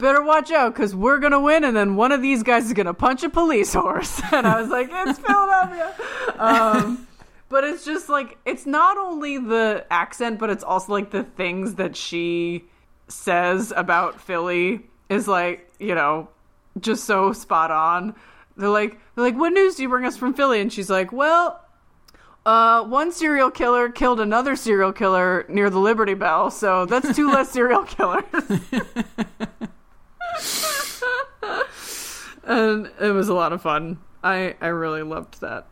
Better 0.00 0.24
watch 0.24 0.50
out 0.50 0.74
because 0.74 0.96
we're 0.96 1.18
going 1.18 1.32
to 1.32 1.40
win, 1.40 1.62
and 1.62 1.76
then 1.76 1.94
one 1.94 2.10
of 2.10 2.22
these 2.22 2.42
guys 2.42 2.66
is 2.66 2.72
going 2.72 2.86
to 2.86 2.94
punch 2.94 3.22
a 3.22 3.30
police 3.30 3.72
horse. 3.72 4.20
And 4.32 4.48
I 4.48 4.60
was 4.60 4.70
like, 4.70 4.88
it's 4.90 5.18
Philadelphia. 5.20 5.94
Um, 6.38 7.06
but 7.50 7.64
it's 7.64 7.84
just 7.84 8.08
like, 8.08 8.38
it's 8.46 8.64
not 8.64 8.96
only 8.96 9.36
the 9.36 9.84
accent, 9.90 10.38
but 10.38 10.48
it's 10.50 10.64
also 10.64 10.92
like 10.92 11.10
the 11.10 11.24
things 11.24 11.74
that 11.74 11.96
she 11.96 12.64
says 13.08 13.72
about 13.76 14.20
Philly 14.20 14.86
is 15.08 15.26
like, 15.26 15.70
you 15.80 15.96
know, 15.96 16.28
just 16.78 17.04
so 17.04 17.32
spot 17.32 17.72
on. 17.72 18.14
They're 18.56 18.68
like, 18.68 18.98
they're 19.14 19.24
like, 19.24 19.36
what 19.36 19.52
news 19.52 19.74
do 19.74 19.82
you 19.82 19.88
bring 19.88 20.04
us 20.04 20.16
from 20.16 20.32
Philly? 20.32 20.60
And 20.60 20.72
she's 20.72 20.88
like, 20.88 21.12
well, 21.12 21.60
uh, 22.46 22.84
one 22.84 23.10
serial 23.10 23.50
killer 23.50 23.88
killed 23.90 24.20
another 24.20 24.54
serial 24.54 24.92
killer 24.92 25.44
near 25.48 25.70
the 25.70 25.80
Liberty 25.80 26.14
Bell, 26.14 26.52
so 26.52 26.86
that's 26.86 27.14
two 27.16 27.30
less 27.32 27.50
serial 27.52 27.82
killers. 27.82 28.22
and 32.44 32.90
it 33.00 33.10
was 33.10 33.28
a 33.28 33.34
lot 33.34 33.52
of 33.52 33.60
fun. 33.60 33.98
I 34.22 34.54
I 34.60 34.68
really 34.68 35.02
loved 35.02 35.40
that 35.40 35.66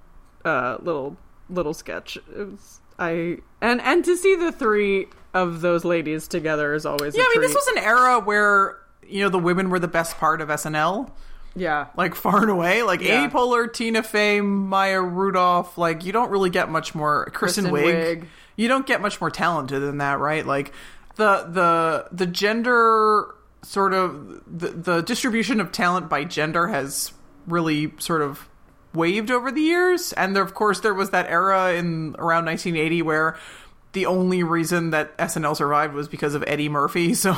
uh, 0.44 0.78
little 0.80 1.16
little 1.48 1.74
sketch. 1.74 2.16
It 2.16 2.50
was 2.50 2.80
I 2.98 3.38
and 3.60 3.80
and 3.80 4.04
to 4.04 4.16
see 4.16 4.34
the 4.34 4.52
three 4.52 5.06
of 5.34 5.60
those 5.60 5.84
ladies 5.84 6.28
together 6.28 6.74
is 6.74 6.84
always 6.84 7.16
Yeah, 7.16 7.24
I 7.24 7.32
mean, 7.34 7.42
this 7.42 7.54
was 7.54 7.66
an 7.68 7.78
era 7.78 8.18
where 8.20 8.78
you 9.06 9.22
know 9.22 9.28
the 9.28 9.38
women 9.38 9.70
were 9.70 9.78
the 9.78 9.88
best 9.88 10.16
part 10.18 10.40
of 10.40 10.48
SNL, 10.48 11.10
yeah 11.54 11.86
like 11.96 12.14
far 12.14 12.42
and 12.42 12.50
away. 12.50 12.82
Like 12.82 13.00
Yeah. 13.00 13.22
Amy 13.22 13.32
Poehler, 13.32 13.72
Tina 13.72 14.02
Fey, 14.02 14.40
Maya 14.40 15.00
Rudolph. 15.00 15.78
Like 15.78 16.04
you 16.04 16.12
don't 16.12 16.30
really 16.30 16.50
get 16.50 16.68
much 16.68 16.94
more. 16.94 17.26
Kristen, 17.32 17.70
Kristen 17.70 17.72
Wiig. 17.72 18.20
Wiig. 18.22 18.26
You 18.56 18.66
don't 18.66 18.86
get 18.86 19.00
much 19.00 19.20
more 19.20 19.30
talented 19.30 19.80
than 19.82 19.98
that, 19.98 20.18
right? 20.18 20.44
Like 20.44 20.72
the 21.16 21.46
the 21.48 22.08
the 22.10 22.26
gender 22.26 23.34
sort 23.62 23.92
of 23.94 24.42
the 24.46 24.68
the 24.68 25.00
distribution 25.02 25.60
of 25.60 25.70
talent 25.72 26.08
by 26.08 26.24
gender 26.24 26.68
has 26.68 27.12
really 27.46 27.92
sort 27.98 28.22
of 28.22 28.48
waved 28.94 29.30
over 29.30 29.50
the 29.50 29.60
years. 29.60 30.12
And 30.14 30.34
there, 30.34 30.42
of 30.42 30.54
course 30.54 30.80
there 30.80 30.94
was 30.94 31.10
that 31.10 31.26
era 31.28 31.72
in 31.74 32.14
around 32.18 32.46
1980 32.46 33.02
where 33.02 33.36
the 33.92 34.06
only 34.06 34.42
reason 34.42 34.90
that 34.90 35.16
SNL 35.18 35.56
survived 35.56 35.94
was 35.94 36.08
because 36.08 36.34
of 36.34 36.44
Eddie 36.46 36.68
Murphy. 36.68 37.14
So 37.14 37.36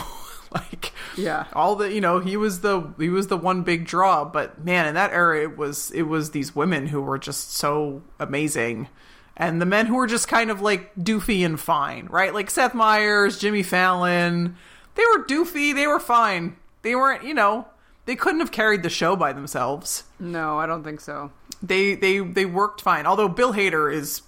like 0.53 0.93
Yeah. 1.17 1.45
all 1.53 1.77
the 1.77 1.93
you 1.93 2.01
know 2.01 2.19
he 2.19 2.37
was 2.37 2.61
the 2.61 2.93
he 2.99 3.09
was 3.09 3.29
the 3.29 3.37
one 3.37 3.63
big 3.63 3.85
draw. 3.87 4.25
But 4.25 4.65
man 4.65 4.87
in 4.87 4.95
that 4.95 5.13
era 5.13 5.43
it 5.43 5.57
was 5.57 5.91
it 5.93 6.03
was 6.03 6.33
these 6.33 6.57
women 6.57 6.89
who 6.89 7.01
were 7.01 7.19
just 7.19 7.53
so 7.53 8.03
amazing. 8.19 8.89
And 9.37 9.61
the 9.61 9.67
men 9.67 9.87
who 9.87 9.95
were 9.95 10.09
just 10.09 10.27
kind 10.29 10.51
of 10.51 10.61
like 10.61 10.93
doofy 10.97 11.45
and 11.47 11.59
fine 11.59 12.07
right? 12.11 12.35
Like 12.35 12.51
Seth 12.51 12.75
Meyers 12.75 13.39
Jimmy 13.39 13.63
Fallon. 13.63 14.57
They 14.97 15.05
were 15.17 15.25
doofy. 15.25 15.73
They 15.73 15.87
were 15.87 16.01
fine. 16.01 16.57
They 16.83 16.97
weren't 16.97 17.23
you 17.23 17.33
know 17.35 17.69
they 18.07 18.17
couldn't 18.17 18.41
have 18.41 18.51
carried 18.51 18.83
the 18.83 18.91
show 18.91 19.15
by 19.15 19.33
themselves. 19.33 20.03
No 20.19 20.59
I 20.59 20.67
don't 20.67 20.83
think 20.83 21.01
so 21.01 21.31
they 21.63 21.95
they 21.95 22.19
they 22.21 22.47
worked 22.47 22.81
fine 22.81 23.07
although 23.07 23.29
Bill 23.29 23.53
Hader 23.53 23.93
is 23.93 24.23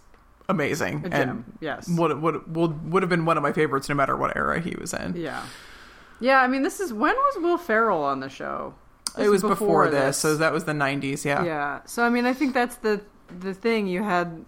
amazing 0.49 1.07
and 1.13 1.45
yes. 1.61 1.89
would 1.89 2.21
would 2.21 2.55
would 2.55 2.93
would 2.93 3.03
have 3.03 3.11
been 3.11 3.25
one 3.25 3.37
of 3.37 3.43
my 3.43 3.53
favorites 3.53 3.89
no 3.89 3.95
matter 3.95 4.17
what 4.17 4.37
era 4.37 4.61
he 4.61 4.75
was 4.79 4.93
in 4.93 5.15
yeah 5.17 5.45
yeah 6.21 6.41
I 6.41 6.47
mean 6.47 6.63
this 6.63 6.81
is 6.81 6.93
when 6.93 7.15
was 7.15 7.43
Will 7.43 7.59
Ferrell 7.59 8.03
on 8.03 8.21
the 8.21 8.29
show 8.29 8.75
This 9.17 9.27
it 9.27 9.31
was 9.31 9.43
is 9.43 9.49
before, 9.49 9.89
this, 9.89 10.19
so 10.19 10.37
that 10.37 10.53
was 10.53 10.65
the 10.65 10.73
90s 10.73 11.25
yeah 11.25 11.45
Yeah. 11.45 11.81
So 11.87 12.05
I 12.05 12.09
mean, 12.11 12.27
I 12.27 12.33
think 12.35 12.55
that's 12.55 12.77
the 12.77 13.01
the 13.41 13.55
thing. 13.55 13.87
You 13.87 14.03
had 14.03 14.45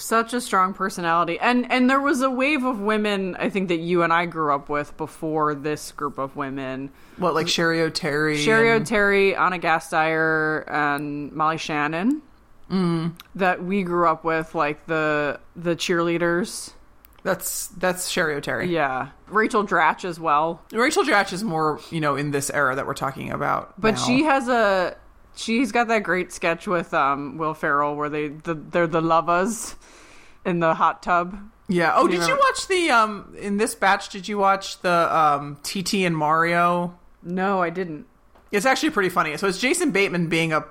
such 0.00 0.32
a 0.32 0.40
strong 0.40 0.74
personality, 0.74 1.38
and 1.38 1.70
and 1.70 1.88
there 1.88 2.00
was 2.00 2.20
a 2.22 2.30
wave 2.30 2.64
of 2.64 2.80
women. 2.80 3.36
I 3.38 3.48
think 3.50 3.68
that 3.68 3.78
you 3.78 4.02
and 4.02 4.12
I 4.12 4.26
grew 4.26 4.52
up 4.52 4.68
with 4.68 4.96
before 4.96 5.54
this 5.54 5.92
group 5.92 6.18
of 6.18 6.36
women. 6.36 6.90
What, 7.16 7.34
like 7.34 7.46
Cheri 7.46 7.78
Oteri? 7.88 8.44
Cheri 8.44 8.74
and- 8.74 8.86
Oteri, 8.86 9.38
Anna 9.38 9.58
Gasteyer, 9.58 10.70
and 10.70 11.32
Molly 11.32 11.58
Shannon. 11.58 12.22
Mm. 12.70 13.14
That 13.34 13.64
we 13.64 13.82
grew 13.82 14.06
up 14.08 14.24
with, 14.24 14.54
like 14.54 14.86
the 14.86 15.40
the 15.56 15.76
cheerleaders. 15.76 16.72
That's 17.22 17.66
that's 17.68 18.10
Cheri 18.12 18.40
Oteri. 18.40 18.70
Yeah, 18.70 19.08
Rachel 19.28 19.66
Dratch 19.66 20.04
as 20.04 20.18
well. 20.18 20.62
Rachel 20.72 21.04
Dratch 21.04 21.32
is 21.32 21.44
more, 21.44 21.80
you 21.90 22.00
know, 22.00 22.16
in 22.16 22.30
this 22.30 22.48
era 22.50 22.74
that 22.76 22.86
we're 22.86 22.94
talking 22.94 23.30
about. 23.30 23.78
But 23.78 23.94
now. 23.96 24.06
she 24.06 24.22
has 24.24 24.48
a 24.48 24.96
she's 25.36 25.72
got 25.72 25.88
that 25.88 26.02
great 26.02 26.32
sketch 26.32 26.66
with 26.66 26.92
um 26.94 27.38
Will 27.38 27.54
Ferrell 27.54 27.96
where 27.96 28.08
they 28.08 28.28
the, 28.28 28.54
they're 28.54 28.86
the 28.86 29.00
lovers 29.00 29.74
in 30.44 30.60
the 30.60 30.74
hot 30.74 31.02
tub. 31.02 31.38
Yeah. 31.68 31.92
Oh, 31.94 32.08
you 32.08 32.18
did 32.18 32.28
you 32.28 32.36
watch 32.36 32.66
the 32.68 32.90
um 32.90 33.36
in 33.38 33.56
this 33.56 33.74
batch? 33.74 34.08
Did 34.08 34.28
you 34.28 34.38
watch 34.38 34.80
the 34.80 35.16
um 35.16 35.58
TT 35.62 35.94
and 35.94 36.16
Mario? 36.16 36.98
No, 37.22 37.62
I 37.62 37.70
didn't. 37.70 38.06
It's 38.50 38.66
actually 38.66 38.90
pretty 38.90 39.10
funny. 39.10 39.36
So 39.36 39.46
it's 39.46 39.58
Jason 39.58 39.92
Bateman 39.92 40.28
being 40.28 40.52
a 40.52 40.64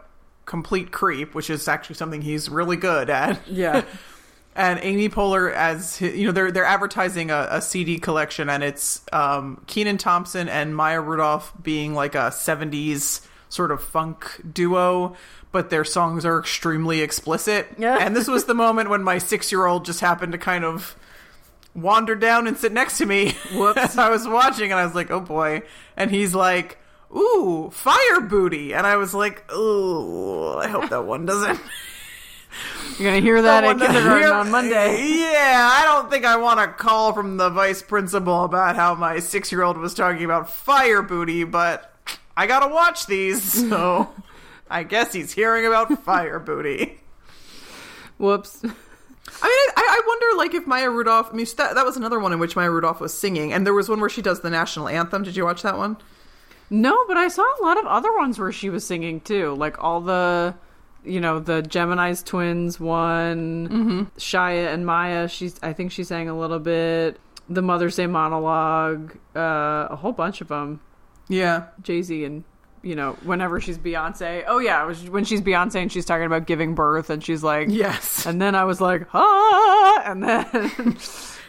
complete 0.45 0.91
creep, 0.91 1.33
which 1.35 1.49
is 1.49 1.67
actually 1.67 1.95
something 1.95 2.21
he's 2.21 2.49
really 2.49 2.75
good 2.75 3.09
at. 3.09 3.39
Yeah. 3.47 3.83
and 4.55 4.79
Amy 4.81 5.07
Poehler 5.07 5.53
as 5.53 6.01
you 6.01 6.25
know 6.25 6.31
they're 6.31 6.51
they're 6.51 6.65
advertising 6.65 7.31
a, 7.31 7.47
a 7.51 7.61
CD 7.61 7.97
collection, 7.97 8.49
and 8.49 8.63
it's 8.63 9.01
um, 9.13 9.63
Kenan 9.67 9.97
Thompson 9.97 10.49
and 10.49 10.75
Maya 10.75 10.99
Rudolph 10.99 11.53
being 11.61 11.93
like 11.93 12.15
a 12.15 12.31
'70s 12.31 13.25
sort 13.49 13.71
of 13.71 13.83
funk 13.83 14.41
duo, 14.53 15.15
but 15.51 15.69
their 15.69 15.83
songs 15.83 16.25
are 16.25 16.39
extremely 16.39 17.01
explicit. 17.01 17.67
Yeah. 17.77 17.97
and 17.99 18.15
this 18.15 18.27
was 18.27 18.45
the 18.45 18.53
moment 18.53 18.89
when 18.89 19.03
my 19.03 19.17
six 19.17 19.51
year 19.51 19.65
old 19.65 19.85
just 19.85 19.99
happened 19.99 20.31
to 20.31 20.37
kind 20.37 20.63
of 20.63 20.95
wander 21.75 22.15
down 22.15 22.47
and 22.47 22.57
sit 22.57 22.71
next 22.71 22.97
to 22.99 23.05
me 23.05 23.33
Whoops. 23.53 23.77
as 23.77 23.97
I 23.99 24.09
was 24.09 24.27
watching, 24.27 24.71
and 24.71 24.79
I 24.79 24.85
was 24.85 24.95
like, 24.95 25.11
"Oh 25.11 25.19
boy!" 25.21 25.63
And 25.97 26.11
he's 26.11 26.33
like. 26.33 26.77
Ooh, 27.11 27.71
fire 27.73 28.21
booty. 28.21 28.71
And 28.75 28.85
I 28.85 28.97
was 28.97 29.15
like, 29.15 29.51
ooh, 29.51 30.53
I 30.53 30.67
hope 30.67 30.91
that 30.91 31.05
one 31.05 31.25
doesn't 31.25 31.59
You're 32.97 33.09
gonna 33.11 33.21
hear 33.21 33.41
that 33.41 33.63
at 33.63 34.31
on 34.31 34.51
Monday. 34.51 35.17
Yeah, 35.19 35.69
I 35.71 35.85
don't 35.85 36.09
think 36.09 36.25
I 36.25 36.35
want 36.35 36.59
to 36.59 36.67
call 36.67 37.13
from 37.13 37.37
the 37.37 37.49
vice 37.49 37.81
principal 37.81 38.43
about 38.43 38.75
how 38.75 38.95
my 38.95 39.19
six 39.19 39.51
year 39.51 39.63
old 39.63 39.77
was 39.77 39.93
talking 39.93 40.25
about 40.25 40.49
fire 40.49 41.01
booty, 41.01 41.45
but 41.45 41.93
I 42.39 42.47
gotta 42.47 42.73
watch 42.73 43.05
these, 43.05 43.43
so 43.69 44.07
I 44.69 44.83
guess 44.83 45.11
he's 45.11 45.33
hearing 45.33 45.65
about 45.65 45.91
fire 46.03 46.39
booty. 46.39 47.01
Whoops. 48.17 48.61
I 48.63 48.67
mean, 48.67 48.73
I, 49.43 49.75
I 49.75 50.01
wonder, 50.07 50.37
like, 50.37 50.53
if 50.53 50.65
Maya 50.65 50.89
Rudolph. 50.89 51.31
I 51.33 51.35
mean, 51.35 51.45
that, 51.57 51.75
that 51.75 51.85
was 51.85 51.97
another 51.97 52.17
one 52.17 52.31
in 52.31 52.39
which 52.39 52.55
Maya 52.55 52.71
Rudolph 52.71 53.01
was 53.01 53.13
singing, 53.13 53.51
and 53.51 53.65
there 53.65 53.73
was 53.73 53.89
one 53.89 53.99
where 53.99 54.09
she 54.09 54.21
does 54.21 54.39
the 54.39 54.49
national 54.49 54.87
anthem. 54.87 55.23
Did 55.23 55.35
you 55.35 55.43
watch 55.43 55.63
that 55.63 55.77
one? 55.77 55.97
No, 56.69 56.97
but 57.09 57.17
I 57.17 57.27
saw 57.27 57.43
a 57.43 57.61
lot 57.61 57.77
of 57.77 57.85
other 57.85 58.15
ones 58.15 58.39
where 58.39 58.53
she 58.53 58.69
was 58.69 58.87
singing 58.87 59.19
too, 59.19 59.53
like 59.55 59.83
all 59.83 59.99
the, 59.99 60.55
you 61.03 61.19
know, 61.19 61.39
the 61.39 61.61
Gemini's 61.61 62.23
twins 62.23 62.79
one, 62.79 63.67
mm-hmm. 63.67 64.01
Shia 64.17 64.73
and 64.73 64.85
Maya. 64.85 65.27
She's, 65.27 65.59
I 65.61 65.73
think 65.73 65.91
she 65.91 66.05
sang 66.05 66.29
a 66.29 66.39
little 66.39 66.59
bit. 66.59 67.19
The 67.49 67.61
Mother's 67.61 67.97
Day 67.97 68.07
monologue, 68.07 69.17
uh, 69.35 69.87
a 69.89 69.97
whole 69.97 70.13
bunch 70.13 70.39
of 70.39 70.47
them. 70.47 70.79
Yeah. 71.29 71.67
Jay 71.81 72.01
Z 72.01 72.25
and 72.25 72.43
you 72.81 72.95
know, 72.95 73.13
whenever 73.23 73.59
she's 73.59 73.77
Beyonce. 73.77 74.43
Oh 74.47 74.59
yeah, 74.59 74.85
when 75.09 75.25
she's 75.25 75.41
Beyonce 75.41 75.75
and 75.75 75.91
she's 75.91 76.05
talking 76.05 76.25
about 76.25 76.47
giving 76.47 76.75
birth, 76.75 77.09
and 77.09 77.23
she's 77.23 77.43
like, 77.43 77.67
Yes. 77.69 78.25
And 78.25 78.41
then 78.41 78.55
I 78.55 78.63
was 78.63 78.79
like, 78.81 79.07
ah, 79.13 80.01
and 80.05 80.23
then 80.23 80.45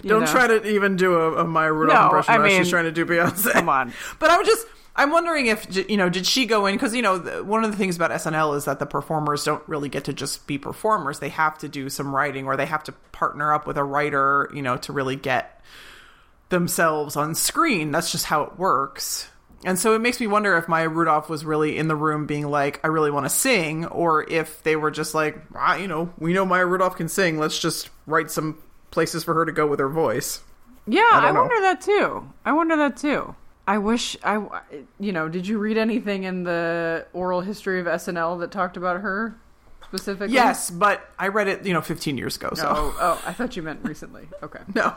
Don't 0.03 0.21
know. 0.23 0.27
try 0.27 0.47
to 0.47 0.67
even 0.69 0.97
do 0.97 1.15
a, 1.15 1.43
a 1.43 1.45
Maya 1.45 1.73
Rudolph 1.73 1.99
No, 1.99 2.19
impression. 2.19 2.35
I 2.35 2.39
mean, 2.45 2.59
she's 2.63 2.71
trying 2.71 2.85
to 2.85 2.93
do 2.93 3.05
Beyonce. 3.05 3.53
Come 3.53 3.69
on. 3.69 3.93
But 4.19 4.31
I'm 4.31 4.45
just, 4.45 4.67
I'm 4.97 5.11
wondering 5.11 5.47
if, 5.47 5.89
you 5.89 5.97
know, 5.97 6.09
did 6.09 6.27
she 6.27 6.47
go 6.47 6.67
in? 6.67 6.75
Because, 6.75 6.95
you 6.95 7.03
know, 7.03 7.19
one 7.45 7.65
of 7.65 7.71
the 7.71 7.77
things 7.77 7.97
about 7.97 8.11
SNL 8.11 8.57
is 8.57 8.65
that 8.65 8.79
the 8.79 8.87
performers 8.87 9.45
don't 9.45 9.63
really 9.69 9.89
get 9.89 10.05
to 10.05 10.13
just 10.13 10.47
be 10.47 10.59
performers. 10.59 11.19
They 11.21 11.29
have 11.29 11.59
to 11.59 11.69
do 11.69 11.89
some 11.91 12.15
writing 12.15 12.47
or 12.47 12.57
they 12.57 12.67
have 12.67 12.83
to 12.85 12.93
partner 13.13 13.53
up 13.53 13.67
with 13.67 13.77
a 13.77 13.85
writer, 13.85 14.51
you 14.55 14.63
know, 14.63 14.79
to 14.79 14.93
really 14.93 15.17
get 15.17 15.63
themselves 16.49 17.15
on 17.15 17.35
screen. 17.35 17.93
That's 17.93 18.11
just 18.11 18.25
how 18.27 18.43
it 18.43 18.59
works. 18.59 19.29
And 19.65 19.79
so 19.79 19.95
it 19.95 19.99
makes 19.99 20.19
me 20.21 20.27
wonder 20.27 20.57
if 20.57 20.69
Maya 20.69 20.89
Rudolph 20.89 21.29
was 21.29 21.45
really 21.45 21.77
in 21.77 21.89
the 21.89 21.97
room 21.97 22.27
being 22.27 22.49
like, 22.49 22.81
I 22.83 22.87
really 22.89 23.11
want 23.11 23.27
to 23.27 23.31
sing, 23.31 23.85
or 23.87 24.29
if 24.31 24.63
they 24.63 24.75
were 24.75 24.91
just 24.91 25.15
like, 25.15 25.39
ah, 25.55 25.75
you 25.77 25.87
know, 25.87 26.13
we 26.19 26.33
know 26.33 26.47
Maya 26.47 26.65
Rudolph 26.65 26.97
can 26.97 27.09
sing. 27.09 27.39
Let's 27.39 27.59
just 27.59 27.91
write 28.07 28.31
some 28.31 28.59
places 28.91 29.23
for 29.23 29.35
her 29.35 29.45
to 29.45 29.53
go 29.53 29.67
with 29.67 29.79
her 29.79 29.89
voice. 29.89 30.41
Yeah, 30.87 31.03
I 31.13 31.29
I, 31.29 31.33
wonder 31.33 31.61
that 31.61 31.83
too. 31.83 32.33
I 32.45 32.53
wonder 32.53 32.75
that 32.77 32.97
too. 32.97 33.35
I 33.69 33.79
wish 33.79 34.17
I, 34.25 34.43
you 34.99 35.13
know, 35.13 35.29
did 35.29 35.47
you 35.47 35.59
read 35.59 35.77
anything 35.77 36.25
in 36.25 36.43
the 36.45 37.07
oral 37.13 37.43
history 37.43 37.79
of 37.81 37.87
SNL 37.87 38.41
that 38.41 38.51
talked 38.51 38.77
about 38.79 39.03
her 39.03 39.37
specifically? 39.85 40.35
Yes, 40.35 40.71
but 40.71 41.07
I 41.19 41.29
read 41.29 41.49
it, 41.49 41.67
you 41.67 41.73
know, 41.75 41.83
15 41.83 42.17
years 42.17 42.37
ago. 42.37 42.51
So 42.55 42.67
Oh, 42.67 42.97
oh, 42.99 43.23
I 43.27 43.33
thought 43.35 43.57
you 43.57 43.63
meant 43.63 43.81
recently. 43.85 44.27
Okay. 44.43 44.61
no. 44.75 44.95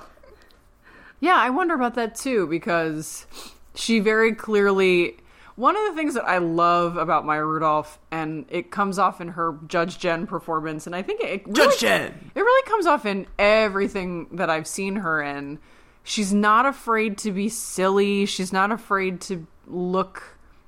Yeah, 1.20 1.36
I 1.36 1.49
wonder 1.51 1.76
about 1.76 1.95
that 1.95 2.16
too 2.16 2.47
because 2.47 3.28
she 3.76 3.99
very 3.99 4.34
clearly. 4.34 5.17
One 5.55 5.78
of 5.78 5.84
the 5.86 5.93
things 5.95 6.15
that 6.15 6.24
I 6.28 6.39
love 6.39 6.97
about 6.97 7.28
Maya 7.28 7.45
Rudolph, 7.45 7.99
and 8.09 8.45
it 8.49 8.71
comes 8.71 8.97
off 8.97 9.21
in 9.21 9.28
her 9.30 9.55
Judge 9.67 9.99
Gen 9.99 10.26
performance, 10.26 10.88
and 10.88 10.95
I 10.95 11.03
think 11.03 11.21
it 11.21 11.43
really, 11.45 11.53
Judge 11.53 11.80
Gen. 11.80 12.32
It 12.34 12.39
really 12.41 12.67
comes 12.67 12.88
off 12.88 13.05
in 13.05 13.28
everything 13.38 14.30
that 14.32 14.49
I've 14.49 14.65
seen 14.65 14.95
her 14.97 15.21
in. 15.21 15.59
She's 16.03 16.34
not 16.34 16.65
afraid 16.65 17.19
to 17.19 17.32
be 17.32 17.49
silly. 17.49 18.26
She's 18.26 18.51
not 18.51 18.71
afraid 18.71 19.21
to 19.21 19.45
look, 19.67 20.24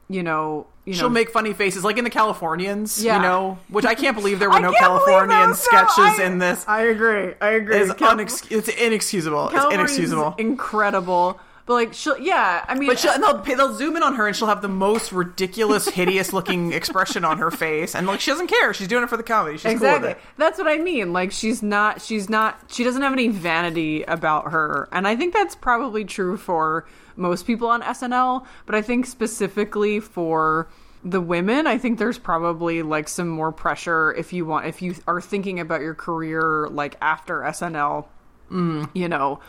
you 0.08 0.22
know, 0.22 0.68
you. 0.86 0.94
She'll 0.94 1.10
make 1.10 1.32
funny 1.32 1.54
faces, 1.54 1.84
like 1.84 1.98
in 1.98 2.04
the 2.04 2.12
Californians, 2.12 3.04
Yeah. 3.04 3.16
you 3.18 3.22
know, 3.24 3.58
which 3.70 3.86
I 3.86 3.96
can't 3.96 4.16
believe 4.16 4.38
there 4.38 4.50
were 4.52 4.60
no 4.60 4.72
Californian 4.72 5.50
those, 5.50 5.68
no, 5.72 5.80
sketches 5.80 6.20
I- 6.20 6.24
in 6.26 6.38
this. 6.38 6.64
I 6.68 6.82
agree. 6.84 7.34
I 7.42 7.50
agree. 7.54 7.76
It's, 7.78 7.94
Cal- 7.96 8.16
unex- 8.16 8.52
it's 8.52 8.68
inexcusable. 8.70 9.50
It's 9.52 9.74
inexcusable. 9.74 10.36
Incredible. 10.38 11.40
But 11.66 11.74
like, 11.74 11.94
she'll, 11.94 12.18
yeah. 12.20 12.64
I 12.68 12.76
mean, 12.76 12.88
But 12.88 13.00
she'll, 13.00 13.12
and 13.12 13.24
they'll, 13.24 13.42
they'll 13.42 13.74
zoom 13.74 13.96
in 13.96 14.04
on 14.04 14.16
her 14.16 14.28
and 14.28 14.36
she'll 14.36 14.48
have 14.48 14.62
the 14.62 14.68
most 14.68 15.12
ridiculous, 15.12 15.88
hideous 15.88 16.32
looking 16.32 16.74
expression 16.80 17.26
on 17.26 17.40
her 17.40 17.50
face. 17.50 17.96
And 17.96 18.06
like, 18.06 18.20
she 18.20 18.30
doesn't 18.30 18.48
care. 18.48 18.74
She's 18.74 18.88
doing 18.88 19.04
it 19.04 19.10
for 19.10 19.18
the 19.18 19.24
comedy. 19.24 19.58
She's 19.58 19.72
exactly 19.72 20.00
cool 20.00 20.08
with 20.10 20.18
it. 20.18 20.24
that's 20.38 20.58
what 20.58 20.68
i 20.68 20.78
mean 20.78 21.14
like 21.14 21.32
she's 21.32 21.64
not 21.64 22.02
she's 22.02 22.30
not 22.30 22.60
she 22.72 22.84
doesn't 22.84 23.02
have 23.02 23.14
any 23.14 23.28
vanity 23.28 24.04
about 24.04 24.52
her 24.52 24.88
and 24.92 25.08
i 25.08 25.16
think 25.16 25.34
that's 25.34 25.56
probably 25.56 26.04
true 26.06 26.38
for 26.38 26.86
most 27.16 27.48
people 27.48 27.68
on 27.68 27.82
snl 27.82 28.46
but 28.66 28.76
i 28.76 28.82
think 28.82 29.06
specifically 29.06 30.00
for 30.00 30.68
the 31.04 31.22
women 31.22 31.68
i 31.68 31.78
think 31.78 31.98
there's 32.00 32.20
probably 32.20 32.82
like 32.82 33.08
some 33.08 33.28
more 33.28 33.52
pressure 33.52 34.14
if 34.14 34.34
you 34.34 34.46
want 34.46 34.66
if 34.66 34.82
you 34.82 34.96
are 35.08 35.22
thinking 35.22 35.60
about 35.60 35.82
your 35.82 35.96
career 35.96 36.68
like 36.72 36.96
after 37.02 37.40
snl 37.42 38.06
mm. 38.52 38.90
you 38.94 39.08
know 39.08 39.40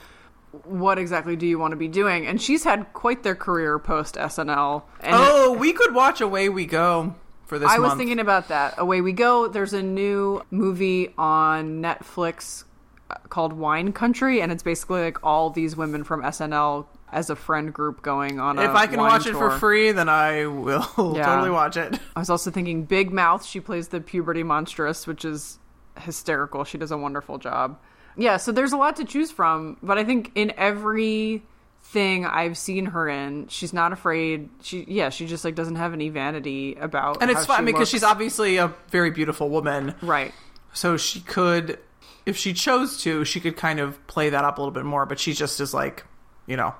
what 0.64 0.98
exactly 0.98 1.36
do 1.36 1.46
you 1.46 1.58
want 1.58 1.72
to 1.72 1.76
be 1.76 1.88
doing 1.88 2.26
and 2.26 2.40
she's 2.40 2.64
had 2.64 2.92
quite 2.92 3.22
their 3.22 3.34
career 3.34 3.78
post 3.78 4.14
snl 4.16 4.82
and 5.00 5.14
Oh, 5.18 5.52
we 5.52 5.72
could 5.72 5.94
watch 5.94 6.20
Away 6.20 6.48
We 6.48 6.66
Go 6.66 7.14
for 7.46 7.58
this 7.58 7.70
I 7.70 7.78
was 7.78 7.94
thinking 7.94 8.18
about 8.18 8.48
that. 8.48 8.74
Away 8.78 9.00
we 9.00 9.12
go. 9.12 9.46
There's 9.48 9.72
a 9.72 9.82
new 9.82 10.42
movie 10.50 11.14
on 11.16 11.80
Netflix 11.80 12.64
uh, 13.08 13.14
called 13.28 13.52
Wine 13.52 13.92
Country, 13.92 14.40
and 14.40 14.50
it's 14.50 14.64
basically 14.64 15.02
like 15.02 15.22
all 15.22 15.50
these 15.50 15.76
women 15.76 16.02
from 16.02 16.22
SNL 16.22 16.86
as 17.12 17.30
a 17.30 17.36
friend 17.36 17.72
group 17.72 18.02
going 18.02 18.40
on. 18.40 18.58
If 18.58 18.70
I 18.72 18.88
can 18.88 18.98
watch 18.98 19.26
it 19.28 19.34
for 19.34 19.50
free, 19.52 19.92
then 19.92 20.08
I 20.08 20.46
will 20.46 20.84
Yeah. 21.16 21.24
totally 21.26 21.50
watch 21.50 21.76
it. 21.76 22.00
I 22.16 22.18
was 22.18 22.30
also 22.30 22.50
thinking 22.50 22.84
Big 22.84 23.12
Mouth. 23.12 23.44
She 23.44 23.60
plays 23.60 23.88
the 23.88 24.00
puberty 24.00 24.42
monstress, 24.42 25.06
which 25.06 25.24
is 25.24 25.60
hysterical. 26.00 26.64
She 26.64 26.78
does 26.78 26.90
a 26.90 26.98
wonderful 26.98 27.38
job. 27.38 27.78
Yeah, 28.16 28.36
so 28.38 28.52
there's 28.52 28.72
a 28.72 28.76
lot 28.76 28.96
to 28.96 29.04
choose 29.04 29.30
from, 29.30 29.76
but 29.82 29.98
I 29.98 30.04
think 30.04 30.32
in 30.34 30.52
every 30.56 31.42
thing 31.82 32.24
I've 32.26 32.56
seen 32.58 32.86
her 32.86 33.08
in, 33.08 33.46
she's 33.48 33.72
not 33.72 33.92
afraid. 33.92 34.48
She 34.62 34.84
yeah, 34.88 35.10
she 35.10 35.26
just 35.26 35.44
like 35.44 35.54
doesn't 35.54 35.76
have 35.76 35.92
any 35.92 36.08
vanity 36.08 36.74
about 36.74 37.18
And 37.22 37.30
it's 37.30 37.40
how 37.40 37.46
fun 37.46 37.58
she 37.60 37.64
because 37.66 37.80
looks. 37.80 37.90
she's 37.90 38.02
obviously 38.02 38.56
a 38.56 38.74
very 38.90 39.10
beautiful 39.10 39.48
woman. 39.50 39.94
right. 40.02 40.32
So 40.72 40.96
she 40.96 41.20
could, 41.20 41.78
if 42.26 42.36
she 42.36 42.52
chose 42.52 43.00
to, 43.02 43.24
she 43.24 43.40
could 43.40 43.56
kind 43.56 43.80
of 43.80 44.04
play 44.08 44.30
that 44.30 44.44
up 44.44 44.58
a 44.58 44.60
little 44.60 44.72
bit 44.74 44.84
more. 44.84 45.06
But 45.06 45.18
she 45.20 45.32
just 45.32 45.60
is 45.60 45.72
like, 45.72 46.04
you 46.46 46.56
know, 46.56 46.74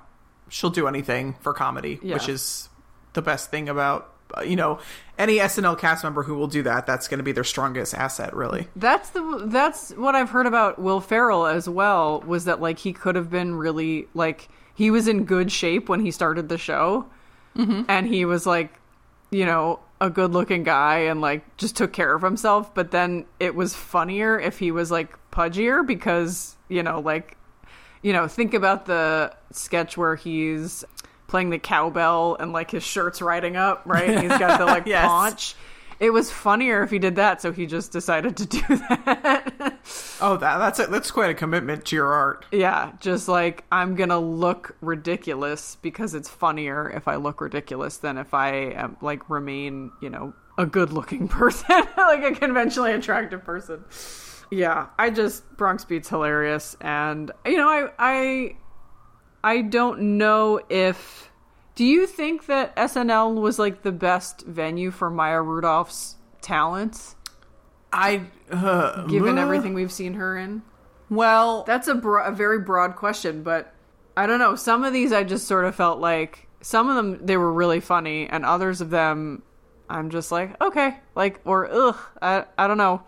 she'll 0.49 0.69
do 0.69 0.87
anything 0.87 1.35
for 1.41 1.53
comedy, 1.53 1.99
Yeah. 2.03 2.15
which 2.15 2.29
is 2.29 2.69
the 3.13 3.21
best 3.21 3.49
thing 3.49 3.69
about, 3.69 4.13
Uh, 4.35 4.41
you 4.41 4.55
know, 4.55 4.79
any 5.17 5.37
SNL 5.37 5.77
cast 5.79 6.03
member 6.03 6.23
who 6.23 6.35
will 6.35 6.47
do 6.47 6.63
that. 6.63 6.85
That's 6.85 7.07
going 7.07 7.19
to 7.19 7.23
be 7.23 7.31
their 7.31 7.43
strongest 7.43 7.93
asset, 7.93 8.35
really. 8.35 8.67
That's 8.75 9.09
the 9.11 9.43
that's 9.45 9.91
what 9.91 10.15
I've 10.15 10.29
heard 10.29 10.45
about 10.45 10.79
Will 10.79 11.01
Ferrell 11.01 11.45
as 11.45 11.69
well 11.69 12.21
was 12.21 12.45
that 12.45 12.61
like 12.61 12.79
he 12.79 12.93
could 12.93 13.15
have 13.15 13.29
been 13.29 13.55
really 13.55 14.07
like 14.13 14.49
he 14.77 14.91
was 14.91 15.07
in 15.07 15.25
good 15.25 15.51
shape 15.51 15.89
when 15.89 16.01
he 16.01 16.11
started 16.11 16.49
the 16.49 16.57
show 16.57 17.07
mm-hmm. 17.57 17.81
and 17.87 18.07
he 18.07 18.25
was 18.25 18.45
like 18.45 18.79
you 19.31 19.45
know 19.45 19.79
a 19.99 20.09
good 20.09 20.31
looking 20.31 20.63
guy 20.63 20.99
and 20.99 21.19
like 21.19 21.57
just 21.57 21.75
took 21.75 21.91
care 21.91 22.13
of 22.13 22.21
himself 22.21 22.73
but 22.75 22.91
then 22.91 23.25
it 23.39 23.55
was 23.55 23.73
funnier 23.75 24.39
if 24.39 24.59
he 24.59 24.71
was 24.71 24.91
like 24.91 25.17
pudgier 25.31 25.85
because 25.85 26.55
you 26.69 26.83
know 26.83 26.99
like 26.99 27.35
you 28.03 28.13
know 28.13 28.27
think 28.27 28.53
about 28.53 28.85
the 28.85 29.33
sketch 29.51 29.97
where 29.97 30.15
he's 30.15 30.85
playing 31.27 31.49
the 31.49 31.59
cowbell 31.59 32.35
and 32.39 32.53
like 32.53 32.71
his 32.71 32.83
shirt's 32.83 33.21
riding 33.21 33.55
up 33.57 33.81
right 33.85 34.19
he's 34.19 34.37
got 34.37 34.57
the 34.59 34.65
like 34.75 34.85
Yes. 34.85 35.05
paunch 35.05 35.55
it 35.99 36.11
was 36.11 36.29
funnier 36.29 36.83
if 36.83 36.91
he 36.91 36.99
did 36.99 37.15
that, 37.15 37.41
so 37.41 37.51
he 37.51 37.65
just 37.65 37.91
decided 37.91 38.37
to 38.37 38.45
do 38.45 38.59
that. 38.67 39.79
Oh, 40.21 40.37
that 40.37 40.59
that's 40.59 40.79
it. 40.79 40.91
that's 40.91 41.09
quite 41.09 41.31
a 41.31 41.33
commitment 41.33 41.85
to 41.85 41.95
your 41.95 42.13
art. 42.13 42.45
yeah, 42.51 42.91
just 42.99 43.27
like 43.27 43.63
I'm 43.71 43.95
gonna 43.95 44.19
look 44.19 44.77
ridiculous 44.79 45.75
because 45.81 46.13
it's 46.13 46.29
funnier 46.29 46.87
if 46.91 47.07
I 47.07 47.15
look 47.15 47.41
ridiculous 47.41 47.97
than 47.97 48.19
if 48.19 48.35
I 48.35 48.49
am 48.75 48.97
like 49.01 49.27
remain, 49.27 49.91
you 49.99 50.11
know, 50.11 50.33
a 50.59 50.67
good-looking 50.67 51.27
person, 51.29 51.65
like 51.97 52.21
a 52.23 52.31
conventionally 52.35 52.91
attractive 52.91 53.43
person. 53.43 53.83
Yeah, 54.51 54.89
I 54.99 55.09
just 55.09 55.49
Bronx 55.57 55.83
Beat's 55.83 56.09
hilarious, 56.09 56.77
and 56.79 57.31
you 57.43 57.57
know, 57.57 57.67
I 57.67 57.89
I 57.97 58.57
I 59.47 59.61
don't 59.61 60.17
know 60.17 60.59
if. 60.67 61.31
Do 61.75 61.85
you 61.85 62.05
think 62.05 62.47
that 62.47 62.75
SNL 62.75 63.39
was 63.39 63.57
like 63.57 63.81
the 63.81 63.93
best 63.93 64.41
venue 64.41 64.91
for 64.91 65.09
Maya 65.09 65.41
Rudolph's 65.41 66.15
talents, 66.41 67.15
I 67.93 68.23
uh, 68.51 69.05
given 69.05 69.37
uh, 69.37 69.41
everything 69.41 69.73
we've 69.73 69.91
seen 69.91 70.15
her 70.15 70.37
in? 70.37 70.63
Well, 71.09 71.63
That's 71.63 71.87
a, 71.87 71.95
bro- 71.95 72.25
a 72.25 72.31
very 72.31 72.59
broad 72.59 72.97
question, 72.97 73.41
but 73.41 73.73
I 74.17 74.27
don't 74.27 74.39
know. 74.39 74.55
Some 74.55 74.83
of 74.83 74.91
these 74.91 75.13
I 75.13 75.23
just 75.23 75.47
sort 75.47 75.63
of 75.63 75.75
felt 75.75 76.01
like 76.01 76.49
some 76.59 76.89
of 76.89 76.97
them 76.97 77.25
they 77.25 77.37
were 77.37 77.53
really 77.53 77.79
funny, 77.79 78.27
and 78.27 78.43
others 78.43 78.81
of 78.81 78.89
them 78.89 79.43
I'm 79.89 80.09
just 80.09 80.29
like 80.29 80.61
okay, 80.61 80.97
like 81.15 81.39
or 81.45 81.69
ugh, 81.71 81.97
I 82.21 82.43
I 82.57 82.67
don't 82.67 82.77
know. 82.77 83.03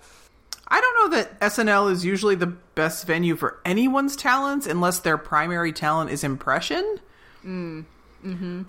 I 0.71 0.79
don't 0.81 1.11
know 1.11 1.17
that 1.17 1.39
SNL 1.39 1.91
is 1.91 2.05
usually 2.05 2.35
the 2.35 2.47
best 2.47 3.07
venue 3.07 3.35
for 3.35 3.59
anyone's 3.65 4.15
talents 4.15 4.67
unless 4.67 4.99
their 4.99 5.17
primary 5.17 5.73
talent 5.73 6.11
is 6.11 6.23
impression. 6.23 6.99
Mm. 7.45 7.85
Mm-hmm. 8.25 8.61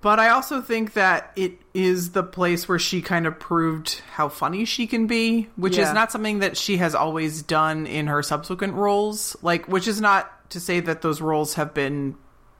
But 0.00 0.20
I 0.20 0.28
also 0.28 0.60
think 0.60 0.92
that 0.92 1.32
it 1.34 1.58
is 1.74 2.12
the 2.12 2.22
place 2.22 2.68
where 2.68 2.78
she 2.78 3.02
kind 3.02 3.26
of 3.26 3.40
proved 3.40 4.00
how 4.12 4.28
funny 4.28 4.64
she 4.64 4.86
can 4.86 5.08
be, 5.08 5.48
which 5.56 5.76
Yeah. 5.76 5.88
is 5.88 5.92
not 5.94 6.12
something 6.12 6.38
that 6.38 6.56
she 6.56 6.76
has 6.76 6.94
always 6.94 7.42
done 7.42 7.86
in 7.88 8.06
her 8.06 8.22
subsequent 8.22 8.74
roles. 8.74 9.36
Like, 9.42 9.66
which 9.66 9.88
is 9.88 10.00
not 10.00 10.50
to 10.50 10.60
say 10.60 10.78
that 10.78 11.02
those 11.02 11.20
roles 11.20 11.54
have 11.54 11.74
been, 11.74 12.14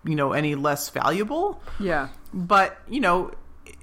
you 0.05 0.17
know, 0.17 0.33
any 0.33 0.57
less 0.57 0.89
valuable. 0.91 1.63
Yeah, 1.79 2.09
But, 2.35 2.77
you 2.89 2.99
know, 3.01 3.31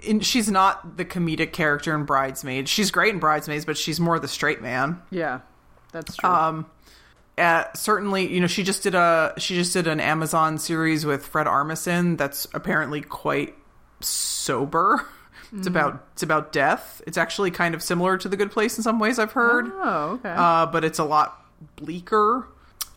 in, 0.03 0.19
she's 0.19 0.49
not 0.49 0.97
the 0.97 1.05
comedic 1.05 1.53
character 1.53 1.95
in 1.95 2.05
Bridesmaids. 2.05 2.69
She's 2.69 2.91
great 2.91 3.13
in 3.13 3.19
Bridesmaids, 3.19 3.65
but 3.65 3.77
she's 3.77 3.99
more 3.99 4.19
the 4.19 4.27
straight 4.27 4.61
man. 4.61 5.01
yeah, 5.09 5.41
that's 5.91 6.15
true. 6.17 6.29
Um, 6.29 6.65
uh, 7.37 7.65
certainly, 7.73 8.31
you 8.31 8.39
know, 8.39 8.47
she 8.47 8.63
just 8.63 8.83
did 8.83 8.95
a 8.95 9.33
she 9.37 9.55
just 9.55 9.73
did 9.73 9.87
an 9.87 9.99
Amazon 9.99 10.57
series 10.57 11.05
with 11.05 11.25
Fred 11.25 11.47
Armisen 11.47 12.17
that's 12.17 12.47
apparently 12.53 13.01
quite 13.01 13.55
sober. 13.99 15.05
It's 15.57 15.67
about 15.67 16.05
it's 16.13 16.23
about 16.23 16.51
death. 16.51 17.01
It's 17.07 17.17
actually 17.17 17.51
kind 17.51 17.75
of 17.75 17.83
similar 17.83 18.17
to 18.17 18.27
The 18.27 18.35
Good 18.35 18.51
Place 18.51 18.77
in 18.77 18.83
some 18.83 18.99
ways. 18.99 19.19
I've 19.19 19.31
heard, 19.31 19.65
oh, 19.73 20.19
okay. 20.19 20.33
uh, 20.35 20.65
but 20.65 20.83
it's 20.83 20.99
a 20.99 21.05
lot 21.05 21.45
bleaker. 21.75 22.47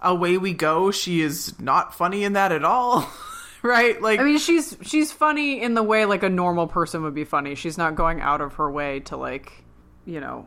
Away 0.01 0.39
we 0.39 0.55
go. 0.55 0.91
She 0.91 1.21
is 1.21 1.59
not 1.61 1.95
funny 1.95 2.25
in 2.25 2.35
that 2.35 2.53
at 2.53 2.65
all, 2.65 3.01
right? 3.63 4.01
Like, 4.01 4.21
I 4.21 4.25
mean, 4.25 4.39
she's 4.39 4.77
she's 4.83 5.13
funny 5.13 5.61
in 5.63 5.75
the 5.75 5.83
way 5.83 6.05
like 6.05 6.23
a 6.23 6.29
normal 6.29 6.67
person 6.67 7.03
would 7.03 7.15
be 7.15 7.25
funny. 7.25 7.55
She's 7.55 7.79
not 7.79 7.95
going 7.95 8.21
out 8.21 8.41
of 8.41 8.55
her 8.55 8.71
way 8.71 9.01
to 9.01 9.17
like, 9.17 9.53
you 10.05 10.21
know, 10.21 10.47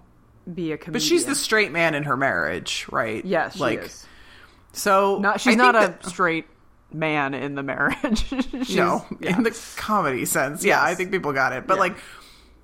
be 0.51 0.71
a 0.71 0.77
comedian. 0.77 0.93
but 0.93 1.01
she's 1.01 1.25
the 1.25 1.35
straight 1.35 1.71
man 1.71 1.93
in 1.95 2.03
her 2.03 2.17
marriage, 2.17 2.87
right? 2.91 3.23
yes, 3.25 3.53
she 3.55 3.59
like 3.59 3.79
is. 3.83 4.05
so. 4.73 5.17
Not 5.19 5.39
she's 5.41 5.53
I 5.53 5.55
not 5.57 5.75
a 5.75 5.79
that- 5.79 6.05
straight 6.05 6.45
man 6.93 7.33
in 7.33 7.55
the 7.55 7.63
marriage. 7.63 8.25
She's- 8.29 8.75
no 8.75 9.05
yeah. 9.21 9.37
in 9.37 9.43
the 9.43 9.57
comedy 9.77 10.25
sense 10.25 10.61
yeah 10.65 10.83
Yes. 10.83 10.91
i 10.91 10.95
think 10.95 11.09
people 11.11 11.31
got 11.31 11.53
it 11.53 11.65
but 11.65 11.75
Yeah. 11.75 11.79
like 11.79 11.95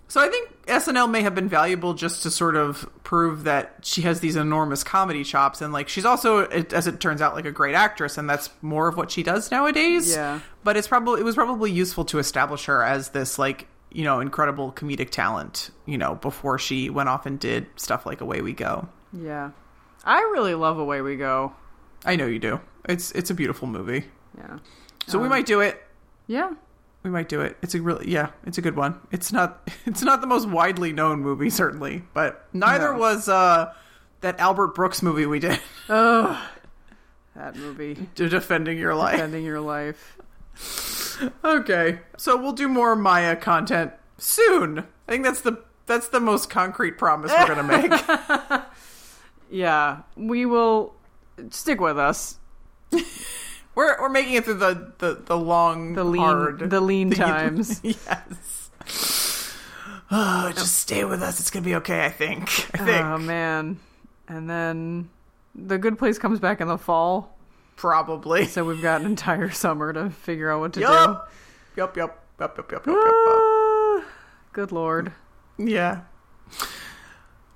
so 0.08 0.22
i 0.22 0.28
think 0.28 0.50
snl 0.68 1.10
may 1.10 1.22
have 1.22 1.36
been 1.36 1.50
valuable 1.50 1.94
just 1.94 2.24
to 2.24 2.32
sort 2.32 2.56
of 2.56 2.90
prove 3.04 3.44
that 3.46 3.76
she 3.84 4.02
has 4.02 4.20
these 4.20 4.36
enormous 4.36 4.84
comedy 4.84 5.24
chops 5.24 5.62
and 5.62 5.72
like 5.74 5.88
she's 5.90 6.06
also 6.06 6.46
as 6.48 6.88
it 6.88 7.00
turns 7.00 7.22
out 7.22 7.34
like 7.36 7.46
a 7.46 7.52
great 7.52 7.76
actress 7.76 8.18
and 8.18 8.30
that's 8.30 8.50
more 8.62 8.88
of 8.88 8.98
what 8.98 9.12
she 9.12 9.24
does 9.24 9.50
nowadays 9.52 10.10
Yeah. 10.14 10.40
but 10.64 10.76
it's 10.78 10.88
probably 10.88 11.22
it 11.22 11.24
was 11.24 11.36
probably 11.36 11.72
useful 11.72 12.06
to 12.06 12.20
establish 12.20 12.66
her 12.66 12.84
as 12.84 13.10
this 13.10 13.38
like 13.40 13.68
you 13.92 14.04
know 14.04 14.20
incredible 14.20 14.72
comedic 14.74 15.10
talent 15.10 15.72
you 15.86 15.98
know 15.98 16.16
before 16.16 16.60
she 16.60 16.90
went 16.90 17.08
off 17.10 17.26
and 17.26 17.40
did 17.40 17.68
stuff 17.78 18.06
like 18.06 18.22
away 18.22 18.42
we 18.42 18.54
go 18.54 18.88
yeah. 19.14 19.52
I 20.04 20.20
really 20.20 20.54
love 20.54 20.78
Away 20.80 21.02
We 21.02 21.16
Go. 21.16 21.54
i 22.06 22.16
know 22.18 22.28
you 22.28 22.40
do 22.40 22.60
it's 22.88 23.12
it's 23.12 23.30
a 23.30 23.34
beautiful 23.34 23.68
movie 23.68 24.06
Yeah. 24.38 24.60
so 25.08 25.18
we 25.18 25.26
Um, 25.26 25.30
might 25.30 25.46
do 25.46 25.62
it 25.62 25.82
Yeah. 26.28 26.52
We 27.08 27.14
might 27.14 27.30
do 27.30 27.40
it. 27.40 27.56
It's 27.62 27.74
a 27.74 27.82
really 27.82 28.12
yeah, 28.12 28.32
it's 28.46 28.58
a 28.58 28.62
good 28.62 28.76
one. 28.76 29.00
It's 29.12 29.32
not 29.32 29.70
it's 29.86 30.02
not 30.02 30.20
the 30.20 30.28
most 30.28 30.46
widely 30.50 30.92
known 30.92 31.22
movie 31.22 31.50
certainly, 31.50 32.04
but 32.14 32.46
neither 32.52 32.92
No. 32.92 33.00
was 33.00 33.30
uh 33.30 33.74
that 34.20 34.38
Albert 34.42 34.76
Brooks 34.76 35.02
movie 35.02 35.26
we 35.26 35.40
did, 35.40 35.58
Oh, 35.90 36.46
that 37.34 37.56
movie. 37.56 38.10
Defending 38.16 38.78
Your 38.78 38.94
Life. 38.94 39.14
Defending 39.14 39.46
your 39.46 39.62
life. 39.62 40.18
Okay. 41.46 42.00
So 42.18 42.36
we'll 42.36 42.52
do 42.52 42.68
more 42.68 42.94
Maya 42.98 43.38
content 43.38 43.94
soon. 44.18 44.80
I 45.08 45.12
think 45.14 45.24
that's 45.24 45.40
the 45.42 45.64
that's 45.86 46.10
the 46.10 46.20
most 46.20 46.50
concrete 46.50 46.98
promise 46.98 47.32
we're 47.32 47.56
going 47.56 47.68
to 47.70 47.88
make. 48.50 48.62
Yeah. 49.50 50.00
We 50.18 50.46
will 50.46 50.94
stick 51.52 51.80
with 51.80 51.98
us. 51.98 52.38
We're 53.78 54.02
we're 54.02 54.10
making 54.10 54.34
it 54.34 54.44
through 54.44 54.56
the 54.56 54.92
the, 54.98 55.22
the 55.24 55.38
long 55.38 55.94
The 55.94 56.04
lean 56.04 56.22
hard 56.22 56.70
the 56.70 56.82
lean 56.82 57.12
times. 57.12 57.80
yes. 57.84 58.72
Oh, 60.10 60.54
just 60.56 60.78
stay 60.78 61.04
with 61.04 61.22
us. 61.22 61.42
It's 61.42 61.52
going 61.52 61.64
to 61.64 61.70
be 61.70 61.76
okay, 61.76 62.06
I 62.06 62.10
think. 62.10 62.44
I 62.74 62.78
think. 62.78 63.06
Oh 63.06 63.18
man. 63.18 63.78
And 64.30 64.50
then 64.50 65.10
the 65.54 65.78
good 65.78 66.00
place 66.00 66.18
comes 66.18 66.40
back 66.40 66.62
in 66.62 66.70
the 66.70 66.78
fall. 66.78 67.36
Probably. 67.76 68.46
So 68.46 68.64
we've 68.64 68.82
got 68.82 69.02
an 69.02 69.08
entire 69.08 69.50
summer 69.66 69.92
to 69.92 70.10
figure 70.10 70.50
out 70.50 70.62
what 70.62 70.72
to 70.76 70.80
Yup. 70.80 71.30
Yup, 71.76 71.98
yup, 71.98 72.24
yup, 72.40 72.58
yup, 72.58 72.72
yup, 72.72 72.86
do. 72.86 72.92
yup, 72.92 73.04
yup, 73.04 73.16
yup. 73.26 73.26
Ah, 73.36 74.06
good 74.54 74.72
lord. 74.72 75.12
Yeah. 75.58 76.04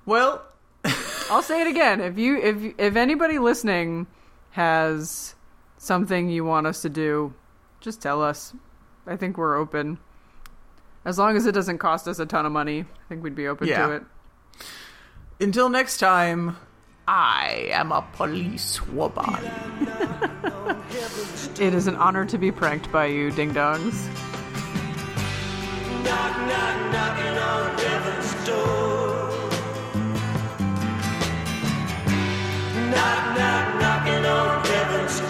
Well, 0.04 0.42
I'll 1.30 1.40
say 1.40 1.62
it 1.62 1.68
again. 1.68 2.02
If 2.02 2.18
you 2.18 2.36
if 2.36 2.74
if 2.76 2.96
anybody 2.96 3.38
listening 3.38 4.08
has 4.50 5.34
something 5.82 6.28
you 6.28 6.44
want 6.44 6.66
us 6.66 6.82
to 6.82 6.88
do, 6.88 7.34
just 7.80 8.00
tell 8.00 8.22
us. 8.22 8.54
I 9.06 9.16
think 9.16 9.36
we're 9.36 9.56
open. 9.56 9.98
As 11.04 11.18
long 11.18 11.36
as 11.36 11.46
it 11.46 11.52
doesn't 11.52 11.78
cost 11.78 12.06
us 12.06 12.20
a 12.20 12.26
ton 12.26 12.46
of 12.46 12.52
money, 12.52 12.80
I 12.82 13.08
think 13.08 13.24
we'd 13.24 13.34
be 13.34 13.48
open 13.48 13.66
yeah. 13.66 13.86
to 13.86 13.92
it. 13.94 14.04
Until 15.40 15.68
next 15.68 15.98
time, 15.98 16.56
I 17.08 17.68
am 17.70 17.90
a 17.90 18.06
police 18.12 18.80
woman. 18.88 19.34
it 21.58 21.74
is 21.74 21.88
an 21.88 21.96
honor 21.96 22.24
to 22.26 22.38
be 22.38 22.52
pranked 22.52 22.92
by 22.92 23.06
you, 23.06 23.32
ding 23.32 23.52
dongs. 23.52 24.06
Knock, 26.04 26.36
knock, 26.46 26.92
knocking 26.92 27.38
on 27.38 27.78
heaven's 27.78 28.46
door. 28.46 29.50
Knock, 32.88 33.36
knock, 33.36 33.80
knocking 33.80 34.24
on 34.26 34.64
heaven's 34.64 34.91
Knock, 35.12 35.28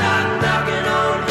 knock, 0.00 0.42
knocking 0.42 0.84
on 0.84 1.30